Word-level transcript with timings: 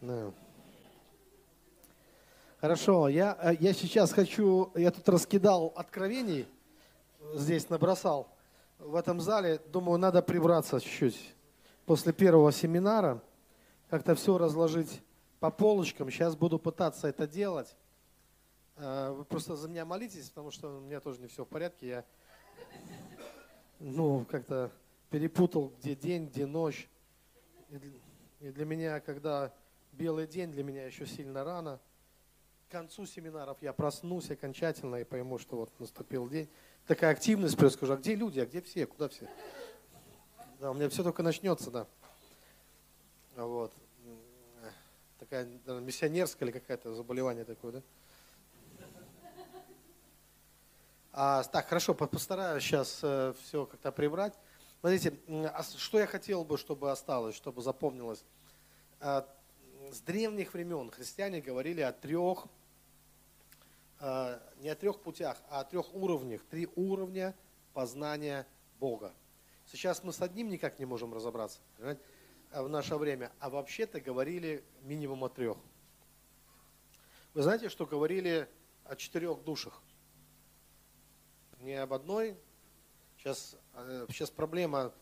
Да. 0.00 0.32
Хорошо, 2.58 3.08
я, 3.08 3.36
э, 3.42 3.54
я 3.60 3.74
сейчас 3.74 4.12
хочу, 4.12 4.72
я 4.74 4.90
тут 4.90 5.06
раскидал 5.10 5.74
откровений, 5.76 6.48
здесь 7.34 7.68
набросал 7.68 8.34
в 8.78 8.94
этом 8.94 9.20
зале. 9.20 9.60
Думаю, 9.66 9.98
надо 9.98 10.22
прибраться 10.22 10.80
чуть-чуть 10.80 11.34
после 11.84 12.14
первого 12.14 12.50
семинара, 12.50 13.22
как-то 13.90 14.14
все 14.14 14.38
разложить 14.38 15.02
по 15.38 15.50
полочкам. 15.50 16.10
Сейчас 16.10 16.34
буду 16.34 16.58
пытаться 16.58 17.06
это 17.06 17.26
делать. 17.26 17.76
Э, 18.76 19.10
вы 19.10 19.26
просто 19.26 19.54
за 19.54 19.68
меня 19.68 19.84
молитесь, 19.84 20.30
потому 20.30 20.50
что 20.50 20.78
у 20.78 20.80
меня 20.80 21.00
тоже 21.00 21.20
не 21.20 21.26
все 21.26 21.44
в 21.44 21.48
порядке. 21.48 21.86
Я 21.86 22.04
ну, 23.78 24.24
как-то 24.30 24.70
перепутал, 25.10 25.74
где 25.78 25.94
день, 25.94 26.26
где 26.26 26.46
ночь. 26.46 26.88
И 28.40 28.50
для 28.50 28.64
меня, 28.64 29.00
когда 29.00 29.52
белый 30.00 30.26
день, 30.26 30.50
для 30.50 30.64
меня 30.64 30.86
еще 30.86 31.04
сильно 31.04 31.44
рано. 31.44 31.78
К 32.68 32.72
концу 32.72 33.04
семинаров 33.04 33.58
я 33.60 33.74
проснусь 33.74 34.30
окончательно 34.30 34.96
и 34.96 35.04
пойму, 35.04 35.38
что 35.38 35.56
вот 35.56 35.78
наступил 35.78 36.26
день. 36.26 36.48
Такая 36.86 37.10
активность, 37.10 37.58
плюс 37.58 37.74
скажу, 37.74 37.92
а 37.92 37.96
где 37.96 38.14
люди, 38.14 38.40
а 38.40 38.46
где 38.46 38.62
все, 38.62 38.86
куда 38.86 39.10
все? 39.10 39.28
Да, 40.58 40.70
у 40.70 40.74
меня 40.74 40.88
все 40.88 41.02
только 41.02 41.22
начнется, 41.22 41.70
да. 41.70 41.86
Вот. 43.36 43.74
Такая 45.18 45.44
наверное, 45.44 45.80
миссионерская 45.80 46.48
или 46.48 46.58
какая-то 46.58 46.94
заболевание 46.94 47.44
такое, 47.44 47.72
да? 47.72 47.82
А, 51.12 51.42
так, 51.42 51.68
хорошо, 51.68 51.92
постараюсь 51.92 52.62
сейчас 52.62 53.00
э, 53.02 53.34
все 53.42 53.66
как-то 53.66 53.92
прибрать. 53.92 54.32
Смотрите, 54.78 55.12
что 55.76 55.98
я 55.98 56.06
хотел 56.06 56.44
бы, 56.44 56.56
чтобы 56.56 56.90
осталось, 56.90 57.34
чтобы 57.34 57.60
запомнилось. 57.60 58.24
С 59.90 60.00
древних 60.00 60.54
времен 60.54 60.90
христиане 60.90 61.40
говорили 61.40 61.80
о 61.80 61.92
трех, 61.92 62.46
а, 63.98 64.40
не 64.60 64.68
о 64.68 64.76
трех 64.76 65.00
путях, 65.00 65.42
а 65.48 65.60
о 65.60 65.64
трех 65.64 65.92
уровнях. 65.94 66.42
Три 66.48 66.68
уровня 66.76 67.34
познания 67.72 68.46
Бога. 68.78 69.12
Сейчас 69.66 70.04
мы 70.04 70.12
с 70.12 70.22
одним 70.22 70.48
никак 70.48 70.78
не 70.78 70.84
можем 70.84 71.12
разобраться 71.12 71.60
в 72.52 72.68
наше 72.68 72.96
время, 72.96 73.32
а 73.40 73.50
вообще-то 73.50 74.00
говорили 74.00 74.64
минимум 74.82 75.24
о 75.24 75.28
трех. 75.28 75.58
Вы 77.34 77.42
знаете, 77.42 77.68
что 77.68 77.84
говорили 77.84 78.48
о 78.84 78.94
четырех 78.94 79.42
душах? 79.42 79.82
Не 81.58 81.74
об 81.74 81.92
одной, 81.92 82.36
Сейчас, 83.20 83.54
э, 83.74 84.06
сейчас 84.08 84.30
проблема 84.30 84.94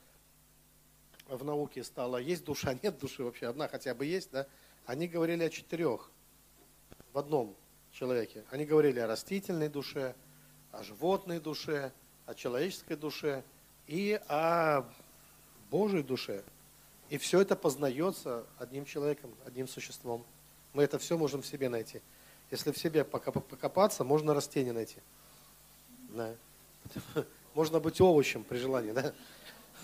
в 1.29 1.45
науке 1.45 1.85
стала, 1.85 2.17
есть 2.17 2.45
душа, 2.45 2.75
нет 2.83 2.99
души 2.99 3.23
вообще, 3.23 3.47
одна 3.47 3.69
хотя 3.69 3.95
бы 3.95 4.05
есть, 4.07 4.33
да? 4.33 4.49
Они 4.89 5.07
говорили 5.07 5.45
о 5.45 5.51
четырех 5.51 6.11
в 7.13 7.19
одном 7.19 7.55
человеке. 7.93 8.43
Они 8.51 8.65
говорили 8.65 8.99
о 9.01 9.07
растительной 9.07 9.69
душе, 9.69 10.15
о 10.73 10.83
животной 10.83 11.41
душе, 11.41 11.93
о 12.25 12.33
человеческой 12.33 12.97
душе 12.97 13.45
и 13.87 14.19
о 14.29 14.85
Божьей 15.71 16.03
душе. 16.03 16.43
И 17.11 17.19
все 17.19 17.43
это 17.43 17.55
познается 17.55 18.47
одним 18.59 18.87
человеком, 18.87 19.35
одним 19.45 19.69
существом. 19.69 20.25
Мы 20.73 20.85
это 20.85 20.99
все 20.99 21.19
можем 21.19 21.43
в 21.43 21.47
себе 21.47 21.69
найти. 21.69 22.01
Если 22.51 22.73
в 22.73 22.79
себе 22.79 23.05
покопаться, 23.05 24.05
можно 24.05 24.33
растение 24.33 24.73
найти. 24.73 24.97
Да. 26.15 26.35
Можно 27.53 27.79
быть 27.79 28.01
овощем 28.01 28.43
при 28.43 28.57
желании, 28.57 28.93
да? 28.93 29.13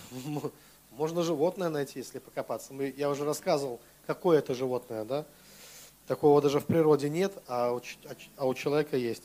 Можно 0.89 1.21
животное 1.21 1.69
найти, 1.69 1.99
если 1.99 2.17
покопаться. 2.17 2.73
Я 2.73 3.11
уже 3.11 3.23
рассказывал, 3.23 3.79
какое 4.05 4.39
это 4.39 4.53
животное, 4.53 5.05
да? 5.05 5.25
Такого 6.07 6.41
даже 6.41 6.59
в 6.59 6.65
природе 6.65 7.09
нет, 7.09 7.33
а 7.47 7.73
у, 7.73 7.81
а 8.37 8.45
у 8.45 8.53
человека 8.53 8.95
есть. 8.95 9.23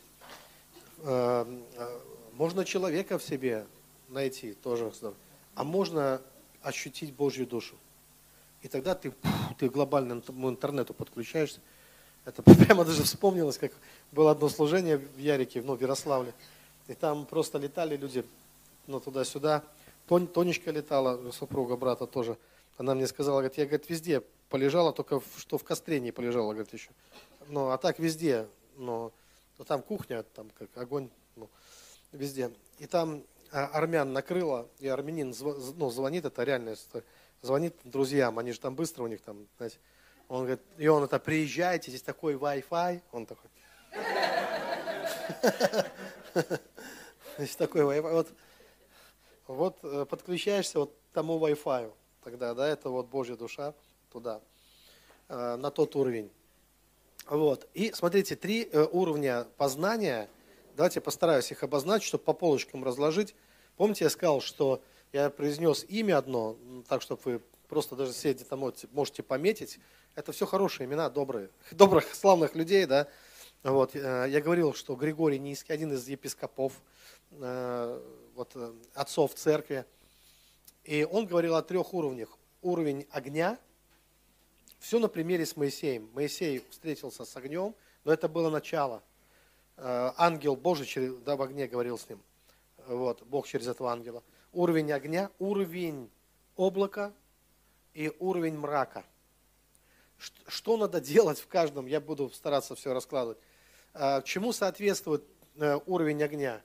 Э, 0.98 1.44
э, 1.76 1.98
можно 2.32 2.64
человека 2.64 3.18
в 3.18 3.22
себе 3.22 3.66
найти, 4.08 4.54
тоже. 4.54 4.90
А 5.54 5.64
можно 5.64 6.22
ощутить 6.62 7.12
Божью 7.12 7.46
душу. 7.46 7.74
И 8.62 8.68
тогда 8.68 8.94
ты, 8.94 9.12
ты 9.58 9.68
глобально 9.68 10.22
интернету 10.28 10.94
подключаешься. 10.94 11.60
Это 12.24 12.42
прямо 12.64 12.84
даже 12.84 13.02
вспомнилось, 13.02 13.58
как 13.58 13.72
было 14.12 14.30
одно 14.30 14.48
служение 14.48 14.98
в 14.98 15.18
Ярике, 15.18 15.62
ну, 15.62 15.76
в 15.76 15.80
Ярославле. 15.80 16.34
И 16.88 16.94
там 16.94 17.26
просто 17.26 17.58
летали 17.58 17.96
люди 17.96 18.24
ну, 18.86 19.00
туда-сюда. 19.00 19.62
Тон, 20.08 20.26
Тонечка 20.26 20.70
летала, 20.70 21.30
супруга 21.30 21.76
брата 21.76 22.06
тоже. 22.06 22.36
Она 22.78 22.94
мне 22.94 23.06
сказала, 23.06 23.40
говорит, 23.40 23.58
я, 23.58 23.66
говорит, 23.66 23.88
везде 23.88 24.22
полежала, 24.50 24.92
только 24.92 25.22
что 25.38 25.56
в 25.56 25.64
костре 25.64 26.00
не 26.00 26.12
полежала, 26.12 26.52
говорит, 26.52 26.72
еще. 26.74 26.90
Ну, 27.48 27.70
а 27.70 27.78
так 27.78 27.98
везде, 27.98 28.46
но 28.76 29.12
ну, 29.58 29.64
там 29.64 29.80
кухня, 29.80 30.22
там 30.22 30.50
как 30.50 30.68
огонь, 30.76 31.08
ну, 31.36 31.48
везде. 32.12 32.50
И 32.78 32.86
там 32.86 33.22
а, 33.52 33.66
армян 33.66 34.12
накрыло, 34.12 34.68
и 34.80 34.88
армянин 34.88 35.34
ну, 35.40 35.90
звонит, 35.90 36.24
это 36.24 36.42
реально, 36.42 36.74
звонит 37.40 37.74
друзьям, 37.84 38.38
они 38.38 38.52
же 38.52 38.60
там 38.60 38.74
быстро 38.74 39.04
у 39.04 39.06
них 39.06 39.22
там, 39.22 39.46
знаете. 39.56 39.78
Он 40.28 40.40
говорит, 40.40 40.60
и 40.78 40.86
он 40.86 41.02
это, 41.02 41.18
приезжайте, 41.18 41.90
здесь 41.90 42.02
такой 42.02 42.34
Wi-Fi, 42.34 43.02
он 43.12 43.26
такой. 43.26 43.50
Здесь 47.38 47.56
такой 47.56 47.82
Wi-Fi. 47.82 48.12
Вот, 48.12 48.28
вот 49.46 49.78
э, 49.82 50.06
подключаешься 50.08 50.78
вот 50.78 50.96
тому 51.12 51.38
Wi-Fi, 51.44 51.92
тогда, 52.22 52.54
да, 52.54 52.68
это 52.68 52.90
вот 52.90 53.06
Божья 53.06 53.34
душа 53.34 53.74
туда, 54.10 54.40
э, 55.28 55.56
на 55.56 55.70
тот 55.70 55.96
уровень. 55.96 56.30
Вот. 57.26 57.68
И 57.74 57.92
смотрите, 57.92 58.36
три 58.36 58.68
э, 58.70 58.86
уровня 58.90 59.46
познания. 59.56 60.28
Давайте 60.76 61.00
постараюсь 61.00 61.50
их 61.50 61.62
обозначить, 61.62 62.08
чтобы 62.08 62.24
по 62.24 62.32
полочкам 62.32 62.84
разложить. 62.84 63.34
Помните, 63.76 64.04
я 64.04 64.10
сказал, 64.10 64.40
что 64.40 64.82
я 65.12 65.30
произнес 65.30 65.84
имя 65.88 66.18
одно, 66.18 66.56
так, 66.88 67.02
чтобы 67.02 67.20
вы 67.24 67.42
просто 67.68 67.96
даже 67.96 68.12
все 68.12 68.32
где-то 68.32 68.56
можете 68.56 69.22
пометить. 69.22 69.78
Это 70.14 70.32
все 70.32 70.46
хорошие 70.46 70.86
имена, 70.86 71.08
добрые, 71.08 71.50
добрых, 71.70 72.14
славных 72.14 72.54
людей, 72.54 72.86
да. 72.86 73.08
Вот, 73.62 73.94
я 73.94 74.40
говорил, 74.40 74.72
что 74.72 74.94
Григорий 74.94 75.38
Низкий, 75.38 75.74
один 75.74 75.92
из 75.92 76.08
епископов, 76.08 76.72
вот, 78.40 78.52
э, 78.54 78.72
отцов 78.94 79.34
церкви. 79.34 79.84
И 80.84 81.04
он 81.04 81.26
говорил 81.26 81.56
о 81.56 81.62
трех 81.62 81.92
уровнях. 81.92 82.38
Уровень 82.62 83.06
огня. 83.10 83.58
Все 84.80 84.98
на 84.98 85.08
примере 85.08 85.46
с 85.46 85.56
Моисеем. 85.56 86.10
Моисей 86.14 86.64
встретился 86.70 87.24
с 87.24 87.36
огнем, 87.36 87.74
но 88.04 88.12
это 88.12 88.28
было 88.28 88.50
начало. 88.50 89.02
Э, 89.76 90.10
ангел 90.16 90.56
Божий 90.56 90.86
через, 90.86 91.14
да, 91.18 91.36
в 91.36 91.42
огне 91.42 91.68
говорил 91.68 91.96
с 91.96 92.08
ним. 92.08 92.20
Вот, 92.88 93.22
Бог 93.22 93.46
через 93.46 93.68
этого 93.68 93.92
ангела. 93.92 94.24
Уровень 94.52 94.90
огня, 94.90 95.30
уровень 95.38 96.10
облака 96.56 97.12
и 97.94 98.12
уровень 98.18 98.56
мрака. 98.56 99.04
Что 100.48 100.76
надо 100.76 101.00
делать 101.00 101.38
в 101.38 101.46
каждом, 101.46 101.86
я 101.86 102.00
буду 102.00 102.28
стараться 102.30 102.74
все 102.74 102.92
раскладывать. 102.92 103.38
Э, 103.94 104.22
чему 104.24 104.52
соответствует 104.52 105.22
уровень 105.86 106.22
огня? 106.22 106.62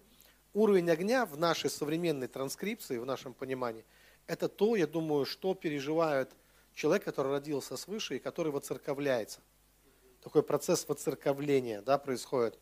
уровень 0.55 0.89
огня 0.89 1.25
в 1.25 1.37
нашей 1.37 1.69
современной 1.69 2.27
транскрипции, 2.27 2.97
в 2.97 3.05
нашем 3.05 3.33
понимании, 3.33 3.83
это 4.25 4.47
то, 4.47 4.75
я 4.75 4.87
думаю, 4.87 5.25
что 5.25 5.53
переживает 5.53 6.31
человек, 6.75 7.03
который 7.03 7.31
родился 7.31 7.77
свыше 7.77 8.17
и 8.17 8.19
который 8.19 8.51
воцерковляется. 8.51 9.39
Такой 10.21 10.43
процесс 10.43 10.87
воцерковления 10.87 11.81
да, 11.81 11.97
происходит. 11.97 12.59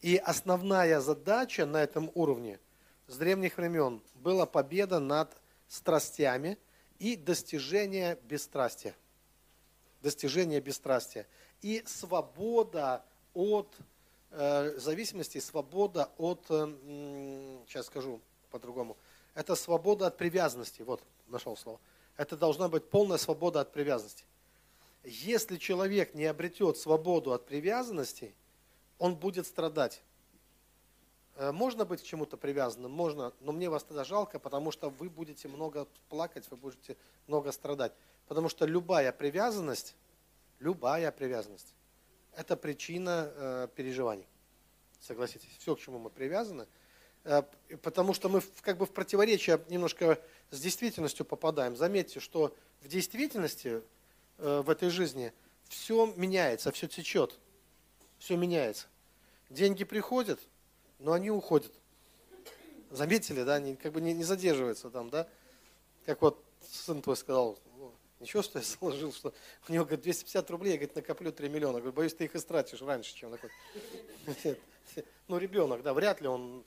И 0.00 0.16
основная 0.16 1.00
задача 1.00 1.66
на 1.66 1.82
этом 1.82 2.10
уровне 2.14 2.58
с 3.06 3.16
древних 3.16 3.56
времен 3.56 4.02
была 4.14 4.46
победа 4.46 4.98
над 4.98 5.36
страстями 5.68 6.58
и 6.98 7.14
достижение 7.14 8.18
бесстрастия. 8.22 8.94
Достижение 10.02 10.60
бесстрастия. 10.60 11.26
И 11.60 11.82
свобода 11.86 13.04
от 13.34 13.76
Э, 14.32 14.78
зависимости 14.78 15.38
свобода 15.38 16.08
от, 16.16 16.44
сейчас 16.46 17.86
э, 17.86 17.88
скажу 17.88 18.20
по-другому, 18.50 18.96
это 19.34 19.56
свобода 19.56 20.06
от 20.06 20.16
привязанности, 20.16 20.82
вот, 20.82 21.02
нашел 21.26 21.56
слово. 21.56 21.80
Это 22.20 22.36
должна 22.36 22.68
быть 22.68 22.90
полная 22.90 23.16
свобода 23.16 23.62
от 23.62 23.72
привязанности. 23.72 24.26
Если 25.04 25.56
человек 25.56 26.12
не 26.12 26.26
обретет 26.26 26.76
свободу 26.76 27.32
от 27.32 27.46
привязанности, 27.46 28.34
он 28.98 29.16
будет 29.16 29.46
страдать. 29.46 30.02
Э, 31.36 31.50
можно 31.50 31.86
быть 31.86 32.02
к 32.02 32.04
чему-то 32.04 32.36
привязанным? 32.36 32.92
Можно, 32.92 33.32
но 33.40 33.52
мне 33.52 33.70
вас 33.70 33.84
тогда 33.84 34.04
жалко, 34.04 34.38
потому 34.38 34.70
что 34.70 34.90
вы 34.90 35.08
будете 35.08 35.48
много 35.48 35.88
плакать, 36.10 36.44
вы 36.50 36.58
будете 36.58 36.98
много 37.26 37.52
страдать. 37.52 37.94
Потому 38.26 38.50
что 38.50 38.66
любая 38.66 39.12
привязанность, 39.12 39.96
любая 40.58 41.10
привязанность, 41.12 41.72
это 42.36 42.54
причина 42.54 43.32
э, 43.34 43.68
переживаний. 43.74 44.28
Согласитесь, 45.00 45.56
все, 45.56 45.74
к 45.74 45.80
чему 45.80 45.98
мы 45.98 46.10
привязаны. 46.10 46.66
Э, 47.24 47.42
потому 47.82 48.14
что 48.14 48.28
мы 48.28 48.42
как 48.62 48.78
бы 48.78 48.86
в 48.86 48.90
противоречие 48.90 49.60
немножко 49.68 50.20
с 50.50 50.60
действительностью 50.60 51.26
попадаем. 51.26 51.76
Заметьте, 51.76 52.20
что 52.20 52.54
в 52.80 52.88
действительности 52.88 53.82
э, 54.38 54.62
в 54.64 54.70
этой 54.70 54.90
жизни 54.90 55.32
все 55.68 56.06
меняется, 56.16 56.72
все 56.72 56.88
течет, 56.88 57.38
все 58.18 58.36
меняется. 58.36 58.86
Деньги 59.48 59.84
приходят, 59.84 60.40
но 60.98 61.12
они 61.12 61.30
уходят. 61.30 61.72
Заметили, 62.90 63.42
да, 63.44 63.54
они 63.54 63.76
как 63.76 63.92
бы 63.92 64.00
не, 64.00 64.12
не 64.14 64.24
задерживаются 64.24 64.90
там, 64.90 65.10
да? 65.10 65.28
Как 66.06 66.22
вот 66.22 66.42
сын 66.68 67.02
твой 67.02 67.16
сказал, 67.16 67.58
ничего, 68.20 68.42
что 68.42 68.58
я 68.58 68.64
заложил, 68.64 69.12
что 69.12 69.32
у 69.68 69.72
него, 69.72 69.84
говорит, 69.84 70.02
250 70.02 70.50
рублей, 70.50 70.72
я, 70.72 70.78
говорит, 70.78 70.96
накоплю 70.96 71.32
3 71.32 71.48
миллиона. 71.48 71.78
Говорю, 71.78 71.92
боюсь, 71.92 72.14
ты 72.14 72.24
их 72.24 72.34
истратишь 72.34 72.82
раньше, 72.82 73.14
чем 73.14 73.30
накоплю. 73.30 73.50
Ну, 75.28 75.38
ребенок, 75.38 75.82
да, 75.82 75.94
вряд 75.94 76.20
ли 76.20 76.26
он... 76.26 76.64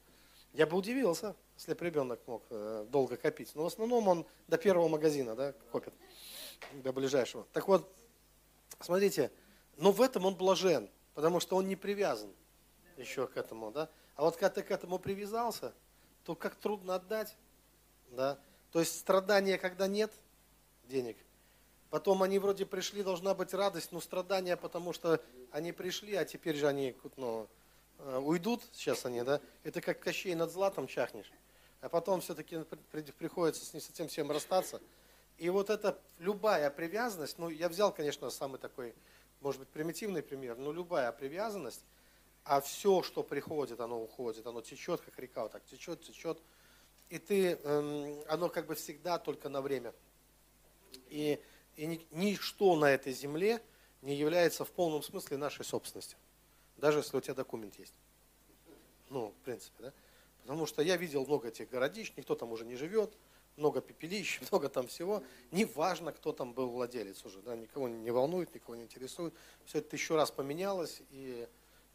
Я 0.54 0.68
бы 0.68 0.78
удивился, 0.78 1.36
если 1.58 1.74
бы 1.74 1.86
ребенок 1.86 2.20
мог 2.28 2.44
э, 2.52 2.86
долго 2.90 3.18
копить. 3.18 3.52
Но 3.56 3.64
в 3.64 3.68
основном 3.68 4.08
он 4.08 4.26
до 4.48 4.58
первого 4.58 4.88
магазина, 4.88 5.36
да, 5.36 5.54
копит, 5.72 5.94
до 6.74 6.94
ближайшего. 6.94 7.48
Так 7.54 7.68
вот, 7.68 7.92
смотрите, 8.80 9.32
но 9.78 9.92
в 9.92 10.02
этом 10.02 10.26
он 10.26 10.36
блажен, 10.36 10.90
потому 11.16 11.40
что 11.40 11.56
он 11.56 11.68
не 11.68 11.76
привязан 11.76 12.32
еще 12.98 13.28
к 13.28 13.36
этому, 13.36 13.72
да. 13.72 13.90
А 14.16 14.24
вот 14.24 14.36
когда 14.36 14.50
ты 14.50 14.62
к 14.62 14.70
этому 14.70 15.00
привязался, 15.00 15.74
то 16.24 16.36
как 16.36 16.56
трудно 16.56 16.96
отдать, 16.96 17.36
да. 18.12 18.40
То 18.72 18.80
есть 18.80 19.00
страдания, 19.00 19.58
когда 19.58 19.88
нет 19.88 20.12
денег, 20.86 21.18
потом 21.90 22.22
они 22.22 22.38
вроде 22.38 22.68
пришли, 22.68 23.02
должна 23.02 23.34
быть 23.34 23.54
радость, 23.56 23.92
но 23.92 24.00
страдания, 24.02 24.56
потому 24.56 24.94
что 24.94 25.20
они 25.52 25.72
пришли, 25.72 26.16
а 26.16 26.26
теперь 26.26 26.56
же 26.56 26.68
они 26.68 26.96
ну, 27.18 27.48
уйдут, 28.00 28.64
сейчас 28.74 29.06
они, 29.06 29.22
да, 29.24 29.42
это 29.64 29.82
как 29.82 30.00
Кощей 30.00 30.36
над 30.36 30.52
златом 30.52 30.88
чахнешь, 30.88 31.32
а 31.82 31.90
потом 31.90 32.22
все-таки 32.22 32.60
приходится 33.18 33.66
с 33.66 33.74
не 33.74 33.80
совсем 33.80 34.08
всем 34.08 34.32
расстаться. 34.32 34.82
И 35.38 35.50
вот 35.50 35.70
эта 35.70 36.00
любая 36.20 36.70
привязанность, 36.70 37.38
ну 37.38 37.50
я 37.50 37.70
взял, 37.70 37.94
конечно, 37.94 38.30
самый 38.30 38.60
такой, 38.60 38.94
может 39.42 39.60
быть, 39.60 39.70
примитивный 39.70 40.22
пример, 40.22 40.58
но 40.58 40.72
любая 40.72 41.12
привязанность, 41.12 41.84
а 42.44 42.62
все, 42.62 43.02
что 43.02 43.24
приходит, 43.24 43.80
оно 43.80 44.02
уходит, 44.02 44.46
оно 44.46 44.62
течет, 44.62 45.02
как 45.02 45.18
река, 45.20 45.44
вот 45.44 45.52
так 45.52 45.66
течет, 45.66 46.02
течет, 46.02 46.40
и 47.10 47.18
ты, 47.18 47.54
эм, 47.64 48.22
оно 48.28 48.50
как 48.50 48.66
бы 48.66 48.76
всегда 48.76 49.18
только 49.18 49.50
на 49.50 49.62
время. 49.62 49.94
И, 51.10 51.40
и 51.76 52.06
ничто 52.12 52.76
на 52.76 52.86
этой 52.86 53.14
земле 53.14 53.62
не 54.02 54.16
является 54.16 54.66
в 54.66 54.72
полном 54.72 55.02
смысле 55.04 55.38
нашей 55.38 55.64
собственностью. 55.64 56.18
Даже 56.78 57.00
если 57.00 57.16
у 57.18 57.22
тебя 57.22 57.34
документ 57.34 57.78
есть. 57.80 57.94
Ну, 59.10 59.30
в 59.30 59.44
принципе, 59.44 59.84
да. 59.84 59.94
Потому 60.42 60.66
что 60.66 60.82
я 60.82 60.98
видел 60.98 61.26
много 61.26 61.48
этих 61.48 61.70
городищ, 61.70 62.14
никто 62.18 62.36
там 62.36 62.52
уже 62.52 62.66
не 62.66 62.76
живет, 62.76 63.14
много 63.58 63.82
пепелищ, 63.82 64.42
много 64.52 64.70
там 64.70 64.88
всего. 64.88 65.24
Неважно, 65.52 66.12
кто 66.12 66.34
там 66.34 66.54
был 66.54 66.70
владелец 66.70 67.24
уже, 67.26 67.42
да, 67.42 67.56
никого 67.56 67.88
не 67.88 68.12
волнует, 68.12 68.54
никого 68.54 68.76
не 68.76 68.84
интересует. 68.84 69.34
Все 69.66 69.80
это 69.80 69.96
еще 69.96 70.16
раз 70.16 70.32
поменялось, 70.32 71.02
и, 71.12 71.48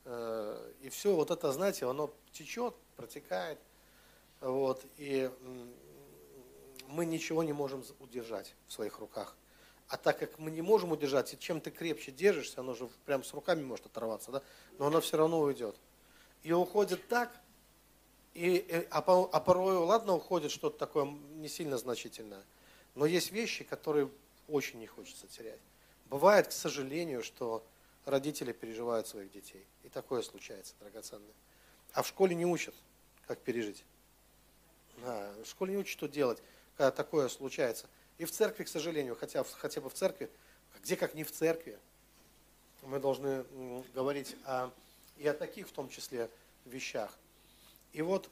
э, 0.04 0.72
и 0.80 0.88
все 0.88 1.14
вот 1.14 1.30
это, 1.30 1.52
знаете, 1.52 1.86
оно 1.86 2.14
течет, 2.32 2.74
протекает. 2.96 3.58
Вот, 4.40 4.84
и 4.96 5.30
мы 6.86 7.04
ничего 7.04 7.42
не 7.42 7.52
можем 7.52 7.84
удержать 7.98 8.54
в 8.68 8.72
своих 8.72 9.00
руках. 9.00 9.36
А 9.88 9.96
так 9.96 10.18
как 10.18 10.38
мы 10.38 10.50
не 10.50 10.60
можем 10.60 10.92
удержать, 10.92 11.32
и 11.32 11.38
чем 11.38 11.60
ты 11.60 11.70
крепче 11.70 12.12
держишься, 12.12 12.60
оно 12.60 12.74
же 12.74 12.88
прям 13.06 13.24
с 13.24 13.32
руками 13.32 13.62
может 13.62 13.86
оторваться, 13.86 14.30
да? 14.30 14.42
но 14.78 14.86
оно 14.86 15.00
все 15.00 15.16
равно 15.16 15.40
уйдет. 15.40 15.76
И 16.42 16.52
уходит 16.52 17.08
так, 17.08 17.32
и, 18.34 18.86
а, 18.90 18.98
а 18.98 19.40
порой, 19.40 19.76
ладно, 19.76 20.14
уходит 20.14 20.50
что-то 20.50 20.78
такое 20.78 21.06
не 21.06 21.48
сильно 21.48 21.78
значительное, 21.78 22.44
но 22.94 23.06
есть 23.06 23.32
вещи, 23.32 23.64
которые 23.64 24.10
очень 24.46 24.78
не 24.78 24.86
хочется 24.86 25.26
терять. 25.26 25.60
Бывает, 26.06 26.48
к 26.48 26.52
сожалению, 26.52 27.22
что 27.22 27.64
родители 28.04 28.52
переживают 28.52 29.06
своих 29.06 29.30
детей. 29.30 29.66
И 29.84 29.88
такое 29.88 30.22
случается, 30.22 30.74
драгоценное. 30.80 31.34
А 31.92 32.02
в 32.02 32.08
школе 32.08 32.34
не 32.34 32.46
учат, 32.46 32.74
как 33.26 33.38
пережить. 33.40 33.84
Да, 34.98 35.32
в 35.44 35.48
школе 35.48 35.72
не 35.72 35.78
учат, 35.78 35.92
что 35.92 36.08
делать, 36.08 36.42
когда 36.76 36.90
такое 36.90 37.28
случается. 37.28 37.86
И 38.18 38.24
в 38.24 38.30
церкви, 38.32 38.64
к 38.64 38.68
сожалению, 38.68 39.16
хотя 39.16 39.44
хотя 39.44 39.80
бы 39.80 39.88
в 39.88 39.94
церкви, 39.94 40.28
где 40.80 40.96
как 40.96 41.14
не 41.14 41.24
в 41.24 41.32
церкви, 41.32 41.78
мы 42.82 42.98
должны 43.00 43.44
говорить 43.94 44.36
о, 44.44 44.70
и 45.16 45.26
о 45.26 45.34
таких 45.34 45.68
в 45.68 45.72
том 45.72 45.88
числе 45.88 46.30
вещах. 46.64 47.16
И 47.92 48.02
вот, 48.02 48.28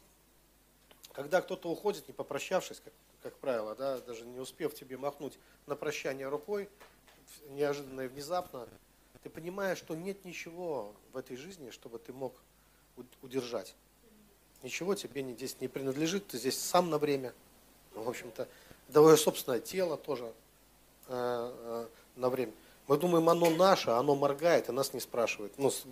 когда 1.12 1.40
кто-то 1.40 1.70
уходит, 1.70 2.06
не 2.08 2.14
попрощавшись, 2.14 2.80
как, 2.84 2.92
как 3.22 3.36
правило, 3.38 3.74
да, 3.74 3.98
даже 4.00 4.24
не 4.24 4.40
успев 4.40 4.74
тебе 4.74 4.96
махнуть 4.96 5.38
на 5.66 5.76
прощание 5.76 6.28
рукой, 6.28 6.68
неожиданно 7.50 8.02
и 8.02 8.08
внезапно, 8.08 8.68
ты 9.22 9.30
понимаешь, 9.30 9.78
что 9.78 9.94
нет 9.94 10.24
ничего 10.24 10.94
в 11.12 11.16
этой 11.16 11.36
жизни, 11.36 11.70
чтобы 11.70 11.98
ты 11.98 12.12
мог 12.12 12.34
удержать. 13.22 13.74
Ничего 14.62 14.94
тебе 14.94 15.22
здесь 15.34 15.60
не 15.60 15.68
принадлежит, 15.68 16.28
ты 16.28 16.38
здесь 16.38 16.58
сам 16.58 16.90
на 16.90 16.98
время. 16.98 17.32
Ну, 17.94 18.02
в 18.02 18.08
общем-то, 18.08 18.48
твое 18.92 19.16
собственное 19.16 19.60
тело 19.60 19.96
тоже 19.96 20.32
э, 21.08 21.52
э, 21.52 21.86
на 22.16 22.30
время. 22.30 22.52
Мы 22.88 22.96
думаем, 22.98 23.28
оно 23.28 23.50
наше, 23.50 23.90
оно 23.90 24.14
моргает, 24.14 24.68
и 24.68 24.72
нас 24.72 24.94
не 24.94 25.00
спрашивает. 25.00 25.52
Ну, 25.58 25.70
с, 25.70 25.84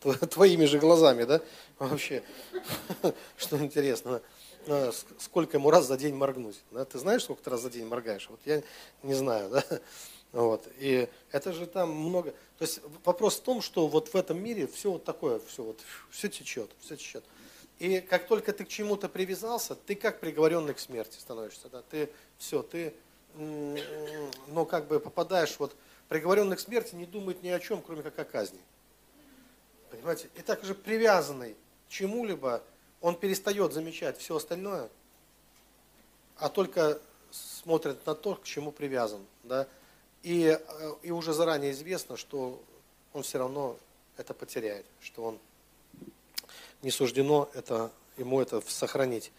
твоими 0.30 0.64
же 0.64 0.78
глазами, 0.78 1.24
да? 1.24 1.42
Вообще, 1.78 2.22
что 3.36 3.58
интересно. 3.58 4.22
А, 4.66 4.90
сколько 5.18 5.58
ему 5.58 5.70
раз 5.70 5.86
за 5.86 5.98
день 5.98 6.14
моргнуть? 6.14 6.60
Ты 6.90 6.98
знаешь, 6.98 7.24
сколько 7.24 7.42
ты 7.42 7.50
раз 7.50 7.60
за 7.60 7.70
день 7.70 7.86
моргаешь? 7.86 8.28
Вот 8.30 8.40
я 8.46 8.62
не 9.02 9.14
знаю, 9.14 9.50
да? 9.50 9.64
Вот. 10.32 10.66
И 10.78 11.08
это 11.32 11.52
же 11.52 11.66
там 11.66 11.90
много. 11.90 12.32
То 12.58 12.64
есть 12.64 12.80
вопрос 13.04 13.36
в 13.36 13.42
том, 13.42 13.62
что 13.62 13.86
вот 13.86 14.08
в 14.08 14.14
этом 14.14 14.42
мире 14.42 14.66
все 14.66 14.92
вот 14.92 15.04
такое, 15.04 15.40
все 15.46 15.62
вот, 15.62 15.80
все 16.10 16.28
течет, 16.28 16.70
все 16.80 16.96
течет. 16.96 17.24
И 17.78 18.00
как 18.00 18.26
только 18.26 18.52
ты 18.52 18.64
к 18.64 18.68
чему-то 18.68 19.08
привязался, 19.08 19.76
ты 19.76 19.94
как 19.94 20.18
приговоренный 20.20 20.74
к 20.74 20.80
смерти 20.80 21.18
становишься. 21.18 21.68
Да? 21.68 21.82
Ты 21.88 22.10
все, 22.36 22.62
ты, 22.62 22.92
ну, 23.36 24.66
как 24.68 24.88
бы 24.88 24.98
попадаешь 24.98 25.56
вот 25.58 25.76
приговоренный 26.08 26.56
к 26.56 26.60
смерти 26.60 26.94
не 26.94 27.06
думает 27.06 27.42
ни 27.42 27.48
о 27.48 27.60
чем, 27.60 27.80
кроме 27.82 28.02
как 28.02 28.18
о 28.18 28.24
казни. 28.24 28.58
Понимаете? 29.90 30.28
И 30.34 30.42
так 30.42 30.64
же 30.64 30.74
привязанный 30.74 31.54
к 31.86 31.90
чему-либо, 31.90 32.62
он 33.00 33.14
перестает 33.14 33.72
замечать 33.72 34.18
все 34.18 34.36
остальное, 34.36 34.88
а 36.36 36.48
только 36.48 37.00
смотрит 37.30 38.04
на 38.06 38.14
то, 38.14 38.34
к 38.34 38.44
чему 38.44 38.72
привязан. 38.72 39.24
Да? 39.44 39.68
И, 40.22 40.46
э, 40.46 40.94
и 41.02 41.12
уже 41.12 41.32
заранее 41.32 41.70
известно, 41.72 42.16
что 42.16 42.60
он 43.12 43.22
все 43.22 43.38
равно 43.38 43.76
это 44.16 44.34
потеряет, 44.34 44.84
что 45.00 45.22
он 45.22 45.38
не 46.82 46.90
суждено 46.90 47.48
это, 47.54 47.90
ему 48.16 48.40
это 48.40 48.60
сохранить. 48.66 49.32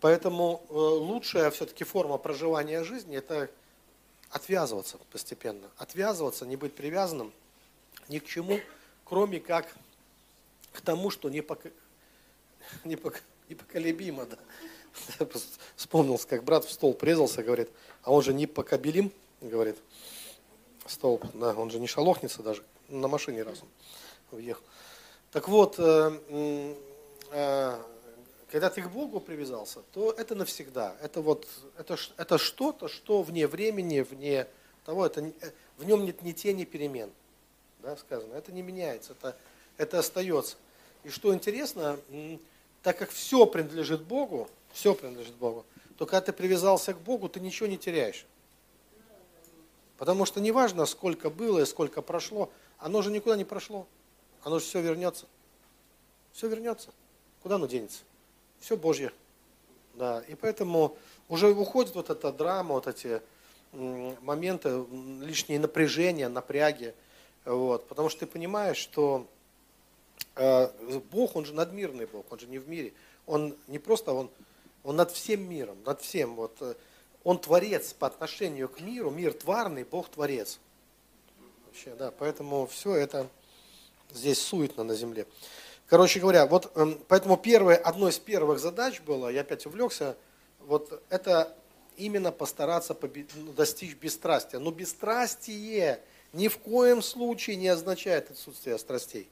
Поэтому 0.00 0.62
э, 0.68 0.72
лучшая 0.72 1.50
все-таки 1.50 1.84
форма 1.84 2.16
проживания 2.18 2.84
жизни– 2.84 3.16
это 3.18 3.50
отвязываться 4.30 4.98
постепенно. 5.10 5.68
Отвязываться, 5.76 6.46
не 6.46 6.56
быть 6.56 6.74
привязанным 6.74 7.32
ни 8.08 8.18
к 8.18 8.26
чему, 8.26 8.60
кроме 9.04 9.40
как 9.40 9.74
к 10.72 10.80
тому, 10.80 11.10
что 11.10 11.28
непок... 11.28 11.60
Непок... 12.84 13.22
непоколебимо. 13.48 14.26
Да. 14.26 15.26
Вспомнился, 15.76 16.26
как 16.26 16.44
брат 16.44 16.64
в 16.64 16.70
стол 16.70 16.94
презался, 16.94 17.42
говорит, 17.42 17.70
а 18.02 18.12
он 18.12 18.22
же 18.22 18.34
непокобелим, 18.34 19.12
говорит, 19.40 19.76
столб, 20.86 21.24
да, 21.34 21.54
он 21.54 21.70
же 21.70 21.78
не 21.78 21.86
шалохнется 21.86 22.42
даже, 22.42 22.62
на 22.88 23.08
машине 23.08 23.42
раз 23.42 23.62
он 23.62 24.38
въехал. 24.38 24.62
Так 25.32 25.48
вот, 25.48 25.76
э, 25.78 26.18
э, 27.30 27.78
когда 28.50 28.68
ты 28.68 28.82
к 28.82 28.88
Богу 28.88 29.20
привязался, 29.20 29.80
то 29.92 30.10
это 30.10 30.34
навсегда. 30.34 30.96
Это 31.02 31.20
вот 31.20 31.46
это, 31.78 31.96
это 32.16 32.36
что-то, 32.36 32.88
что 32.88 33.22
вне 33.22 33.46
времени, 33.46 34.00
вне 34.00 34.48
того, 34.84 35.06
это, 35.06 35.20
э, 35.20 35.32
в 35.78 35.84
нем 35.84 36.04
нет 36.04 36.22
ни 36.22 36.32
тени 36.32 36.64
перемен. 36.64 37.10
Да, 37.78 37.96
сказано. 37.96 38.34
Это 38.34 38.50
не 38.50 38.62
меняется, 38.62 39.12
это, 39.12 39.36
это 39.76 40.00
остается. 40.00 40.56
И 41.04 41.10
что 41.10 41.32
интересно, 41.32 41.98
так 42.82 42.98
как 42.98 43.10
все 43.10 43.46
принадлежит 43.46 44.02
Богу, 44.02 44.48
все 44.72 44.94
принадлежит 44.94 45.34
Богу, 45.36 45.64
то 45.96 46.06
когда 46.06 46.20
ты 46.20 46.32
привязался 46.32 46.92
к 46.92 46.98
Богу, 46.98 47.28
ты 47.28 47.38
ничего 47.38 47.68
не 47.68 47.78
теряешь. 47.78 48.26
Потому 49.96 50.26
что 50.26 50.40
неважно, 50.40 50.86
сколько 50.86 51.30
было 51.30 51.60
и 51.60 51.66
сколько 51.66 52.02
прошло, 52.02 52.50
оно 52.78 53.00
же 53.00 53.10
никуда 53.10 53.36
не 53.36 53.44
прошло. 53.44 53.86
Оно 54.42 54.58
же 54.58 54.64
все 54.64 54.80
вернется. 54.80 55.26
Все 56.32 56.48
вернется. 56.48 56.90
Куда 57.42 57.56
оно 57.56 57.66
денется? 57.66 58.02
все 58.60 58.76
Божье. 58.76 59.12
Да, 59.94 60.22
и 60.28 60.34
поэтому 60.34 60.96
уже 61.28 61.50
уходит 61.50 61.94
вот 61.94 62.10
эта 62.10 62.32
драма, 62.32 62.74
вот 62.74 62.86
эти 62.86 63.20
моменты, 63.72 64.84
лишние 65.20 65.58
напряжения, 65.58 66.28
напряги. 66.28 66.94
Вот, 67.44 67.86
потому 67.88 68.08
что 68.08 68.20
ты 68.20 68.26
понимаешь, 68.26 68.76
что 68.76 69.26
э, 70.36 70.68
Бог, 71.10 71.36
Он 71.36 71.44
же 71.44 71.54
надмирный 71.54 72.06
Бог, 72.06 72.30
Он 72.30 72.38
же 72.38 72.46
не 72.46 72.58
в 72.58 72.68
мире. 72.68 72.92
Он 73.26 73.56
не 73.66 73.78
просто, 73.78 74.12
Он, 74.12 74.30
он 74.84 74.96
над 74.96 75.10
всем 75.10 75.48
миром, 75.48 75.78
над 75.84 76.00
всем. 76.00 76.36
Вот, 76.36 76.56
э, 76.60 76.74
он 77.24 77.38
творец 77.38 77.92
по 77.92 78.06
отношению 78.06 78.68
к 78.68 78.80
миру, 78.80 79.10
мир 79.10 79.32
тварный, 79.32 79.84
Бог 79.84 80.08
творец. 80.08 80.58
Вообще, 81.66 81.94
да, 81.94 82.10
поэтому 82.10 82.66
все 82.66 82.94
это 82.94 83.28
здесь 84.14 84.40
суетно 84.40 84.84
на 84.84 84.94
земле. 84.94 85.26
Короче 85.86 86.20
говоря, 86.20 86.46
вот 86.46 86.70
эм, 86.76 86.98
поэтому 87.08 87.36
первое, 87.36 87.76
одной 87.76 88.12
из 88.12 88.18
первых 88.18 88.60
задач 88.60 89.00
было, 89.00 89.28
я 89.28 89.40
опять 89.40 89.66
увлекся, 89.66 90.16
вот 90.60 91.02
это 91.10 91.56
именно 91.96 92.32
постараться 92.32 92.96
ну, 93.34 93.52
достичь 93.52 93.96
бесстрастия. 93.96 94.58
Но 94.58 94.70
бесстрастие 94.70 96.00
ни 96.32 96.48
в 96.48 96.58
коем 96.58 97.02
случае 97.02 97.56
не 97.56 97.68
означает 97.68 98.30
отсутствие 98.30 98.78
страстей. 98.78 99.28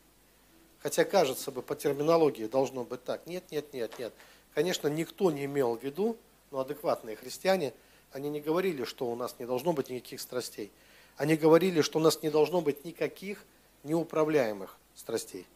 Хотя, 0.81 1.05
кажется 1.05 1.51
бы, 1.51 1.63
по 1.63 1.75
терминологии 1.75 2.47
должно 2.47 2.85
быть 2.85 3.03
так. 3.05 3.27
Нет, 3.27 3.45
нет, 3.51 3.73
нет, 3.73 3.99
нет. 3.99 4.13
Конечно, 4.55 4.89
никто 4.89 5.31
не 5.31 5.45
имел 5.45 5.77
в 5.77 5.83
виду, 5.83 6.17
но 6.51 6.61
адекватные 6.61 7.17
христиане, 7.17 7.73
они 8.13 8.31
не 8.31 8.41
говорили, 8.41 8.85
что 8.85 9.07
у 9.07 9.15
нас 9.15 9.37
не 9.39 9.47
должно 9.47 9.73
быть 9.73 9.91
никаких 9.91 10.21
страстей. 10.21 10.71
Они 11.17 11.37
говорили, 11.37 11.81
что 11.81 11.99
у 11.99 12.03
нас 12.03 12.23
не 12.23 12.31
должно 12.31 12.61
быть 12.61 12.85
никаких 12.85 13.45
неуправляемых 13.85 14.77
страстей. 14.95 15.47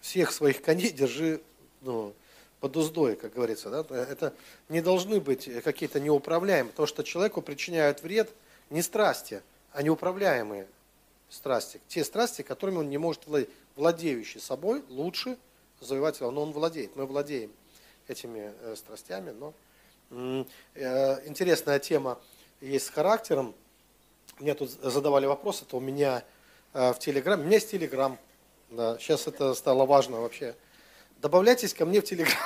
Всех 0.00 0.32
своих 0.32 0.62
коней 0.62 0.90
держи 0.90 1.40
ну, 1.80 2.14
под 2.60 2.76
уздой, 2.76 3.16
как 3.16 3.34
говорится. 3.34 3.70
Да? 3.70 3.84
Это 3.96 4.34
не 4.68 4.80
должны 4.80 5.20
быть 5.20 5.48
какие-то 5.62 6.00
неуправляемые, 6.00 6.70
потому 6.70 6.86
что 6.86 7.02
человеку 7.02 7.42
причиняют 7.42 8.02
вред 8.02 8.30
не 8.70 8.82
страсти, 8.82 9.42
а 9.72 9.82
неуправляемые 9.82 10.66
страсти. 11.28 11.80
Те 11.88 12.04
страсти, 12.04 12.42
которыми 12.42 12.78
он 12.78 12.88
не 12.88 12.98
может 12.98 13.26
владеть. 13.26 13.50
Владеющий 13.76 14.40
собой 14.40 14.84
лучше 14.88 15.36
завоевать 15.80 16.20
но 16.20 16.42
он 16.42 16.52
владеет. 16.52 16.94
Мы 16.94 17.06
владеем 17.06 17.50
этими 18.06 18.52
э, 18.60 18.76
страстями, 18.76 19.30
но 19.30 19.52
э, 20.74 21.26
интересная 21.26 21.78
тема 21.80 22.20
есть 22.60 22.86
с 22.86 22.90
характером. 22.90 23.54
Мне 24.38 24.54
тут 24.54 24.70
задавали 24.70 25.26
вопрос, 25.26 25.62
это 25.62 25.76
у 25.76 25.80
меня 25.80 26.24
в 26.74 26.96
Телеграм. 26.98 27.40
У 27.40 27.44
меня 27.44 27.54
есть 27.54 27.70
Телеграм. 27.70 28.18
Да, 28.70 28.98
сейчас 28.98 29.26
это 29.26 29.54
стало 29.54 29.86
важно 29.86 30.20
вообще. 30.20 30.54
Добавляйтесь 31.22 31.72
ко 31.72 31.86
мне 31.86 32.00
в 32.00 32.04
Телеграм. 32.04 32.36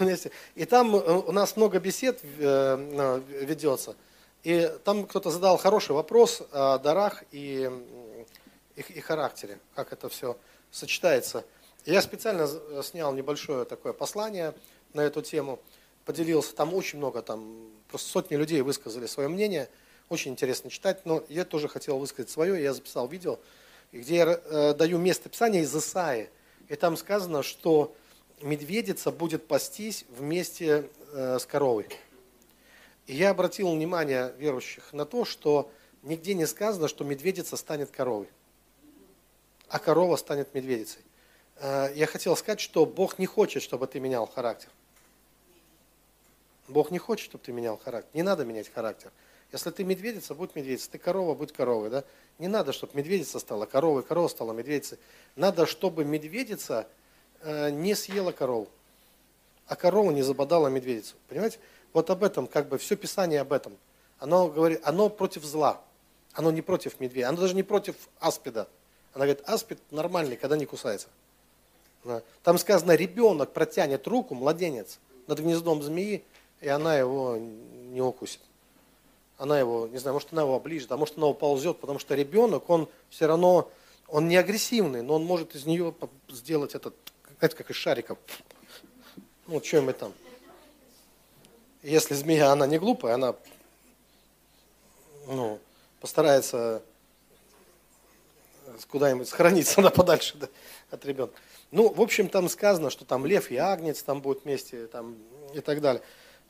И 0.54 0.64
там 0.64 0.94
у 0.94 1.30
нас 1.30 1.56
много 1.56 1.78
бесед 1.78 2.20
ведется. 2.22 3.94
И 4.42 4.68
там 4.82 5.06
кто-то 5.06 5.30
задал 5.30 5.58
хороший 5.58 5.92
вопрос 5.92 6.42
о 6.50 6.78
дарах 6.78 7.22
и, 7.30 7.70
и, 8.74 8.80
и 8.80 9.00
характере, 9.00 9.60
как 9.76 9.92
это 9.92 10.08
все 10.08 10.36
сочетается. 10.72 11.44
Я 11.84 12.02
специально 12.02 12.48
снял 12.82 13.12
небольшое 13.12 13.64
такое 13.64 13.92
послание 13.92 14.54
на 14.94 15.02
эту 15.02 15.22
тему, 15.22 15.60
поделился, 16.04 16.56
там 16.56 16.74
очень 16.74 16.98
много, 16.98 17.22
там 17.22 17.68
просто 17.88 18.08
сотни 18.08 18.34
людей 18.34 18.62
высказали 18.62 19.06
свое 19.06 19.28
мнение, 19.28 19.68
очень 20.12 20.32
интересно 20.32 20.70
читать, 20.70 21.04
но 21.04 21.24
я 21.28 21.44
тоже 21.44 21.68
хотел 21.68 21.98
высказать 21.98 22.30
свое, 22.30 22.62
я 22.62 22.74
записал 22.74 23.08
видео, 23.08 23.38
где 23.92 24.16
я 24.16 24.24
э, 24.26 24.74
даю 24.74 24.98
место 24.98 25.28
писания 25.28 25.62
из 25.62 25.74
Исаи, 25.74 26.28
и 26.68 26.76
там 26.76 26.96
сказано, 26.96 27.42
что 27.42 27.94
медведица 28.42 29.10
будет 29.10 29.46
пастись 29.46 30.04
вместе 30.16 30.88
э, 31.12 31.38
с 31.38 31.46
коровой. 31.46 31.88
И 33.06 33.14
я 33.14 33.30
обратил 33.30 33.70
внимание 33.72 34.34
верующих 34.38 34.92
на 34.92 35.04
то, 35.04 35.24
что 35.24 35.70
нигде 36.02 36.34
не 36.34 36.46
сказано, 36.46 36.88
что 36.88 37.04
медведица 37.04 37.56
станет 37.56 37.90
коровой, 37.90 38.28
а 39.68 39.78
корова 39.78 40.16
станет 40.16 40.54
медведицей. 40.54 41.00
Э, 41.56 41.90
я 41.94 42.06
хотел 42.06 42.36
сказать, 42.36 42.60
что 42.60 42.86
Бог 42.86 43.18
не 43.18 43.26
хочет, 43.26 43.62
чтобы 43.62 43.86
ты 43.86 43.98
менял 43.98 44.26
характер. 44.26 44.68
Бог 46.68 46.90
не 46.90 46.98
хочет, 46.98 47.24
чтобы 47.24 47.44
ты 47.44 47.52
менял 47.52 47.76
характер. 47.78 48.10
Не 48.14 48.22
надо 48.22 48.44
менять 48.44 48.72
характер. 48.72 49.10
Если 49.52 49.70
ты 49.70 49.84
медведица, 49.84 50.34
будь 50.34 50.56
медведица. 50.56 50.90
Ты 50.90 50.98
корова, 50.98 51.34
будь 51.34 51.52
коровой. 51.52 51.90
Да? 51.90 52.04
Не 52.38 52.48
надо, 52.48 52.72
чтобы 52.72 52.96
медведица 52.96 53.38
стала 53.38 53.66
коровой, 53.66 54.02
корова 54.02 54.28
стала 54.28 54.52
медведицей. 54.52 54.98
Надо, 55.36 55.66
чтобы 55.66 56.04
медведица 56.04 56.88
э, 57.42 57.70
не 57.70 57.94
съела 57.94 58.32
корову, 58.32 58.68
а 59.66 59.76
корова 59.76 60.10
не 60.10 60.22
забодала 60.22 60.68
медведицу. 60.68 61.16
Понимаете? 61.28 61.58
Вот 61.92 62.08
об 62.08 62.24
этом, 62.24 62.46
как 62.46 62.68
бы 62.68 62.78
все 62.78 62.96
Писание 62.96 63.42
об 63.42 63.52
этом. 63.52 63.76
Оно 64.18 64.48
говорит, 64.48 64.80
оно 64.84 65.10
против 65.10 65.44
зла. 65.44 65.82
Оно 66.32 66.50
не 66.50 66.62
против 66.62 66.98
медведя. 66.98 67.28
Оно 67.28 67.42
даже 67.42 67.54
не 67.54 67.62
против 67.62 67.96
аспида. 68.20 68.68
Она 69.12 69.26
говорит, 69.26 69.46
аспид 69.46 69.78
нормальный, 69.90 70.36
когда 70.36 70.56
не 70.56 70.64
кусается. 70.64 71.08
Там 72.42 72.56
сказано, 72.56 72.94
ребенок 72.94 73.52
протянет 73.52 74.06
руку, 74.08 74.34
младенец, 74.34 74.98
над 75.26 75.40
гнездом 75.40 75.82
змеи, 75.82 76.24
и 76.60 76.68
она 76.68 76.96
его 76.96 77.36
не 77.36 78.00
укусит. 78.00 78.40
Она 79.42 79.58
его, 79.58 79.88
не 79.88 79.98
знаю, 79.98 80.14
может 80.14 80.32
она 80.32 80.42
его 80.42 80.54
оближет, 80.54 80.92
а 80.92 80.96
может 80.96 81.18
она 81.18 81.26
уползет, 81.26 81.80
потому 81.80 81.98
что 81.98 82.14
ребенок, 82.14 82.70
он 82.70 82.88
все 83.10 83.26
равно, 83.26 83.68
он 84.06 84.28
не 84.28 84.36
агрессивный, 84.36 85.02
но 85.02 85.14
он 85.14 85.24
может 85.24 85.56
из 85.56 85.66
нее 85.66 85.92
сделать 86.28 86.76
этот, 86.76 86.94
как, 87.40 87.52
как 87.52 87.68
из 87.68 87.74
шариков. 87.74 88.18
Ну, 89.48 89.60
что-нибудь 89.60 89.98
там. 89.98 90.12
Если 91.82 92.14
змея, 92.14 92.52
она 92.52 92.68
не 92.68 92.78
глупая, 92.78 93.14
она 93.14 93.34
ну, 95.26 95.58
постарается 95.98 96.80
куда-нибудь 98.90 99.28
сохраниться 99.28 99.74
она 99.80 99.90
подальше 99.90 100.36
да, 100.36 100.46
от 100.92 101.04
ребенка. 101.04 101.34
Ну, 101.72 101.92
в 101.92 102.00
общем, 102.00 102.28
там 102.28 102.48
сказано, 102.48 102.90
что 102.90 103.04
там 103.04 103.26
лев 103.26 103.50
и 103.50 103.56
агнец 103.56 104.04
там 104.04 104.20
будут 104.20 104.44
вместе 104.44 104.86
там, 104.86 105.16
и 105.52 105.58
так 105.58 105.80
далее. 105.80 106.00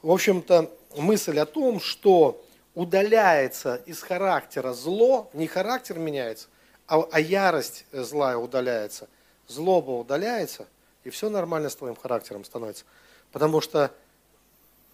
В 0.02 0.10
общем-то, 0.10 0.70
мысль 0.94 1.38
о 1.38 1.46
том, 1.46 1.80
что 1.80 2.44
удаляется 2.74 3.76
из 3.86 4.02
характера 4.02 4.72
зло, 4.72 5.30
не 5.32 5.46
характер 5.46 5.98
меняется, 5.98 6.48
а, 6.86 7.06
а 7.10 7.20
ярость 7.20 7.84
злая 7.92 8.36
удаляется, 8.36 9.08
злоба 9.46 9.90
удаляется, 9.90 10.66
и 11.04 11.10
все 11.10 11.28
нормально 11.28 11.68
с 11.68 11.76
твоим 11.76 11.96
характером 11.96 12.44
становится. 12.44 12.84
Потому 13.32 13.60
что 13.60 13.90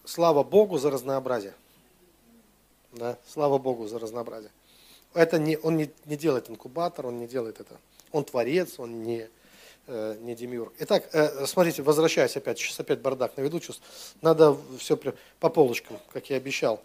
слава 0.05 0.43
Богу 0.43 0.77
за 0.77 0.89
разнообразие. 0.89 1.53
Да, 2.91 3.17
слава 3.27 3.57
Богу 3.59 3.87
за 3.87 3.99
разнообразие. 3.99 4.51
Это 5.13 5.39
не, 5.39 5.57
он 5.57 5.77
не, 5.77 5.91
не 6.05 6.15
делает 6.17 6.49
инкубатор, 6.49 7.07
он 7.07 7.19
не 7.19 7.27
делает 7.27 7.59
это. 7.59 7.77
Он 8.11 8.23
творец, 8.23 8.79
он 8.79 9.03
не, 9.03 9.27
э, 9.87 10.17
не 10.21 10.35
демиур. 10.35 10.73
Итак, 10.79 11.07
э, 11.13 11.45
смотрите, 11.45 11.83
возвращаясь 11.83 12.35
опять, 12.35 12.57
сейчас 12.57 12.79
опять 12.79 12.99
бардак 12.99 13.37
наведу, 13.37 13.59
чувств. 13.59 13.83
Надо 14.21 14.57
все 14.79 14.97
по 15.39 15.49
полочкам, 15.49 15.99
как 16.11 16.29
я 16.29 16.37
обещал. 16.37 16.81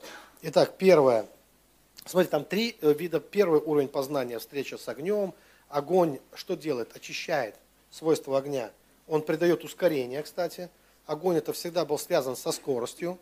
Итак, 0.46 0.76
первое. 0.76 1.26
Смотрите, 2.04 2.32
там 2.32 2.44
три 2.44 2.76
э, 2.82 2.92
вида. 2.92 3.18
Первый 3.18 3.60
уровень 3.60 3.88
познания, 3.88 4.38
встреча 4.38 4.76
с 4.76 4.86
огнем. 4.88 5.32
Огонь 5.70 6.18
что 6.34 6.54
делает? 6.54 6.94
Очищает 6.94 7.54
свойства 7.90 8.36
огня. 8.36 8.70
Он 9.06 9.22
придает 9.22 9.64
ускорение, 9.64 10.22
кстати. 10.22 10.68
Огонь 11.06 11.38
это 11.38 11.54
всегда 11.54 11.86
был 11.86 11.98
связан 11.98 12.36
со 12.36 12.52
скоростью. 12.52 13.18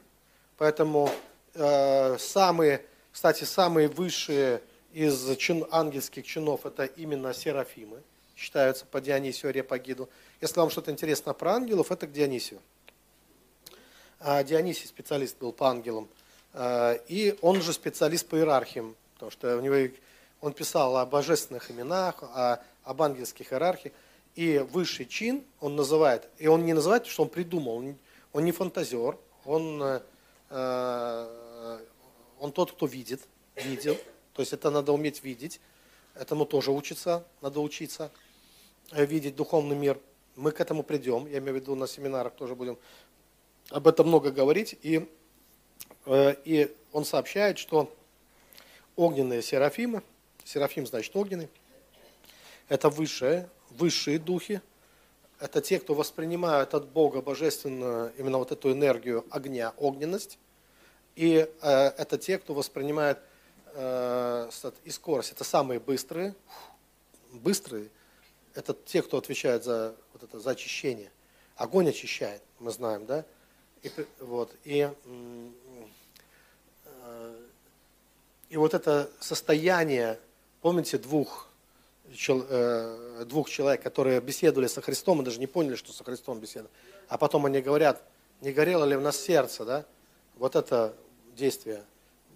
Поэтому 0.59 1.11
э, 1.55 2.19
самые, 2.19 2.85
кстати, 3.13 3.45
самые 3.45 3.87
высшие 3.87 4.61
из 4.93 5.37
чин, 5.37 5.65
ангельских 5.71 6.27
чинов 6.27 6.67
это 6.67 6.87
именно 6.87 7.33
серафимы, 7.35 8.03
считаются 8.35 8.85
по 8.85 9.01
Дионисию 9.01 9.53
Репагиду. 9.53 10.09
Если 10.41 10.59
вам 10.59 10.71
что-то 10.71 10.91
интересно 10.91 11.35
про 11.35 11.53
ангелов, 11.53 11.93
это 11.93 12.09
к 12.09 12.13
Дионисию. 12.13 12.59
А 14.19 14.43
Дионисий 14.43 14.89
специалист 14.89 15.39
был 15.39 15.53
по 15.53 15.69
ангелам. 15.69 16.09
А, 16.55 16.95
и 17.09 17.37
он 17.41 17.63
же 17.63 17.73
специалист 17.73 18.27
по 18.27 18.37
иерархиям, 18.37 18.97
потому 19.15 19.31
что 19.31 19.57
у 19.57 19.61
него, 19.61 19.93
он 20.41 20.53
писал 20.53 20.97
о 20.97 21.07
божественных 21.07 21.71
именах, 21.71 22.23
о, 22.23 22.63
об 22.85 23.03
ангельских 23.03 23.53
иерархиях. 23.53 23.95
И 24.35 24.59
высший 24.59 25.07
чин 25.07 25.45
он 25.61 25.77
называет, 25.77 26.29
и 26.39 26.47
он 26.47 26.65
не 26.65 26.73
называет, 26.73 27.07
что 27.07 27.25
он 27.25 27.29
придумал, 27.29 27.77
он, 27.77 27.97
он 28.33 28.45
не 28.45 28.53
фантазер, 28.53 29.19
он, 29.45 29.83
э, 29.83 30.01
э 30.51 31.79
он 32.39 32.51
тот, 32.51 32.73
кто 32.73 32.87
видит, 32.87 33.21
видел, 33.55 33.97
то 34.33 34.41
есть 34.41 34.53
это 34.53 34.71
надо 34.71 34.93
уметь 34.93 35.23
видеть. 35.23 35.61
Этому 36.15 36.45
тоже 36.45 36.73
учиться, 36.73 37.25
надо 37.41 37.61
учиться 37.61 38.11
э, 38.91 39.05
видеть 39.05 39.37
духовный 39.37 39.77
мир. 39.77 39.99
Мы 40.37 40.51
к 40.51 40.61
этому 40.61 40.83
придем, 40.83 41.27
я 41.27 41.39
имею 41.39 41.53
в 41.53 41.61
виду 41.61 41.75
на 41.75 41.87
семинарах 41.87 42.35
тоже 42.35 42.55
будем 42.55 42.79
об 43.71 43.87
этом 43.87 44.09
много 44.09 44.31
говорить. 44.31 44.79
И, 44.83 44.97
э, 44.99 45.07
и 46.07 46.75
он 46.93 47.05
сообщает, 47.05 47.59
что 47.59 47.93
огненные 48.97 49.43
серафимы, 49.43 50.03
серафим 50.45 50.87
значит 50.87 51.15
огненный, 51.17 51.49
это 52.69 52.89
высшие, 52.89 53.49
высшие 53.71 54.19
духи, 54.19 54.61
это 55.39 55.61
те, 55.61 55.79
кто 55.79 55.95
воспринимают 55.95 56.75
от 56.75 56.89
Бога 56.89 57.21
божественную 57.21 58.13
именно 58.17 58.39
вот 58.39 58.53
эту 58.53 58.73
энергию 58.73 59.25
огня, 59.31 59.73
огненность, 59.77 60.39
и 61.17 61.49
э, 61.61 61.69
это 61.99 62.19
те, 62.19 62.39
кто 62.39 62.55
воспринимает 62.55 63.19
Э, 63.75 64.51
и 64.85 64.91
скорость. 64.91 65.33
Это 65.33 65.45
самые 65.45 65.81
быстрые. 65.81 66.35
Быстрые– 67.33 67.89
это 68.55 68.75
те, 68.75 69.03
кто 69.03 69.17
отвечает 69.17 69.65
за, 69.65 69.95
вот 70.13 70.23
это, 70.23 70.39
за 70.39 70.51
очищение. 70.51 71.11
Огонь 71.57 71.89
очищает, 71.89 72.43
мы 72.59 72.71
знаем, 72.71 73.07
да? 73.07 73.25
И, 73.83 73.91
вот, 74.21 74.55
и, 74.65 74.81
э, 74.81 75.51
И 78.53 78.57
вот 78.59 78.75
это 78.75 79.11
состояние, 79.19 80.21
помните, 80.61 80.99
двух, 80.99 81.49
э, 82.29 83.25
двух 83.27 83.49
человек, 83.49 83.83
которые 83.83 84.21
беседовали 84.21 84.67
со 84.67 84.83
Христом, 84.83 85.23
и 85.23 85.25
даже 85.25 85.41
не 85.41 85.47
поняли, 85.47 85.75
что 85.75 85.91
со 85.91 86.05
Христом 86.05 86.39
беседовали. 86.39 86.71
А 87.09 87.17
потом 87.17 87.47
они 87.47 87.63
говорят, 87.63 88.03
не 88.43 88.53
горело 88.53 88.85
ли 88.85 88.95
в 88.95 89.01
нас 89.01 89.19
сердце, 89.19 89.65
да? 89.65 89.87
Вот 90.37 90.55
это 90.55 90.95
действие, 91.35 91.83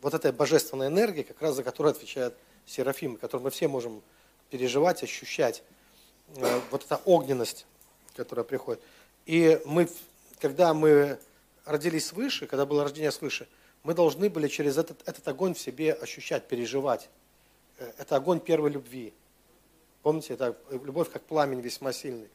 вот 0.01 0.15
эта 0.15 0.33
божественная 0.33 0.89
энергия, 0.89 1.23
как 1.23 1.43
раз 1.43 1.55
за 1.55 1.63
которую 1.63 1.91
отвечает 1.91 2.33
Серафим, 2.65 3.19
которую 3.19 3.45
мы 3.45 3.51
все 3.51 3.69
можем 3.69 4.01
переживать, 4.49 5.03
ощущать. 5.03 5.63
Э, 6.37 6.61
вот 6.71 6.83
эта 6.83 6.99
огненность, 7.05 7.67
которая 8.15 8.45
приходит. 8.45 8.81
И 9.27 9.61
мы, 9.67 9.87
когда 10.41 10.73
мы 10.73 11.19
родились 11.67 12.07
свыше, 12.07 12.47
когда 12.47 12.65
было 12.65 12.85
рождение 12.85 13.13
свыше, 13.13 13.47
мы 13.87 13.95
должны 13.95 14.29
были 14.29 14.49
через 14.49 14.79
этот, 14.79 15.01
этот 15.09 15.27
огонь 15.29 15.55
в 15.55 15.61
себе 15.61 15.93
ощущать, 15.93 16.49
переживать. 16.49 17.09
Э, 17.79 17.93
это 17.99 18.17
огонь 18.17 18.41
первой 18.41 18.71
любви. 18.71 19.15
Помните, 20.03 20.35
это 20.35 20.57
любовь 20.71 21.09
как 21.09 21.23
пламень 21.23 21.61
весьма 21.61 21.93
сильный. 21.93 22.29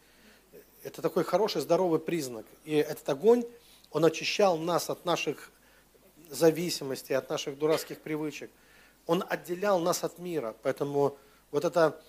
Это 0.83 1.01
такой 1.01 1.25
хороший, 1.25 1.61
здоровый 1.61 1.99
признак. 1.99 2.45
И 2.63 2.75
этот 2.75 3.07
огонь, 3.09 3.43
он 3.91 4.05
очищал 4.05 4.57
нас 4.57 4.89
от 4.89 5.03
наших 5.03 5.51
зависимостей, 6.29 7.15
от 7.15 7.29
наших 7.29 7.59
дурацких 7.59 7.99
привычек. 7.99 8.49
Он 9.05 9.21
отделял 9.27 9.77
нас 9.79 10.05
от 10.05 10.19
мира. 10.19 10.55
Поэтому 10.63 11.17
вот 11.51 11.65
эта 11.65 12.01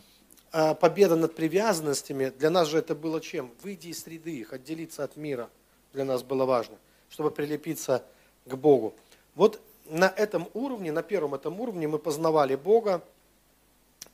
а, 0.53 0.75
победа 0.75 1.17
над 1.17 1.35
привязанностями, 1.35 2.29
для 2.29 2.51
нас 2.51 2.69
же 2.69 2.79
это 2.79 2.95
было 2.95 3.21
чем? 3.21 3.53
Выйти 3.65 3.89
из 3.89 4.05
среды 4.05 4.37
их, 4.37 4.53
отделиться 4.53 5.03
от 5.03 5.17
мира. 5.17 5.51
Для 5.93 6.05
нас 6.05 6.23
было 6.23 6.45
важно, 6.45 6.77
чтобы 7.11 7.33
прилепиться 7.33 8.05
к 8.47 8.55
Богу. 8.55 8.95
Вот 9.35 9.61
на 9.87 10.13
этом 10.17 10.49
уровне, 10.55 10.93
на 10.93 11.03
первом 11.03 11.35
этом 11.35 11.61
уровне 11.61 11.89
мы 11.89 11.99
познавали 11.99 12.55
Бога. 12.55 13.03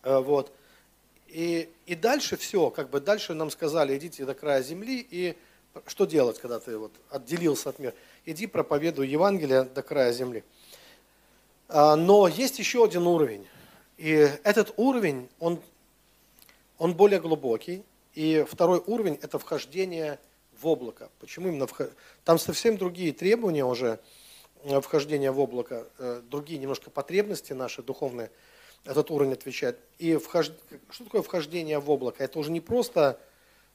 Э, 0.03 0.19
вот. 0.19 0.53
И, 1.29 1.69
и 1.87 1.95
дальше 1.95 2.37
все, 2.37 2.71
как 2.71 2.91
бы 2.91 3.01
дальше 3.01 3.35
нам 3.35 3.51
сказали, 3.51 3.97
идите 3.97 4.25
до 4.25 4.35
края 4.35 4.63
земли, 4.63 5.07
и 5.11 5.37
что 5.87 6.07
делать, 6.07 6.39
когда 6.39 6.59
ты 6.59 6.79
вот 6.79 6.93
отделился 7.11 7.69
от 7.71 7.79
мира? 7.79 7.95
Иди 8.25 8.47
проповедуй 8.47 9.09
Евангелие 9.09 9.65
до 9.65 9.83
края 9.83 10.13
земли. 10.13 10.43
А, 11.69 11.97
но 11.97 12.29
есть 12.29 12.59
еще 12.59 12.85
один 12.85 13.07
уровень. 13.07 13.47
И 13.99 14.11
этот 14.45 14.73
уровень, 14.77 15.29
он, 15.39 15.61
он 16.79 16.95
более 16.95 17.21
глубокий. 17.21 17.83
И 18.15 18.45
второй 18.49 18.83
уровень– 18.87 19.19
это 19.23 19.39
вхождение 19.39 20.19
в 20.61 20.67
облако. 20.67 21.11
Почему 21.21 21.49
именно 21.49 21.67
вход... 21.67 21.93
Там 22.25 22.39
совсем 22.39 22.77
другие 22.77 23.13
требования 23.13 23.65
уже 23.65 24.01
вхождения 24.83 25.33
в 25.33 25.41
облако, 25.41 25.87
э, 25.99 26.23
другие 26.25 26.59
немножко 26.59 26.91
потребности 26.91 27.53
наши 27.53 27.83
духовные 27.83 28.31
этот 28.85 29.11
уровень 29.11 29.33
отвечает. 29.33 29.79
И 29.99 30.17
вхож... 30.17 30.53
что 30.91 31.05
такое 31.05 31.23
вхождение 31.23 31.79
в 31.79 31.91
облако? 31.91 32.23
Это 32.23 32.38
уже 32.38 32.50
не 32.50 32.61
просто 32.61 33.21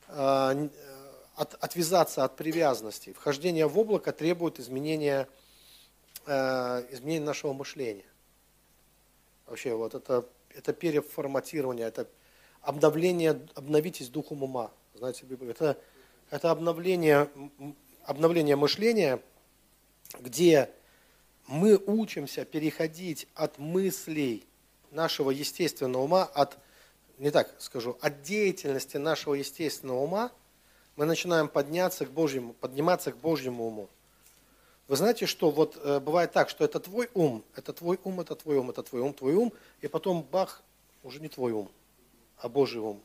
э, 0.08 0.70
от, 1.36 1.54
отвязаться 1.60 2.24
от 2.24 2.36
привязанности. 2.36 3.14
Вхождение 3.14 3.68
в 3.68 3.78
облако 3.78 4.12
требует 4.12 4.60
изменения, 4.60 5.28
изменения 6.26 7.26
нашего 7.26 7.52
мышления. 7.52 8.06
Вообще, 9.46 9.76
вот 9.76 9.94
это, 9.94 10.26
это 10.56 10.72
переформатирование, 10.72 11.88
это 11.88 12.08
обновление, 12.62 13.42
обновитесь 13.56 14.10
духом 14.10 14.44
ума. 14.44 14.72
Знаете, 14.96 15.26
это, 15.50 15.78
это 16.30 16.52
обновление, 16.52 17.30
обновление 18.06 18.56
мышления, 18.56 19.22
где 20.20 20.70
мы 21.48 21.78
учимся 21.78 22.46
переходить 22.46 23.28
от 23.36 23.58
мыслей 23.58 24.46
нашего 24.92 25.32
естественного 25.32 26.04
ума, 26.04 26.24
от, 26.24 26.58
не 27.18 27.32
так 27.32 27.54
скажу, 27.60 27.98
от 28.02 28.22
деятельности 28.22 28.98
нашего 28.98 29.34
естественного 29.34 30.00
ума, 30.00 30.32
мы 30.96 31.06
начинаем 31.06 31.48
подняться 31.48 32.06
к 32.06 32.12
Божьему, 32.12 32.54
подниматься 32.54 33.12
к 33.12 33.18
Божьему 33.18 33.66
уму. 33.66 33.90
Вы 34.88 34.98
знаете, 34.98 35.26
что 35.26 35.50
вот 35.50 35.78
э, 35.82 36.00
бывает 36.00 36.34
так, 36.34 36.50
что 36.50 36.64
это 36.66 36.80
твой 36.80 37.10
ум, 37.14 37.44
это 37.56 37.74
твой 37.74 37.98
ум, 38.04 38.20
это 38.20 38.36
твой 38.36 38.58
ум, 38.58 38.70
это 38.70 38.84
твой 38.84 39.02
ум, 39.02 39.14
твой 39.14 39.34
ум, 39.34 39.54
и 39.82 39.88
потом 39.88 40.24
бах, 40.24 40.62
уже 41.04 41.20
не 41.20 41.30
твой 41.30 41.52
ум, 41.52 41.70
а 42.38 42.50
Божий 42.50 42.82
ум. 42.82 43.02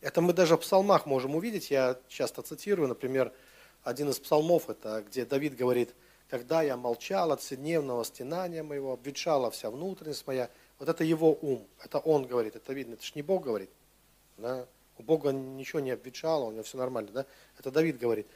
Это 0.00 0.20
мы 0.20 0.32
даже 0.32 0.56
в 0.56 0.60
псалмах 0.60 1.06
можем 1.06 1.34
увидеть, 1.34 1.70
я 1.70 1.98
часто 2.08 2.42
цитирую, 2.42 2.88
например, 2.88 3.32
один 3.82 4.10
из 4.10 4.18
псалмов, 4.18 4.68
это 4.68 5.02
где 5.06 5.24
Давид 5.24 5.56
говорит, 5.56 5.94
когда 6.34 6.62
я 6.62 6.76
молчал 6.76 7.30
от 7.30 7.42
вседневного 7.42 8.04
стенания 8.04 8.64
моего, 8.64 8.94
обветшала 8.94 9.52
вся 9.52 9.70
внутренность 9.70 10.26
моя, 10.26 10.50
вот 10.80 10.88
это 10.88 11.04
его 11.04 11.38
ум, 11.40 11.64
это 11.80 12.00
он 12.00 12.26
говорит, 12.26 12.56
это 12.56 12.72
видно, 12.72 12.94
это 12.94 13.04
же 13.04 13.12
не 13.14 13.22
Бог 13.22 13.44
говорит. 13.44 13.70
Да? 14.36 14.66
У 14.98 15.04
Бога 15.04 15.30
ничего 15.30 15.78
не 15.78 15.92
обветшало, 15.92 16.46
у 16.46 16.50
него 16.50 16.64
все 16.64 16.76
нормально, 16.76 17.12
да? 17.12 17.26
Это 17.56 17.70
Давид 17.70 18.00
говорит. 18.00 18.26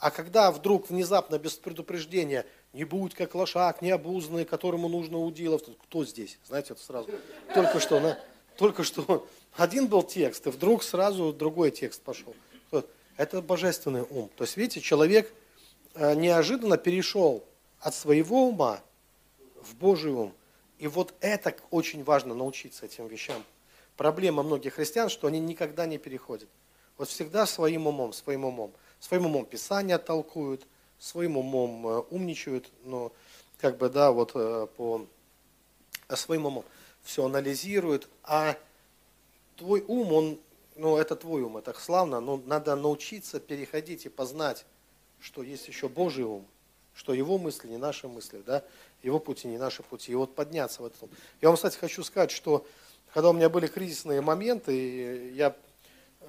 А 0.00 0.10
когда 0.10 0.50
вдруг 0.50 0.90
внезапно, 0.90 1.38
без 1.38 1.54
предупреждения, 1.54 2.46
не 2.72 2.82
будь 2.82 3.14
как 3.14 3.36
лошак, 3.36 3.80
необузанный, 3.80 4.44
которому 4.44 4.88
нужно 4.88 5.20
удилов, 5.20 5.62
кто 5.84 6.04
здесь? 6.04 6.36
Знаете, 6.48 6.72
это 6.72 6.82
сразу. 6.82 7.10
Только 7.54 7.78
что, 7.78 8.00
на, 8.00 8.18
только 8.56 8.82
что 8.82 9.24
один 9.56 9.86
был 9.86 10.02
текст, 10.02 10.48
и 10.48 10.50
вдруг 10.50 10.82
сразу 10.82 11.32
другой 11.32 11.70
текст 11.70 12.02
пошел. 12.02 12.34
Это 13.16 13.40
божественный 13.40 14.02
ум. 14.02 14.28
То 14.36 14.42
есть, 14.42 14.56
видите, 14.56 14.80
человек 14.80 15.32
неожиданно 15.94 16.76
перешел 16.76 17.44
от 17.80 17.94
своего 17.94 18.48
ума 18.48 18.80
в 19.62 19.74
Божий 19.76 20.12
ум. 20.12 20.32
И 20.78 20.86
вот 20.86 21.14
это 21.20 21.54
очень 21.70 22.04
важно 22.04 22.34
научиться 22.34 22.86
этим 22.86 23.06
вещам. 23.06 23.44
Проблема 23.96 24.42
многих 24.42 24.74
христиан, 24.74 25.08
что 25.08 25.26
они 25.26 25.40
никогда 25.40 25.86
не 25.86 25.98
переходят. 25.98 26.48
Вот 26.96 27.08
всегда 27.08 27.46
своим 27.46 27.86
умом, 27.86 28.12
своим 28.12 28.44
умом 28.44 28.72
своим 29.00 29.26
умом 29.26 29.46
Писание 29.46 29.98
толкуют, 29.98 30.66
своим 30.98 31.38
умом 31.38 31.86
э, 31.86 31.98
умничают, 32.10 32.70
но 32.84 33.12
как 33.58 33.78
бы, 33.78 33.88
да, 33.88 34.12
вот 34.12 34.32
э, 34.34 34.68
по 34.76 35.06
э, 36.08 36.16
своим 36.16 36.46
умом 36.46 36.64
все 37.02 37.24
анализируют, 37.24 38.08
а 38.22 38.56
твой 39.56 39.82
ум, 39.88 40.12
он, 40.12 40.38
ну, 40.76 40.98
это 40.98 41.16
твой 41.16 41.42
ум, 41.42 41.56
это 41.56 41.72
славно, 41.72 42.20
но 42.20 42.36
надо 42.44 42.76
научиться 42.76 43.40
переходить 43.40 44.04
и 44.04 44.10
познать, 44.10 44.66
что 45.20 45.42
есть 45.42 45.68
еще 45.68 45.88
Божий 45.88 46.24
ум, 46.24 46.46
что 46.94 47.14
его 47.14 47.38
мысли 47.38 47.68
не 47.68 47.76
наши 47.76 48.08
мысли, 48.08 48.42
да, 48.44 48.62
его 49.02 49.18
пути 49.18 49.48
не 49.48 49.58
наши 49.58 49.82
пути, 49.82 50.12
и 50.12 50.14
вот 50.14 50.34
подняться 50.34 50.82
в 50.82 50.86
этом. 50.86 51.08
Я 51.40 51.48
вам, 51.48 51.56
кстати, 51.56 51.76
хочу 51.76 52.02
сказать, 52.02 52.30
что 52.30 52.66
когда 53.12 53.30
у 53.30 53.32
меня 53.32 53.48
были 53.48 53.66
кризисные 53.66 54.20
моменты, 54.20 55.30
я 55.34 55.56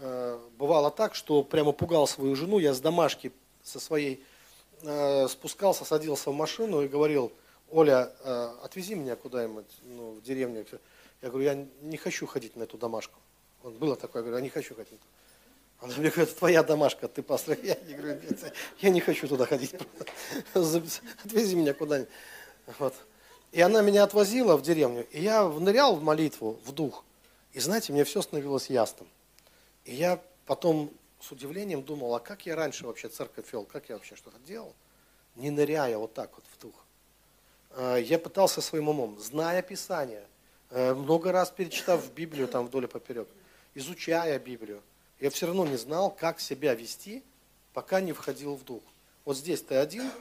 Э, 0.03 0.39
бывало 0.57 0.89
так, 0.89 1.13
что 1.13 1.43
прямо 1.43 1.73
пугал 1.73 2.07
свою 2.07 2.35
жену. 2.35 2.57
Я 2.57 2.73
с 2.73 2.79
домашки 2.79 3.31
со 3.61 3.79
своей 3.79 4.23
э, 4.81 5.27
спускался, 5.27 5.85
садился 5.85 6.31
в 6.31 6.33
машину 6.33 6.81
и 6.81 6.87
говорил, 6.87 7.31
Оля, 7.69 8.11
э, 8.23 8.51
отвези 8.63 8.95
меня 8.95 9.15
куда-нибудь 9.15 9.67
ну, 9.83 10.11
в 10.13 10.23
деревню. 10.23 10.65
Я 11.21 11.29
говорю, 11.29 11.45
я 11.45 11.67
не 11.81 11.97
хочу 11.97 12.25
ходить 12.25 12.55
на 12.55 12.63
эту 12.63 12.77
домашку. 12.79 13.19
Вот 13.61 13.73
было 13.73 13.95
такое, 13.95 14.21
я 14.21 14.23
говорю, 14.23 14.37
я 14.37 14.43
не 14.43 14.49
хочу 14.49 14.73
ходить. 14.73 14.99
Она 15.81 15.95
мне 15.95 16.09
говорит, 16.09 16.29
это 16.29 16.37
твоя 16.37 16.61
домашка, 16.61 17.07
ты 17.07 17.23
пастор. 17.23 17.57
Я, 17.63 17.75
я 17.87 17.97
говорю, 17.97 18.21
я 18.79 18.89
не 18.91 19.01
хочу 19.01 19.27
туда 19.27 19.45
ходить. 19.47 19.73
Отвези 20.53 21.55
меня 21.55 21.73
куда-нибудь. 21.73 22.11
Вот. 22.77 22.93
И 23.51 23.59
она 23.61 23.81
меня 23.81 24.03
отвозила 24.03 24.55
в 24.55 24.61
деревню, 24.61 25.05
и 25.11 25.21
я 25.21 25.47
нырял 25.47 25.95
в 25.95 26.03
молитву, 26.03 26.59
в 26.65 26.71
дух. 26.71 27.03
И 27.53 27.59
знаете, 27.59 27.91
мне 27.91 28.03
все 28.03 28.21
становилось 28.21 28.69
ясным. 28.69 29.07
И 29.83 29.95
я 29.95 30.21
потом 30.45 30.91
с 31.19 31.31
удивлением 31.31 31.83
думал, 31.83 32.15
а 32.15 32.19
как 32.19 32.45
я 32.45 32.55
раньше 32.55 32.85
вообще 32.85 33.09
церковь 33.09 33.51
вел, 33.51 33.65
как 33.65 33.89
я 33.89 33.95
вообще 33.95 34.15
что-то 34.15 34.37
делал, 34.45 34.73
не 35.35 35.49
ныряя 35.49 35.97
вот 35.97 36.13
так 36.13 36.31
вот 36.35 36.45
в 36.55 36.61
дух. 36.61 36.75
А, 37.71 37.97
я 37.97 38.19
пытался 38.19 38.61
своим 38.61 38.89
умом, 38.89 39.19
зная 39.19 39.61
Писание, 39.61 40.23
э, 40.69 40.93
много 40.93 41.31
раз 41.31 41.49
перечитав 41.51 42.09
Библию 42.13 42.47
там 42.47 42.67
вдоль 42.67 42.85
и 42.85 42.87
поперек, 42.87 43.27
изучая 43.73 44.39
Библию, 44.39 44.81
я 45.21 45.29
все 45.29 45.45
равно 45.45 45.65
не 45.65 45.77
знал, 45.77 46.11
как 46.11 46.41
себя 46.41 46.73
вести, 46.73 47.23
пока 47.73 48.01
не 48.01 48.11
входил 48.11 48.55
в 48.55 48.65
дух. 48.65 48.81
Вот 49.23 49.37
здесь 49.37 49.61
ты 49.61 49.75
один, 49.75 50.11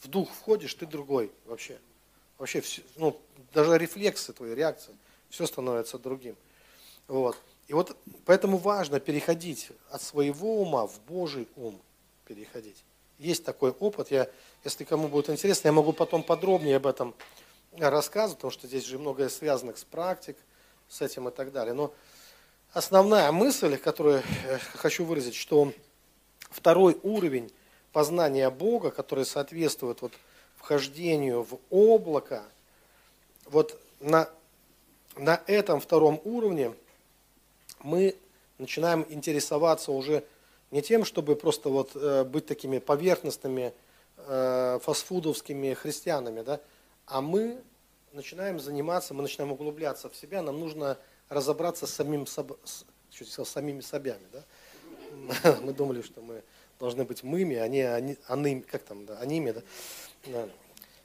в 0.00 0.08
дух 0.08 0.28
входишь, 0.30 0.74
ты 0.74 0.86
другой 0.86 1.30
вообще. 1.46 1.78
Вообще, 2.36 2.62
ну, 2.96 3.18
даже 3.54 3.78
рефлексы 3.78 4.32
твои, 4.32 4.54
реакции, 4.54 4.94
все 5.28 5.46
становится 5.46 5.98
другим. 5.98 6.36
Вот. 7.06 7.36
И 7.68 7.72
вот 7.72 7.96
поэтому 8.24 8.58
важно 8.58 8.98
переходить 8.98 9.70
от 9.90 10.02
своего 10.02 10.60
ума 10.60 10.86
в 10.86 11.00
Божий 11.02 11.46
ум 11.56 11.80
переходить. 12.26 12.82
Есть 13.18 13.44
такой 13.44 13.70
опыт, 13.70 14.10
я, 14.10 14.28
если 14.64 14.82
кому 14.84 15.08
будет 15.08 15.30
интересно, 15.30 15.68
я 15.68 15.72
могу 15.72 15.92
потом 15.92 16.22
подробнее 16.22 16.76
об 16.76 16.86
этом 16.86 17.14
рассказывать, 17.76 18.38
потому 18.38 18.50
что 18.50 18.66
здесь 18.66 18.84
же 18.84 18.98
многое 18.98 19.28
связано 19.28 19.76
с 19.76 19.84
практик, 19.84 20.36
с 20.88 21.02
этим 21.02 21.28
и 21.28 21.30
так 21.30 21.52
далее. 21.52 21.74
Но 21.74 21.94
основная 22.72 23.30
мысль, 23.32 23.76
которую 23.76 24.22
я 24.48 24.58
хочу 24.58 25.04
выразить, 25.04 25.34
что 25.34 25.72
второй 26.50 26.98
уровень 27.02 27.50
познания 27.92 28.50
Бога, 28.50 28.90
который 28.90 29.24
соответствует 29.24 30.02
вот 30.02 30.12
вхождению 30.56 31.42
в 31.42 31.58
облако, 31.70 32.42
вот 33.46 33.80
на, 34.00 34.28
на 35.16 35.42
этом 35.46 35.80
втором 35.80 36.20
уровне 36.24 36.74
мы 37.82 38.14
начинаем 38.58 39.06
интересоваться 39.08 39.90
уже 39.92 40.24
не 40.70 40.82
тем, 40.82 41.04
чтобы 41.04 41.34
просто 41.34 41.68
вот 41.68 41.92
э, 41.94 42.24
быть 42.24 42.46
такими 42.46 42.78
поверхностными 42.78 43.72
э, 44.18 44.78
фастфудовскими 44.82 45.74
христианами, 45.74 46.42
да, 46.42 46.60
а 47.06 47.20
мы 47.20 47.60
начинаем 48.12 48.60
заниматься, 48.60 49.14
мы 49.14 49.22
начинаем 49.22 49.52
углубляться 49.52 50.08
в 50.08 50.14
себя, 50.14 50.42
нам 50.42 50.60
нужно 50.60 50.96
разобраться 51.30 51.86
с 51.86 51.94
самим 51.94 52.26
собой, 52.26 52.58
чуть 53.10 53.30
сказал, 53.30 53.46
самими 53.46 53.80
собями, 53.80 54.26
да. 54.32 54.44
Мы 55.62 55.72
думали, 55.72 56.02
что 56.02 56.20
мы 56.20 56.42
должны 56.78 57.04
быть 57.04 57.22
мыми, 57.22 57.56
а 57.56 57.66
не 57.68 57.82
они, 57.82 58.16
они 58.26 58.60
как 58.60 58.82
там, 58.82 59.06
да, 59.06 59.18
аними, 59.18 59.52
да. 59.52 59.62
да. 60.26 60.48